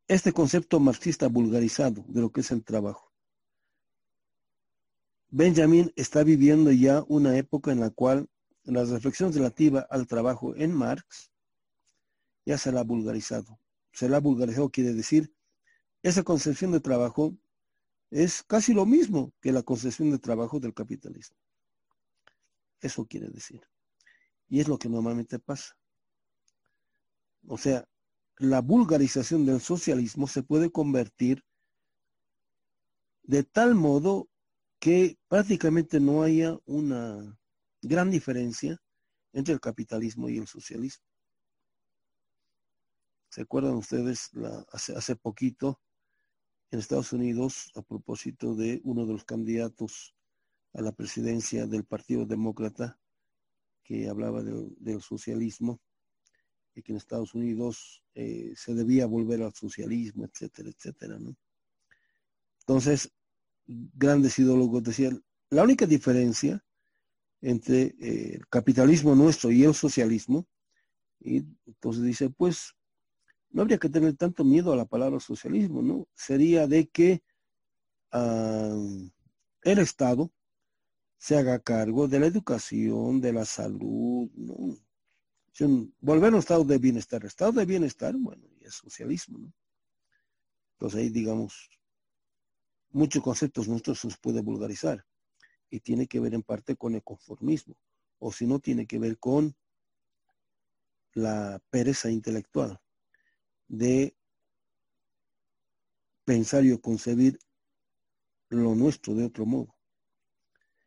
[0.06, 3.07] Este concepto marxista vulgarizado de lo que es el trabajo.
[5.30, 8.28] Benjamin está viviendo ya una época en la cual
[8.64, 11.30] la reflexión relativa al trabajo en Marx
[12.46, 13.58] ya se la ha vulgarizado.
[13.92, 15.34] Se la ha vulgarizado quiere decir,
[16.02, 17.36] esa concepción de trabajo
[18.10, 21.36] es casi lo mismo que la concepción de trabajo del capitalismo.
[22.80, 23.60] Eso quiere decir.
[24.48, 25.76] Y es lo que normalmente pasa.
[27.46, 27.86] O sea,
[28.38, 31.44] la vulgarización del socialismo se puede convertir
[33.24, 34.30] de tal modo
[34.78, 37.38] que prácticamente no haya una
[37.82, 38.80] gran diferencia
[39.32, 41.04] entre el capitalismo y el socialismo.
[43.30, 44.30] ¿Se acuerdan ustedes
[44.72, 45.80] hace, poquito
[46.70, 50.14] en Estados Unidos a propósito de uno de los candidatos
[50.72, 52.98] a la presidencia del Partido Demócrata
[53.82, 55.80] que hablaba del, socialismo
[56.74, 61.36] y que en Estados Unidos eh, se debía volver al socialismo, etcétera, etcétera, ¿no?
[62.60, 63.10] Entonces,
[63.68, 66.64] grandes ideólogos decían, la única diferencia
[67.40, 70.46] entre eh, el capitalismo nuestro y el socialismo.
[71.20, 72.74] Y entonces dice, pues
[73.50, 76.08] no habría que tener tanto miedo a la palabra socialismo, ¿no?
[76.14, 77.22] Sería de que
[78.10, 80.32] el Estado
[81.18, 84.76] se haga cargo de la educación, de la salud, ¿no?
[86.00, 87.24] volver a un estado de bienestar.
[87.24, 89.52] Estado de bienestar, bueno, y es socialismo, ¿no?
[90.74, 91.68] Entonces ahí, digamos,
[92.98, 95.06] muchos conceptos nuestros se puede vulgarizar
[95.70, 97.76] y tiene que ver en parte con el conformismo,
[98.18, 99.56] o si no tiene que ver con
[101.14, 102.80] la pereza intelectual
[103.68, 104.16] de
[106.24, 107.38] pensar y concebir
[108.48, 109.76] lo nuestro de otro modo.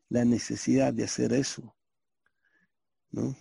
[0.09, 1.75] La necesidad de hacer eso,
[3.11, 3.35] ¿no?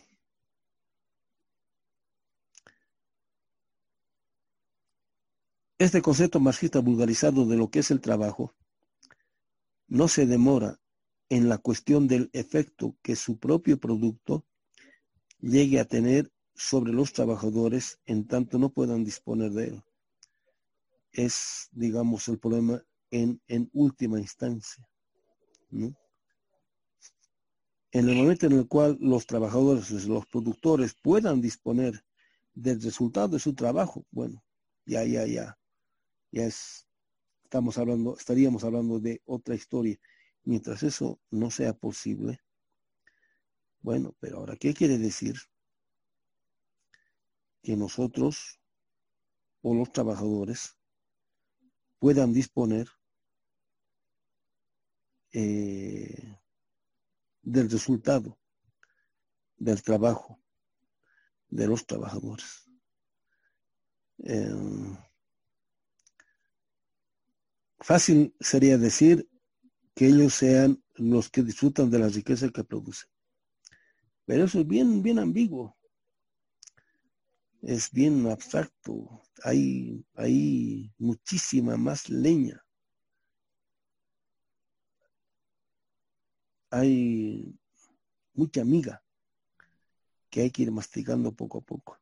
[5.79, 8.55] Este concepto marxista vulgarizado de lo que es el trabajo
[9.91, 10.81] no se demora
[11.29, 14.47] en la cuestión del efecto que su propio producto
[15.41, 19.83] llegue a tener sobre los trabajadores en tanto no puedan disponer de él.
[21.13, 23.41] Es, digamos, el problema en,
[23.73, 24.89] última instancia.
[25.73, 25.97] En
[27.93, 32.05] el momento en el cual los trabajadores, los productores puedan disponer
[32.55, 34.45] del resultado de su trabajo, bueno,
[34.87, 35.59] ya, ya, ya,
[36.31, 36.87] ya es,
[37.51, 39.99] estamos hablando, estaríamos hablando de otra historia.
[40.45, 42.41] Mientras eso no sea posible,
[43.81, 45.35] bueno, pero ahora, ¿qué quiere decir?
[47.61, 48.61] Que nosotros
[49.63, 50.79] o los trabajadores
[51.99, 52.87] puedan disponer
[55.33, 56.39] eh,
[57.43, 58.39] del resultado
[59.57, 60.41] del trabajo
[61.49, 62.71] de los trabajadores.
[64.19, 64.97] Em,
[67.81, 69.29] fácil sería decir
[69.95, 73.09] que ellos sean los que disfrutan de la riqueza que producen.
[74.27, 75.77] Pero eso es bien, bien ambiguo.
[77.63, 79.23] Es bien abstracto.
[79.43, 82.65] Hay, hay muchísima más leña.
[86.71, 87.59] Hay
[88.35, 89.03] mucha miga
[90.31, 91.99] que hay que ir masticando poco a poco.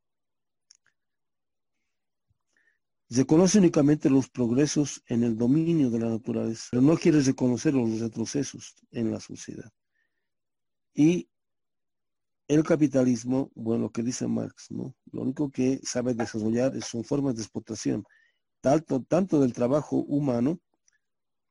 [3.11, 7.73] Se conoce únicamente los progresos en el dominio de la naturaleza, pero no quiere reconocer
[7.73, 9.71] los retrocesos en la sociedad.
[10.95, 11.29] Y
[12.49, 14.95] el capitalismo, bueno, lo que dice Marx, ¿no?
[15.11, 18.05] Lo único que sabe desarrollar son formas de explotación,
[18.61, 20.61] tanto, del trabajo humano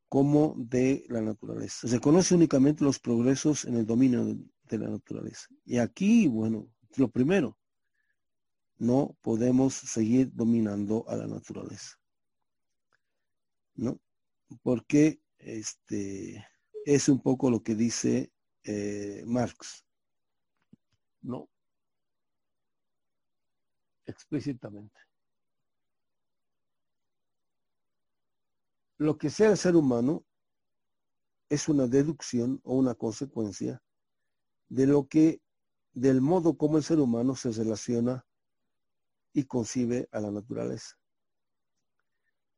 [0.08, 1.88] como de la naturaleza.
[1.88, 4.24] Se conoce únicamente los progresos en el dominio
[4.64, 5.48] de la naturaleza.
[5.64, 7.57] Y aquí, bueno, lo primero,
[8.78, 11.96] no podemos seguir dominando a la naturaleza.
[13.74, 14.00] ¿No?
[14.62, 16.46] Porque este
[16.84, 18.32] es un poco lo que dice
[18.64, 19.84] eh, Marx.
[21.22, 21.48] No.
[24.06, 25.00] Explícitamente.
[28.98, 30.24] Lo que sea el ser humano
[31.48, 33.82] es una deducción o una consecuencia
[34.68, 35.40] de lo que,
[35.92, 38.26] del modo como el ser humano se relaciona
[39.38, 40.96] y concibe a la naturaleza.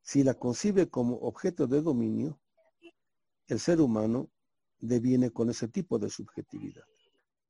[0.02, 2.40] Si la concibe como objeto de dominio,
[3.46, 4.30] el ser humano
[4.78, 6.84] deviene con ese tipo de subjetividad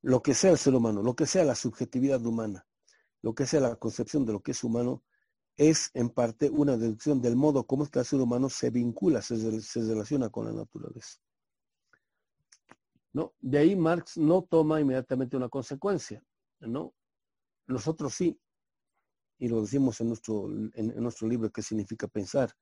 [0.01, 2.65] lo que sea el ser humano, lo que sea la subjetividad humana,
[3.21, 5.03] lo que sea la concepción de lo que es humano,
[5.57, 9.35] es en parte una deducción del modo como el ser humano se vincula, se,
[9.75, 11.19] relaciona con la naturaleza.
[13.13, 13.33] ¿No?
[13.39, 16.23] De ahí Marx no toma inmediatamente una consecuencia,
[16.61, 16.95] ¿no?
[17.67, 18.39] Nosotros sí,
[19.41, 22.55] y lo decimos en nuestro, en nuestro libro, ¿qué significa pensar?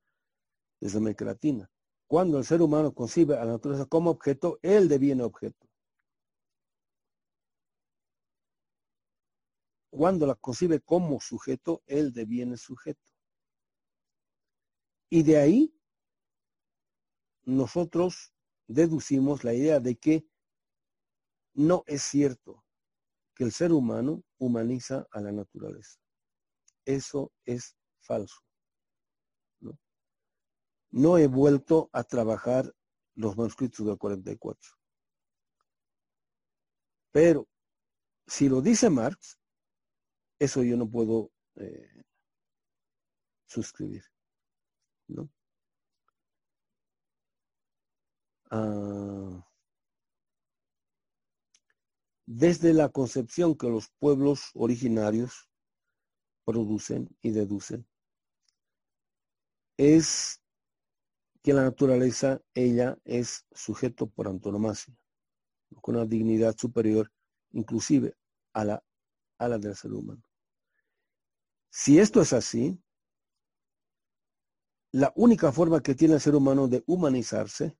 [0.79, 1.69] Desde América Latina.
[2.07, 5.67] Cuando el ser humano concibe a la naturaleza como objeto, él deviene objeto.
[9.89, 13.11] Cuando la concibe como sujeto, él deviene sujeto.
[15.09, 15.75] Y de ahí
[17.43, 18.31] nosotros
[18.67, 20.25] deducimos la idea de que
[21.55, 22.63] no es cierto
[23.35, 25.98] que el ser humano humaniza a la naturaleza.
[26.85, 28.41] Eso es falso.
[29.59, 29.77] ¿no?
[30.91, 32.73] no he vuelto a trabajar
[33.15, 34.71] los manuscritos del 44.
[37.11, 37.47] Pero
[38.27, 39.39] si lo dice Marx,
[40.39, 42.03] eso yo no puedo eh,
[43.45, 44.03] suscribir.
[45.07, 45.29] ¿no?
[48.51, 49.45] Ah,
[52.25, 55.48] desde la concepción que los pueblos originarios
[56.49, 57.87] producen y deducen,
[59.77, 60.41] es
[61.43, 64.97] que la naturaleza, ella es sujeto por antonomasia,
[65.79, 67.11] con una dignidad superior
[67.51, 68.15] inclusive
[68.53, 68.83] a la,
[69.37, 70.23] a la del ser humano.
[71.69, 72.81] Si esto es así,
[74.91, 77.77] la única forma que tiene el ser humano de humanizarse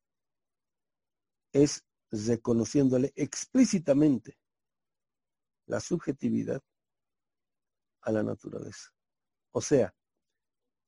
[1.52, 4.38] es reconociéndole explícitamente
[5.66, 6.62] la subjetividad
[8.02, 8.90] a la naturaleza.
[9.52, 9.94] O sea,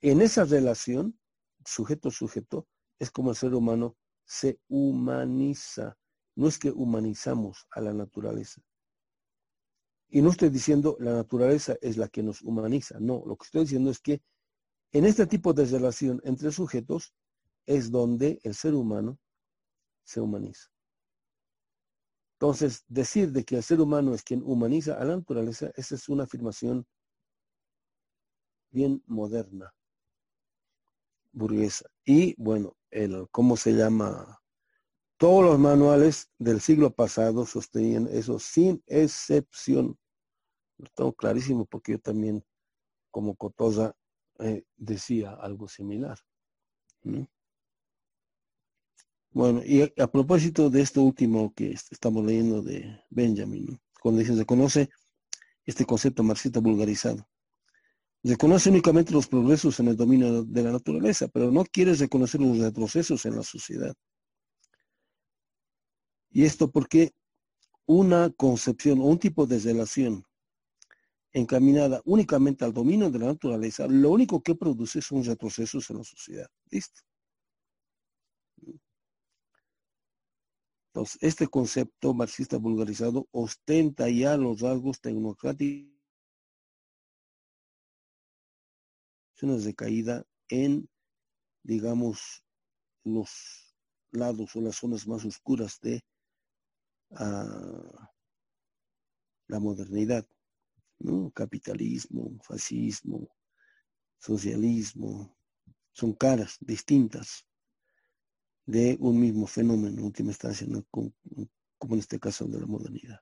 [0.02, 1.20] en esa relación,
[1.66, 2.68] sujeto-sujeto,
[3.00, 5.98] es como el ser humano se humaniza.
[6.36, 8.62] No es que humanizamos a la naturaleza,
[10.14, 13.62] y no estoy diciendo la naturaleza es la que nos humaniza, no, lo que estoy
[13.62, 14.22] diciendo es que
[14.92, 17.16] en este tipo de relación entre sujetos
[17.66, 19.18] es donde el ser humano
[20.04, 20.68] se humaniza.
[22.34, 26.10] Entonces, decir de que el ser humano es quien humaniza a la naturaleza, esa es
[26.10, 26.86] una afirmación
[28.72, 29.74] bien moderna,
[31.32, 31.90] burguesa.
[32.06, 34.42] Y bueno, el, ¿cómo se llama?
[35.18, 39.98] Todos los manuales del siglo pasado sostenían eso sin excepción.
[40.78, 42.44] Lo tengo clarísimo porque yo también,
[43.12, 43.96] como Cotosa,
[44.40, 46.18] eh, decía algo similar.
[49.34, 54.46] Bueno, y a, propósito de esto último que estamos leyendo de Benjamin, cuando dice, se
[54.46, 54.90] conoce
[55.66, 57.28] este concepto marxista vulgarizado.
[58.24, 62.40] Se conoce únicamente los progresos en el dominio de la naturaleza, pero no quiere reconocer
[62.40, 63.96] los retrocesos en la sociedad.
[66.30, 67.14] Y esto porque
[67.86, 70.24] una concepción o un tipo de relación
[71.34, 76.04] encaminada únicamente al dominio de la naturaleza, lo único que produce son retrocesos en la
[76.04, 76.48] sociedad.
[76.70, 77.02] ¿Listo?
[80.94, 86.01] Entonces, este concepto marxista vulgarizado ostenta ya los rasgos tecnocráticos
[89.42, 90.88] de caída en,
[91.64, 92.44] digamos,
[93.04, 93.76] los
[94.12, 96.04] lados o las zonas más oscuras de
[97.12, 98.12] ah,
[99.48, 100.28] la modernidad.
[101.34, 103.28] Capitalismo, fascismo,
[104.20, 105.36] socialismo,
[105.92, 107.48] son caras distintas
[108.68, 113.20] de un mismo fenómeno, en última instancia, como, en este caso de la modernidad.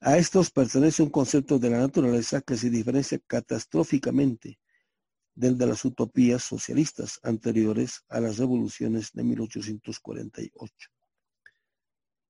[0.00, 4.58] A estos pertenece un concepto de la naturaleza que se diferencia catastróficamente
[5.38, 10.90] del de las utopías socialistas anteriores a las revoluciones de 1848.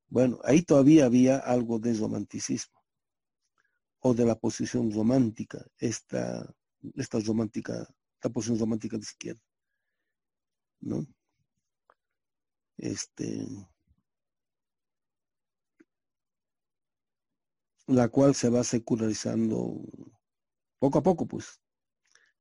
[0.09, 2.85] Bueno, ahí todavía había algo de romanticismo
[4.01, 6.55] o de la posición romántica, esta,
[7.25, 9.41] romántica, esta posición romántica de izquierda,
[10.81, 11.07] ¿no?
[12.77, 13.47] Este,
[17.87, 19.81] la cual se va secularizando
[20.79, 21.59] poco a poco, pues,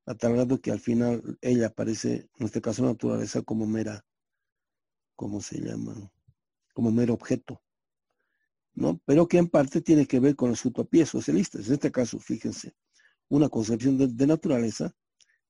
[0.08, 4.06] a tal grado que al final ella aparece, en este caso naturaleza, como mera,
[5.18, 6.10] ¿cómo se llama?
[6.74, 7.62] Como mero objeto,
[8.74, 9.02] ¿no?
[9.06, 11.68] Pero que en parte tiene que ver con las utopías socialistas.
[11.68, 12.74] En este caso, fíjense,
[13.28, 14.96] una concepción de, naturaleza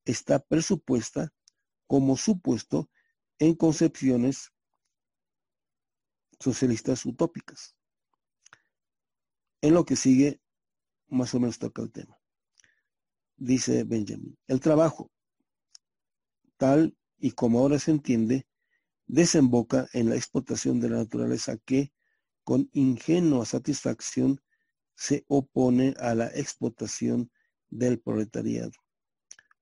[0.06, 1.32] está presupuesta
[1.86, 2.90] como supuesto
[3.38, 4.52] en concepciones
[6.40, 7.76] socialistas utópicas.
[9.62, 10.42] En lo que sigue,
[11.10, 12.16] más o menos toca el tema.
[13.38, 15.12] Dice Benjamin, el trabajo,
[16.58, 18.48] tal y como ahora se entiende,
[19.06, 21.94] desemboca en la explotación de la naturaleza que,
[22.44, 24.42] con ingenua satisfacción,
[24.96, 27.32] se opone a la explotación
[27.70, 28.72] del proletariado,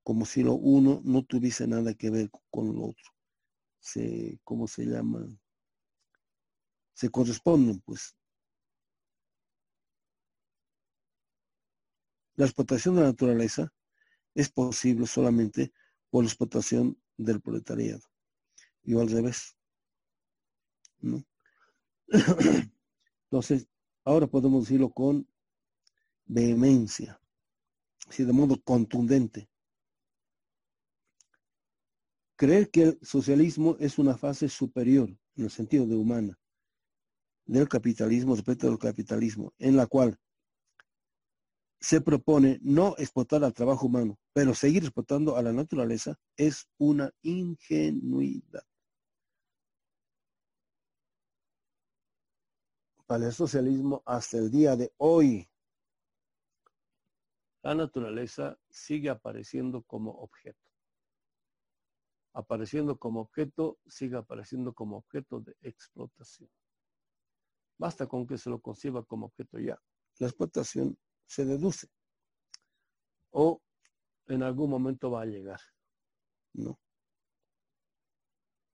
[0.02, 3.10] como si lo uno no tuviese nada que ver con lo otro.
[3.78, 5.26] Se, ¿Cómo se llama?
[6.94, 8.16] Se corresponden, pues.
[12.36, 13.72] La explotación de la naturaleza
[14.34, 15.72] es posible solamente
[16.10, 18.02] por la explotación del proletariado.
[18.82, 19.56] Y al revés.
[23.24, 23.66] Entonces,
[24.04, 25.26] ahora podemos decirlo con
[26.26, 27.20] vehemencia,
[28.06, 29.48] así de modo contundente.
[32.36, 36.38] Creer que el socialismo es una fase superior, en el sentido de humana,
[37.46, 40.18] del capitalismo respecto al capitalismo, en la cual
[41.80, 47.12] se propone no explotar al trabajo humano, pero seguir explotando a la naturaleza, es una
[47.22, 48.64] ingenuidad.
[53.06, 55.48] Para el socialismo, hasta el día de hoy,
[57.62, 60.70] la naturaleza sigue apareciendo como objeto.
[62.32, 66.50] Apareciendo como objeto, sigue apareciendo como objeto de explotación.
[67.78, 69.80] Basta con que se lo conciba como objeto ya.
[70.18, 70.96] La explotación
[71.26, 71.88] se deduce.
[73.30, 73.60] O
[74.26, 75.60] en algún momento va a llegar.
[76.54, 76.78] No.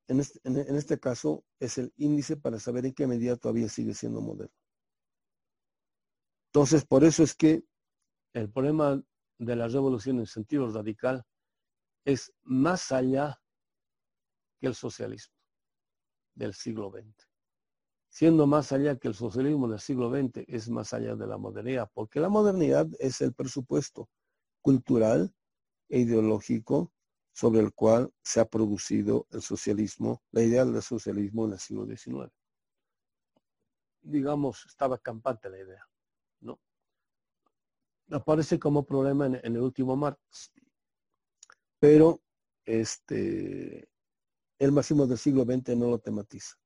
[0.08, 3.94] En este, en este, caso es el índice para saber en qué medida todavía sigue
[3.94, 4.54] siendo moderno.
[6.48, 7.64] Entonces, por eso es que
[8.34, 9.02] el problema
[9.38, 11.24] de la revolución en sentido radical
[12.04, 13.40] es más allá
[14.60, 15.34] que el socialismo
[16.34, 17.31] del siglo XX
[18.12, 21.90] siendo más allá que el socialismo del siglo XX es más allá de la modernidad,
[21.94, 24.10] porque la modernidad es el presupuesto
[24.60, 25.34] cultural
[25.88, 26.92] e ideológico
[27.32, 31.86] sobre el cual se ha producido el socialismo, la idea del socialismo en el siglo
[31.86, 32.30] XIX.
[34.02, 35.88] Digamos, estaba campante la idea,
[36.42, 36.60] ¿no?
[38.10, 40.52] Aparece como problema en, en el último Marx,
[41.78, 42.20] pero
[42.66, 43.88] este,
[44.58, 46.61] el máximo del siglo XX no lo tematiza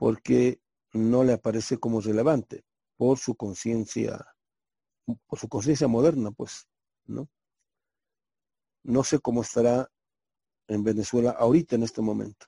[0.00, 0.62] porque
[0.94, 2.64] no le aparece como relevante
[2.96, 4.34] por su conciencia,
[5.26, 6.66] por su conciencia moderna, pues,
[7.04, 7.28] ¿no?
[8.82, 9.92] No sé cómo estará
[10.68, 12.46] en Venezuela ahorita en este momento,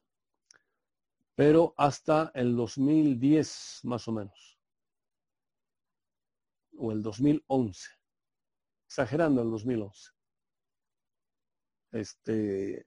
[1.34, 4.58] pero hasta el 2010 más o menos,
[6.78, 7.90] o el 2011,
[8.86, 10.10] exagerando el 2011.
[11.90, 12.86] Este,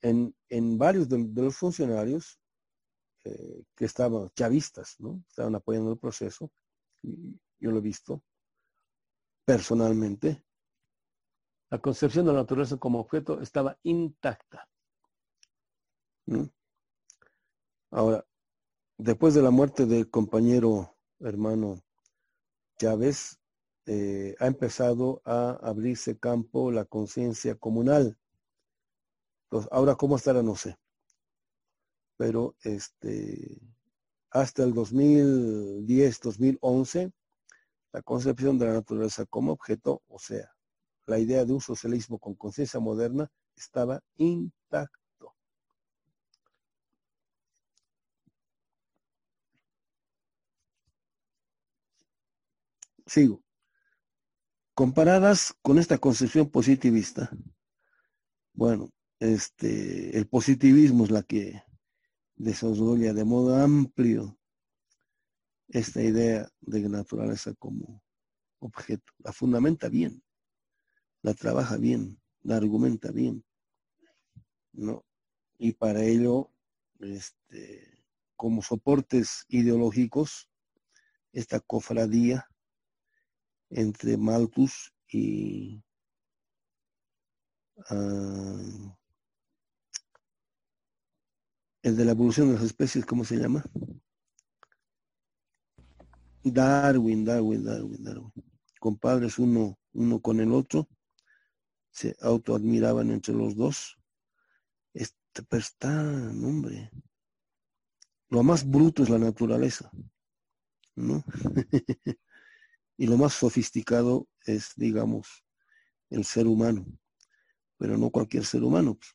[0.00, 2.39] en, en varios de los funcionarios
[3.24, 5.22] eh, que estaban chavistas, ¿no?
[5.28, 6.50] Estaban apoyando el proceso.
[7.02, 8.22] Yo lo he visto
[9.44, 10.42] personalmente.
[11.70, 14.68] La concepción de la naturaleza como objeto estaba intacta.
[17.90, 18.24] Ahora,
[18.96, 21.82] después de la muerte del compañero hermano
[22.78, 23.38] Chávez,
[23.86, 28.18] eh, ha empezado a abrirse campo la conciencia comunal.
[29.44, 30.42] Entonces, ahora, ¿cómo estará?
[30.42, 30.78] No sé
[32.20, 33.62] pero este,
[34.28, 37.10] hasta el 2010, 2011,
[37.92, 40.52] la concepción de la naturaleza como objeto, o sea,
[41.06, 45.34] la idea de un socialismo con conciencia moderna, estaba intacto.
[53.06, 53.42] Sigo.
[54.74, 57.30] Comparadas con esta concepción positivista,
[58.52, 58.90] bueno,
[59.20, 61.62] este, el positivismo es la que
[62.40, 64.38] desarrolla de modo amplio
[65.68, 68.02] esta idea de naturaleza como
[68.60, 69.12] objeto.
[69.18, 70.22] La fundamenta bien,
[71.22, 73.44] la trabaja bien, la argumenta bien.
[74.72, 75.04] ¿no?
[75.58, 76.50] Y para ello,
[77.00, 78.04] este,
[78.36, 80.48] como soportes ideológicos,
[81.32, 82.48] esta cofradía
[83.68, 85.84] entre Malthus y
[87.90, 88.99] uh,
[91.82, 93.64] el de la evolución de las especies, ¿cómo se llama?
[96.42, 98.32] Darwin, Darwin, Darwin, Darwin.
[98.78, 100.88] Compadres uno, uno con el otro,
[101.90, 103.98] se autoadmiraban entre los dos.
[104.94, 106.90] Este, pero está, hombre.
[108.28, 109.90] Lo más bruto es la naturaleza,
[110.94, 111.24] ¿no?
[112.96, 115.44] y lo más sofisticado es, digamos,
[116.10, 116.86] el ser humano,
[117.76, 119.12] pero no cualquier ser humano, pues,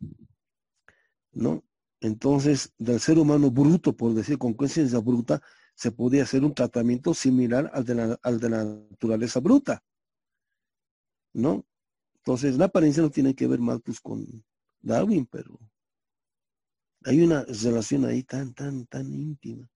[1.31, 1.63] ¿no?
[2.05, 5.41] Entonces, del ser humano bruto, por decir con conciencia bruta,
[5.73, 9.83] se podía hacer un tratamiento similar al de la, naturaleza bruta.
[11.33, 11.65] ¿No?
[12.17, 14.45] Entonces, la apariencia no tiene que ver más pues, con
[14.81, 15.59] Darwin, pero
[17.05, 19.67] hay una relación ahí tan, tan, tan íntima.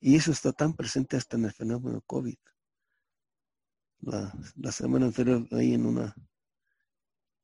[0.00, 2.38] Y eso está tan presente hasta en el fenómeno COVID.
[4.00, 6.14] La, la semana anterior, ahí en una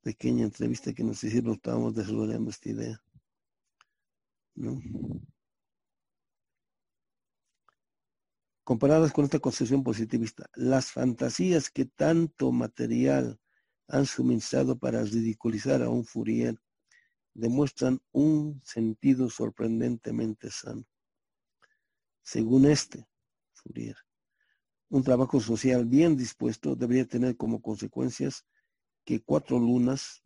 [0.01, 3.04] pequeña entrevista que nos hicieron, estábamos desarrollando esta idea.
[8.63, 13.39] Comparadas con esta concepción positivista, las fantasías que tanto material
[13.87, 16.59] han suministrado para ridiculizar a un Fourier
[17.33, 20.85] demuestran un sentido sorprendentemente sano.
[22.23, 23.07] Según este,
[23.53, 23.97] Fourier,
[24.89, 28.45] un trabajo social bien dispuesto debería tener como consecuencias
[29.03, 30.23] que cuatro lunas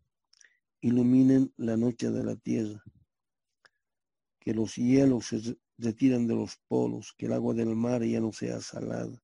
[0.82, 2.82] iluminen la noche de la Tierra
[4.50, 8.34] que los hielos se retiren de los polos, que el agua del mar ya no
[8.34, 9.22] sea salada,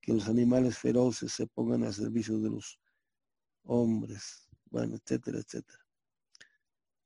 [0.00, 2.80] que los animales feroces se pongan a servicio de los
[3.64, 5.86] hombres, bueno, etcétera, etcétera.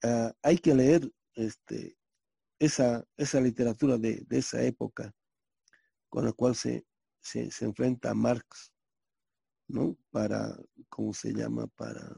[0.04, 1.98] Ah, hay que leer este,
[2.60, 5.12] esa, esa literatura de, de, esa época
[6.08, 6.86] con la cual se,
[7.18, 8.72] se, se enfrenta Marx,
[9.66, 9.96] ¿no?
[10.12, 10.56] Para,
[10.88, 11.66] ¿cómo se llama?
[11.66, 12.16] Para...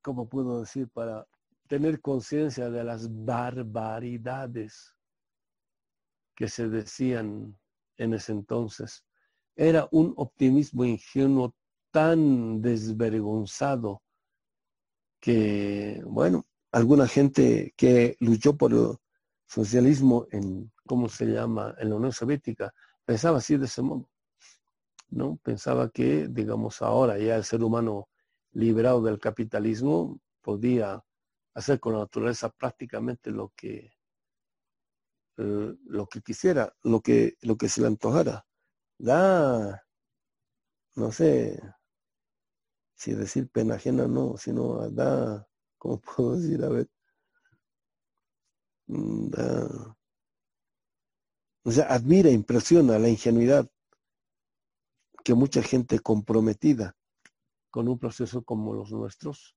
[0.00, 0.88] ¿Cómo puedo decir?
[0.88, 1.28] Para
[1.72, 4.94] tener conciencia de las barbaridades
[6.36, 7.58] que se decían
[7.96, 9.06] en ese entonces.
[9.56, 11.54] Era un optimismo ingenuo
[11.90, 14.02] tan desvergonzado
[15.18, 18.98] que, bueno, alguna gente que luchó por el
[19.46, 22.74] socialismo en, ¿cómo se llama?, en la Unión Soviética,
[23.06, 24.10] pensaba así de ese modo,
[25.08, 25.38] ¿no?
[25.42, 28.10] Pensaba que, digamos, ahora ya el ser humano
[28.50, 31.02] liberado del capitalismo podía
[31.54, 33.92] hacer con la naturaleza prácticamente lo que
[35.38, 38.46] eh, lo que quisiera, lo que, lo que se le antojara.
[38.98, 39.82] Da,
[40.94, 41.60] no sé
[42.94, 45.46] si decir pena ajena no, sino da,
[45.78, 46.62] ¿cómo puedo decir?
[46.64, 46.88] A ver.
[48.88, 49.30] Mm,
[51.64, 53.70] o sea, admira, impresiona la ingenuidad
[55.24, 56.96] que mucha gente comprometida
[57.70, 59.56] con un proceso como los nuestros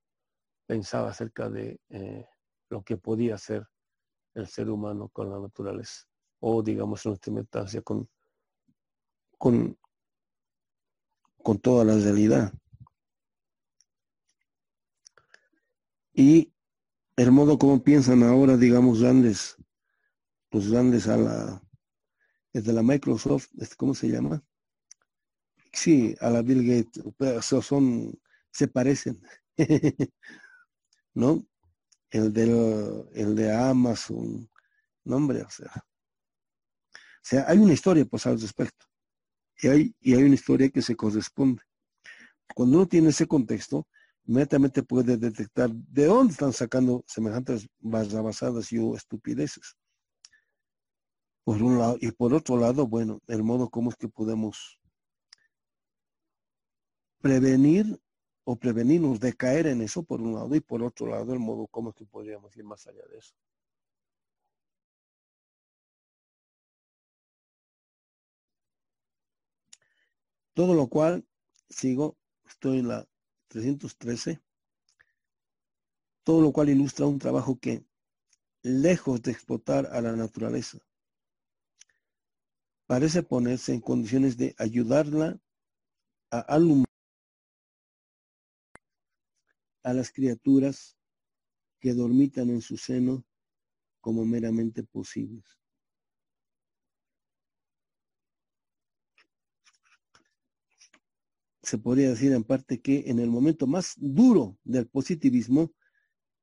[0.66, 2.26] pensaba acerca de eh,
[2.70, 3.68] lo que podía hacer
[4.34, 6.06] el ser humano con la naturaleza
[6.40, 8.10] o digamos en última instancia con,
[9.38, 9.78] con,
[11.42, 12.54] con toda la realidad.
[16.14, 16.54] Y
[17.18, 19.58] el modo como piensan ahora, digamos, grandes,
[20.52, 21.62] los grandes a la,
[22.54, 24.44] desde la Microsoft, este, ¿cómo se llama?
[25.74, 28.18] Sí, a la Bill Gates, son,
[28.52, 29.22] se parecen.
[31.16, 31.44] ¿no?
[32.12, 34.50] El, del, el de Amazon,
[35.04, 35.72] nombre, o sea.
[36.94, 38.86] O sea, hay una historia pues al respecto.
[39.58, 41.64] Y hay, y hay una historia que se corresponde.
[42.54, 43.88] Cuando uno tiene ese contexto,
[44.26, 49.76] inmediatamente puede detectar de dónde están sacando semejantes basadas y estupideces.
[51.44, 54.80] Por un lado, y por otro lado, bueno, el modo como es que podemos
[57.22, 58.00] prevenir
[58.46, 61.68] o prevenirnos de caer en eso por un lado y por otro lado el modo
[61.68, 63.36] como es que podríamos ir más allá de eso.
[70.54, 71.28] Todo lo cual,
[71.70, 72.18] sigo,
[72.48, 73.06] estoy en la
[73.50, 74.40] 313,
[76.24, 77.84] todo lo cual ilustra un trabajo que,
[78.62, 80.78] lejos de explotar a la naturaleza,
[82.86, 85.40] parece ponerse en condiciones de ayudarla
[86.32, 86.95] a alumbrar
[89.86, 90.98] a las criaturas
[91.80, 93.24] que dormitan en su seno
[94.02, 95.46] como meramente posibles.
[101.62, 105.72] Se podría decir en parte que en el momento más duro del positivismo,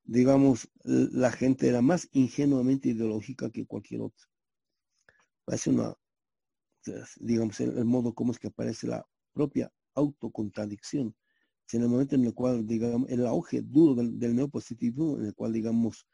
[0.05, 4.27] digamos, la gente era más ingenuamente ideológica que cualquier otra.
[5.45, 5.97] Parece una
[7.19, 11.15] digamos, el, modo como es que aparece la propia autocontradicción.
[11.73, 15.35] En el momento en el cual, digamos, el auge duro del, del neopositivismo, en el
[15.35, 16.07] cual, digamos,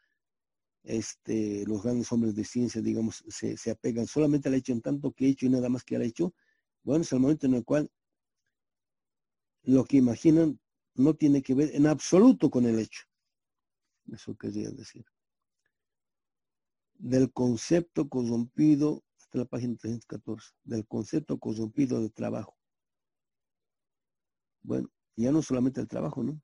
[0.82, 5.12] este, los grandes hombres de ciencia, digamos, se, se, apegan solamente al hecho en tanto
[5.12, 6.32] que he hecho y nada más que al hecho,
[6.82, 7.90] bueno, es el momento en el cual
[9.64, 10.58] lo que imaginan
[10.94, 13.02] no tiene que ver en absoluto con el hecho.
[14.12, 15.04] Eso quería decir.
[16.94, 22.56] Del concepto corrompido, hasta la página 314, del concepto corrompido de trabajo.
[24.62, 24.88] Bueno,
[25.22, 26.40] ya no solamente el trabajo, ¿no?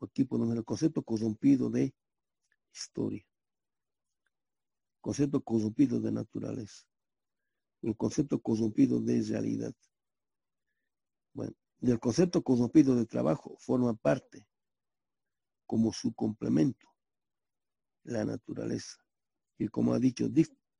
[0.00, 1.94] Aquí ponemos el concepto corrompido de
[2.72, 3.26] historia,
[5.00, 6.86] concepto corrompido de naturaleza,
[7.82, 9.74] el concepto corrompido de realidad.
[11.32, 14.46] Bueno, del concepto corrompido de trabajo forma parte
[15.66, 16.88] como su complemento
[18.04, 18.98] la naturaleza.
[19.58, 20.28] Y como ha dicho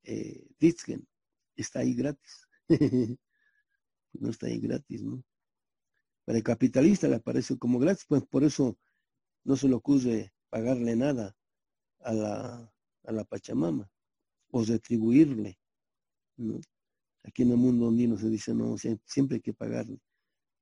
[0.05, 0.47] eh,
[1.57, 2.49] está ahí gratis.
[4.13, 5.25] no está ahí gratis, ¿no?
[6.25, 8.79] Para el capitalista le aparece como gratis, pues por eso
[9.45, 11.37] no se le ocurre pagarle nada
[12.01, 12.73] a la,
[13.05, 13.91] a la Pachamama
[14.51, 15.59] o retribuirle.
[17.25, 20.01] Aquí en el mundo andino se dice, no, siempre hay que pagarle.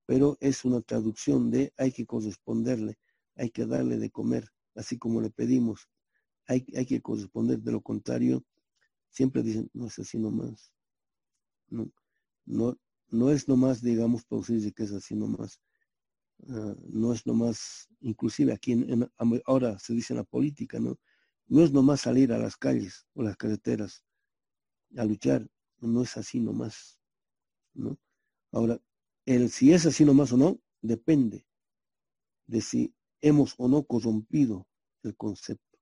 [0.06, 2.98] Pero es una traducción de hay que corresponderle,
[3.36, 5.88] hay que darle de comer, así como le pedimos
[6.46, 8.44] hay, que corresponder, de lo contrario,
[9.08, 10.72] siempre dicen, no es así nomás.
[11.68, 11.90] No,
[12.44, 12.76] no,
[13.12, 15.60] no es nomás, digamos, producir es así nomás.
[16.38, 18.74] Uh, no es nomás, inclusive aquí
[19.44, 20.98] ahora se dice en la política, ¿no?
[21.46, 24.02] No es nomás salir a las calles o las carreteras
[24.96, 25.48] a luchar,
[25.78, 26.98] no es así nomás,
[27.74, 27.98] ¿no?
[28.50, 28.80] Ahora,
[29.24, 31.46] el si es así nomás o no, depende
[32.46, 34.66] de si hemos o no corrompido
[35.04, 35.72] el concepto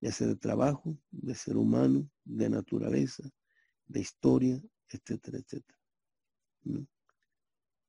[0.00, 3.28] ya sea de trabajo, de ser humano, de naturaleza,
[3.86, 5.77] de historia, etcétera, etcétera.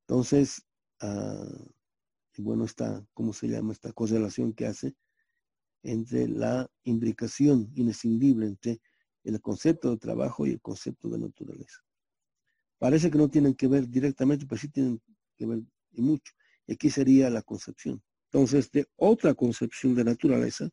[0.08, 0.66] Entonces,
[1.02, 1.70] uh,
[2.38, 3.74] bueno, está, ¿cómo se llama?
[3.74, 4.96] Esta correlación que hace
[5.84, 8.82] entre la imbricación inescindible entre
[9.24, 11.80] el concepto de trabajo y el concepto de naturaleza.
[12.78, 15.02] Parece que no tienen que ver directamente, pero sí tienen
[15.36, 16.34] que ver y mucho.
[16.66, 18.02] Y aquí sería la concepción.
[18.32, 20.70] Entonces, de otra concepción de naturaleza,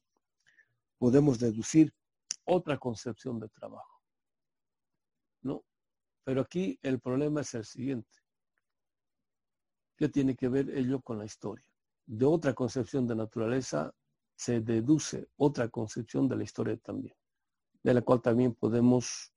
[0.99, 1.93] podemos deducir
[2.45, 3.96] otra concepción de trabajo.
[6.27, 8.19] Pero aquí el problema es el siguiente.
[9.97, 11.71] ¿Qué tiene que ver ello con la historia?
[12.05, 13.95] De otra concepción de naturaleza
[14.35, 17.15] se deduce otra concepción de la historia también,
[17.81, 19.33] de la cual también podemos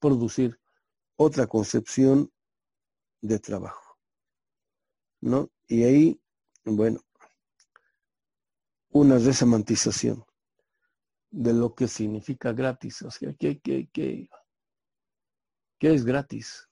[0.00, 0.58] producir
[1.14, 2.28] otra concepción
[3.20, 3.96] de trabajo.
[5.20, 5.48] ¿No?
[5.68, 6.20] Y ahí,
[6.64, 7.00] bueno,
[8.88, 10.24] una resemantización
[11.30, 13.00] de lo que significa gratis.
[13.02, 14.28] O sea, ¿qué, qué, qué,
[15.80, 16.68] qué es gratis?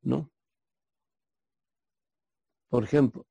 [0.00, 0.30] ¿No?
[2.68, 3.26] Por ejemplo,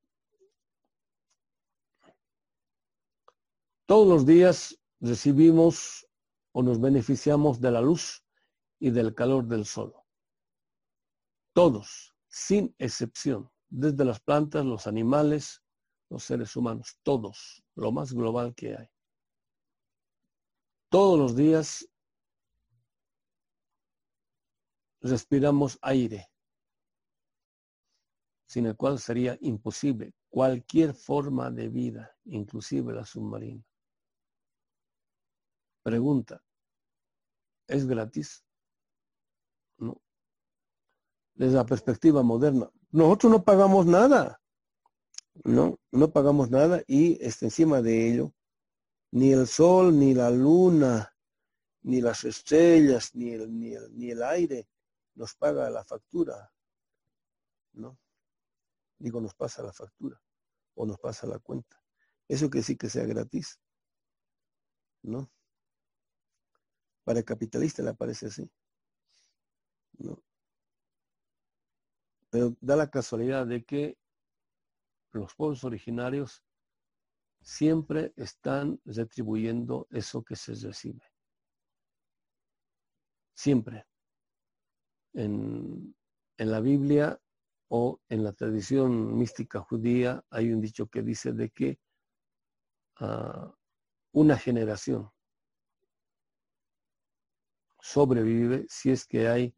[3.88, 6.08] todos los días recibimos
[6.52, 8.24] o nos beneficiamos de la luz
[8.80, 9.94] y del calor del sol.
[11.54, 15.64] Todos, sin excepción, desde las plantas, los animales,
[16.10, 18.88] los seres humanos, todos, lo más global que hay.
[20.90, 21.88] Todos los días
[25.04, 26.30] respiramos aire,
[28.48, 33.64] sin el cual sería imposible cualquier forma de vida, inclusive la submarina.
[35.84, 36.42] Pregunta,
[37.68, 38.44] ¿es gratis?
[39.78, 40.02] No.
[41.36, 44.40] Desde la perspectiva moderna, nosotros no pagamos nada.
[45.44, 48.34] No, no pagamos nada y está encima de ello
[49.12, 51.16] ni el sol, ni la luna,
[51.84, 54.68] ni las estrellas, ni el, ni ni el aire
[55.16, 56.52] nos paga la factura.
[57.74, 57.98] ¿No?
[58.98, 60.22] Digo, nos pasa la factura
[60.76, 61.82] o nos pasa la cuenta.
[62.28, 63.60] Eso que sí que sea gratis.
[65.04, 65.32] ¿No?
[67.04, 68.50] Para el capitalista le parece así.
[69.98, 70.24] ¿No?
[72.30, 73.98] Pero da la casualidad de que
[75.12, 76.44] los pueblos originarios
[77.42, 81.04] siempre están retribuyendo eso que se recibe.
[83.36, 83.86] Siempre.
[85.14, 85.96] En,
[86.38, 87.20] la Biblia
[87.70, 91.80] o en la tradición mística judía hay un dicho que dice de que
[92.98, 93.54] ah,
[94.12, 95.10] una generación
[97.80, 99.56] sobrevive si es que hay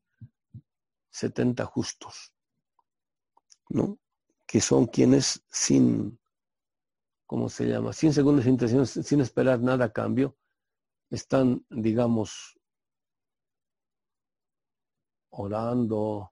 [1.10, 2.34] 70 justos,
[3.70, 3.98] ¿no?
[4.46, 6.20] Que son quienes sin
[7.26, 7.94] ¿cómo se llama?
[7.94, 10.38] Sin segundas intenciones, sin esperar nada a cambio,
[11.10, 12.55] están, digamos,
[15.38, 16.32] orando,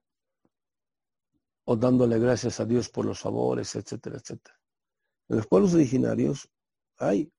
[1.64, 4.58] o dándole gracias a Dios por los favores, etcétera, etcétera.
[5.28, 6.50] En los pueblos originarios
[6.98, 7.32] hay,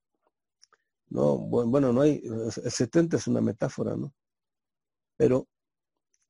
[1.08, 4.12] no, bueno, no hay, el 70 es una metáfora, ¿no?
[5.16, 5.48] Pero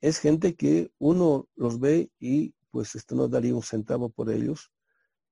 [0.01, 4.71] es gente que uno los ve y pues esto no daría un centavo por ellos,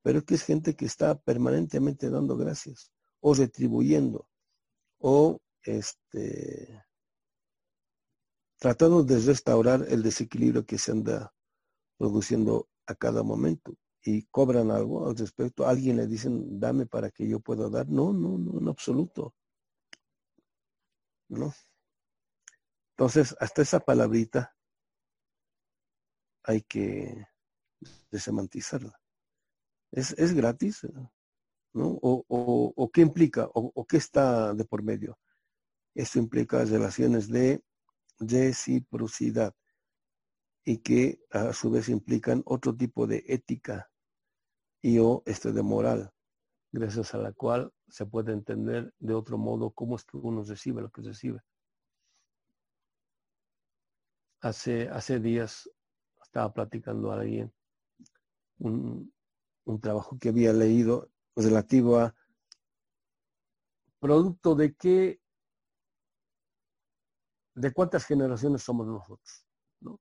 [0.02, 2.90] pero que es gente que está permanentemente dando gracias
[3.20, 4.26] o retribuyendo
[4.98, 6.83] o este
[8.58, 11.32] tratando de restaurar el desequilibrio que se anda
[11.98, 15.66] produciendo a cada momento y cobran algo al respecto.
[15.66, 17.88] alguien le dicen, dame para que yo pueda dar.
[17.88, 19.34] No, no, no, en absoluto.
[21.28, 21.54] ¿No?
[22.90, 24.54] Entonces, hasta esa palabrita
[26.44, 27.26] hay que
[28.10, 29.00] desemantizarla.
[29.90, 30.86] ¿Es, es gratis?
[31.72, 31.98] ¿No?
[32.02, 32.24] O,
[32.76, 33.46] o, qué implica?
[33.54, 35.18] O, ¿O qué está de por medio?
[35.94, 37.64] Esto implica relaciones de
[38.18, 39.54] reciprocidad
[40.64, 43.90] y que a su vez implican otro tipo de ética
[44.82, 46.12] y o este de moral,
[46.72, 50.82] gracias a la cual se puede entender de otro modo cómo es que uno recibe
[50.82, 51.40] lo que recibe.
[54.40, 55.70] Hace, hace días
[56.22, 57.52] estaba platicando a alguien
[58.58, 59.12] un,
[59.64, 62.14] un trabajo que había leído relativo a
[63.98, 65.20] producto de qué,
[67.54, 69.46] de cuántas generaciones somos nosotros.
[69.80, 70.00] ¿no?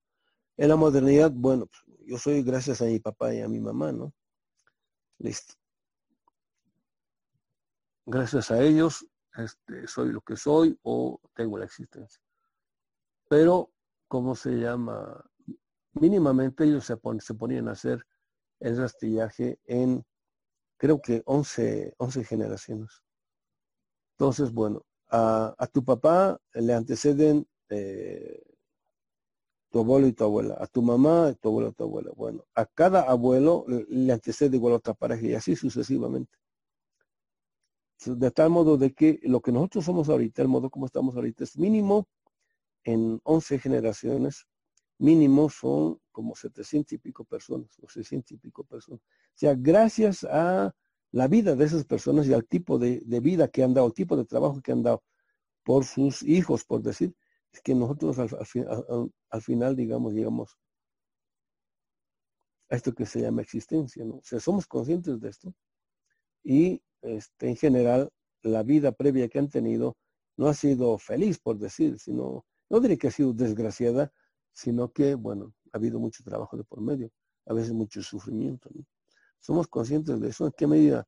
[0.58, 3.92] En la modernidad, bueno, pues, yo soy gracias a mi papá y a mi mamá,
[3.92, 4.14] ¿no?
[5.20, 5.54] Listo.
[8.06, 9.06] Gracias a ellos
[9.36, 12.22] este, soy lo que soy o tengo la existencia.
[13.30, 13.72] Pero,
[14.08, 15.24] ¿cómo se llama?
[15.94, 18.06] Mínimamente ellos se, se ponían a hacer
[18.60, 20.06] el rastrillaje en,
[20.78, 23.04] creo que 11, 11 generaciones.
[24.18, 28.42] Entonces, bueno, a, a tu papá le anteceden eh,
[29.70, 32.12] tu abuelo y tu abuela, a tu mamá, tu abuelo y tu abuela.
[32.16, 36.36] Bueno, a cada abuelo le antecede igual otra pareja y así sucesivamente.
[38.06, 41.44] De tal modo de que lo que nosotros somos ahorita, el modo como estamos ahorita,
[41.44, 42.08] es mínimo
[42.84, 44.48] en 11 generaciones,
[44.98, 49.02] mínimo son como 700 y pico personas o 600 y pico personas.
[49.02, 50.74] O sea, gracias a
[51.14, 54.18] la vida de esas personas y al tipo de, vida que han dado, el tipo
[54.18, 55.04] de trabajo que han dado
[55.64, 57.16] por sus hijos, por decir,
[57.52, 60.58] es que nosotros al, final, digamos, llegamos
[62.70, 64.16] a esto que se llama existencia, ¿no?
[64.16, 65.54] O sea, somos conscientes de esto
[66.44, 68.10] y este, en general
[68.42, 69.96] la vida previa que han tenido
[70.36, 74.12] no ha sido feliz, por decir, sino, no diré que ha sido desgraciada,
[74.52, 77.12] sino que, bueno, ha habido mucho trabajo de por medio,
[77.46, 78.72] a veces mucho sufrimiento.
[79.44, 81.06] Somos conscientes de eso, en qué medida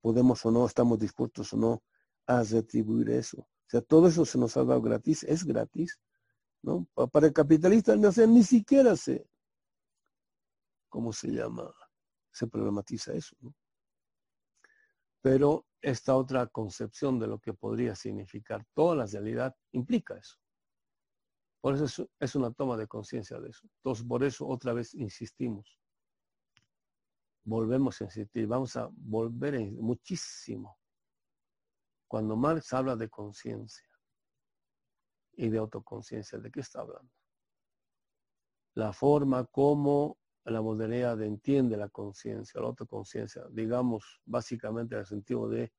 [0.00, 1.82] podemos o no, estamos dispuestos o no
[2.26, 3.40] a retribuir eso.
[3.40, 6.00] O sea, todo eso se nos ha dado gratis, es gratis,
[6.62, 6.88] ¿no?
[7.12, 9.28] Para el capitalista no ni siquiera se,
[10.88, 11.70] ¿cómo se llama?
[12.32, 13.54] Se problematiza eso, ¿no?
[15.20, 20.38] Pero esta otra concepción de lo que podría significar toda la realidad implica eso.
[21.60, 23.68] Por eso es una toma de conciencia de eso.
[23.80, 25.78] Entonces, por eso otra vez insistimos.
[27.44, 30.80] Volvemos a insistir, vamos a volver muchísimo
[32.10, 33.86] cuando Marx habla de conciencia
[35.34, 37.08] y de autoconciencia, ¿de qué está hablando?
[38.74, 45.48] La forma como la modernidad entiende la conciencia, la autoconciencia, digamos básicamente en el sentido
[45.48, 45.72] de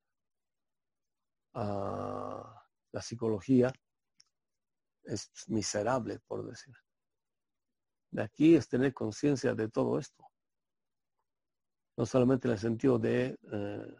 [1.52, 3.70] ah, la psicología,
[5.02, 6.74] es miserable, por decir.
[8.10, 10.24] De aquí es tener conciencia de todo esto.
[11.96, 13.96] No solamente en el sentido de eh,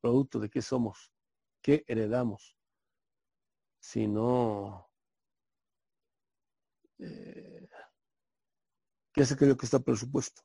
[0.00, 1.12] producto de qué somos,
[1.62, 2.56] que heredamos,
[3.80, 4.88] sino
[6.98, 7.68] eh,
[9.12, 10.42] qué es aquello que está presupuesto.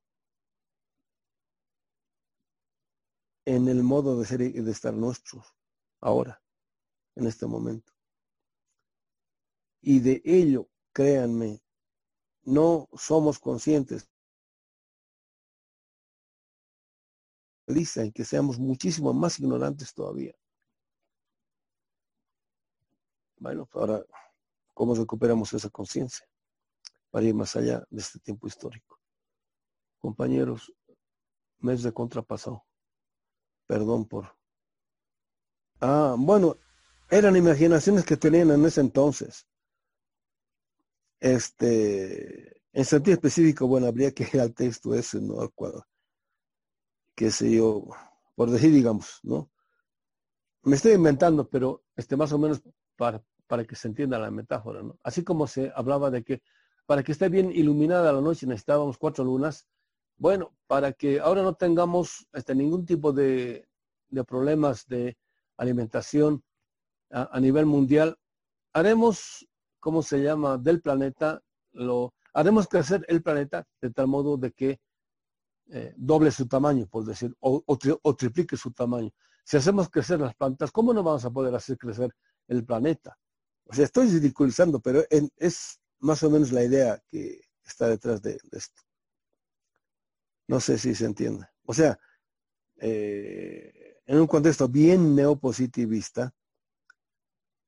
[3.45, 5.56] En el modo de ser y de estar nuestros,
[5.99, 6.41] ahora,
[7.15, 7.91] en este momento.
[9.82, 11.64] Y de ello, créanme,
[12.44, 14.11] no somos conscientes.
[17.72, 20.34] Dicen que seamos muchísimo más ignorantes todavía.
[23.38, 24.03] Bueno, ahora,
[24.73, 26.27] ¿cómo recuperamos esa conciencia
[27.10, 28.99] para ir más allá de este tiempo histórico?
[29.99, 30.72] Compañeros,
[31.60, 32.64] mes de contrapasado.
[33.65, 34.35] Perdón por...
[35.80, 36.57] Ah, bueno,
[37.10, 39.48] eran imaginaciones que tenían en ese entonces.
[41.19, 45.41] Este, en sentido específico, bueno, habría que ir al texto ese, ¿no?
[45.41, 45.85] Al cuadro.
[47.22, 47.85] Qué sé yo,
[48.34, 49.52] por decir, digamos, ¿no?
[50.64, 52.64] Me estoy inventando, pero este más o menos
[52.95, 54.81] para, para que se entienda la metáfora.
[54.81, 54.98] ¿no?
[55.03, 56.41] Así como se hablaba de que
[56.88, 59.68] para que esté bien iluminada la noche necesitábamos cuatro lunas,
[60.18, 63.68] Bueno, para que ahora no tengamos este, ningún tipo de,
[64.26, 65.15] problemas de
[65.57, 66.43] alimentación
[67.11, 68.18] a, nivel mundial,
[68.73, 69.48] haremos,
[69.80, 71.39] ¿cómo se llama?, del planeta,
[71.72, 74.80] lo haremos crecer el planeta de tal modo de que
[75.73, 79.10] eh, doble su tamaño, por decir, o, o, triplique su tamaño.
[79.45, 82.14] Si hacemos crecer las plantas, ¿cómo no vamos a poder hacer crecer
[82.49, 83.18] el planeta?
[83.64, 88.38] O sea, estoy ridiculizando, pero es más o menos la idea que está detrás de,
[88.52, 88.81] esto.
[90.49, 91.48] No sé si se entiende.
[91.64, 91.98] O sea,
[92.76, 96.35] eh, en un contexto bien neopositivista,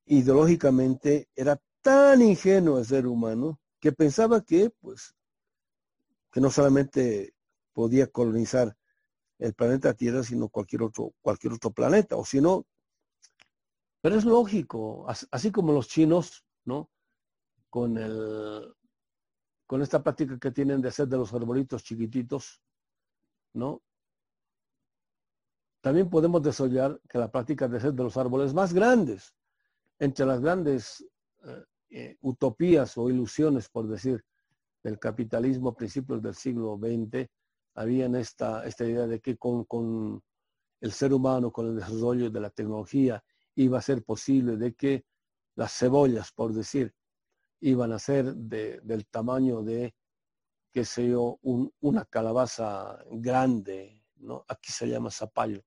[0.07, 5.15] ideológicamente era tan ingenuo el ser humano que pensaba que, pues,
[6.33, 7.33] que no solamente
[7.73, 8.75] podía colonizar
[9.39, 12.65] el planeta Tierra, sino cualquier otro, cualquier otro planeta, o si no,
[14.03, 16.89] pero es lógico, así como los chinos, ¿no?
[17.69, 18.75] Con el,
[19.65, 22.61] con esta práctica que tienen de hacer de los arbolitos chiquititos,
[23.53, 23.81] ¿no?
[25.79, 29.33] También podemos desarrollar que la práctica de hacer de los árboles más grandes,
[29.99, 31.05] entre las grandes
[31.45, 34.21] eh, eh, utopías o ilusiones, por decir,
[34.83, 37.29] del capitalismo a principios del siglo XX,
[37.75, 40.23] habían esta, esta idea de que con, con
[40.81, 43.23] el ser humano, con el desarrollo de la tecnología
[43.55, 45.05] iba a ser posible de que
[45.55, 46.93] las cebollas, por decir,
[47.61, 49.95] iban a ser del tamaño de,
[50.71, 54.43] qué sé yo, una calabaza grande, ¿no?
[54.47, 55.63] Aquí se llama zapallo,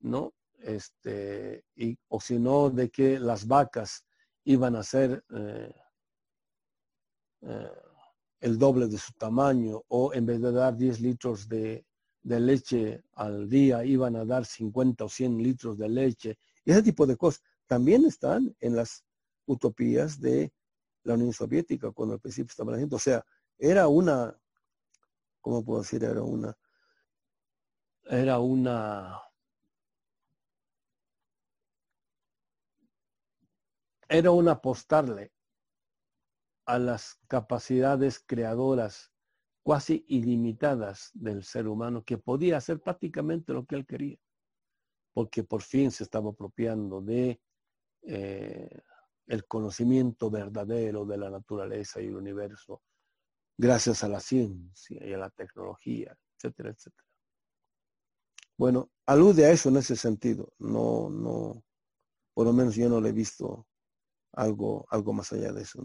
[0.00, 0.34] ¿no?
[0.58, 1.64] Este,
[2.08, 4.04] o si no, de que las vacas
[4.44, 5.74] iban a ser eh,
[7.42, 7.70] eh,
[8.46, 11.84] el doble de su tamaño, o en vez de dar 10 litros de,
[12.22, 17.06] leche al día, iban a dar 50 o 100 litros de leche y ese tipo
[17.06, 19.04] de cosas también están en las
[19.46, 20.52] utopías de
[21.02, 22.94] la Unión Soviética cuando al principio estaba haciendo.
[22.94, 23.24] O sea,
[23.58, 24.36] era una,
[25.40, 26.04] ¿cómo puedo decir?
[26.04, 26.56] Era una,
[28.04, 29.22] era una,
[34.08, 35.32] era un apostarle
[36.66, 39.12] a las capacidades creadoras
[39.62, 44.18] cuasi ilimitadas del ser humano que podía hacer prácticamente lo que él quería
[45.16, 47.40] porque por fin se estaba apropiando de
[48.02, 48.82] eh,
[49.28, 52.82] el conocimiento verdadero de la naturaleza y el universo,
[53.56, 57.08] gracias a la ciencia y a la tecnología, etcétera, etcétera.
[58.58, 60.52] Bueno, alude a eso en ese sentido.
[60.58, 61.64] No, no,
[62.34, 63.66] por lo menos yo no le he visto
[64.32, 65.82] algo, algo más allá de eso.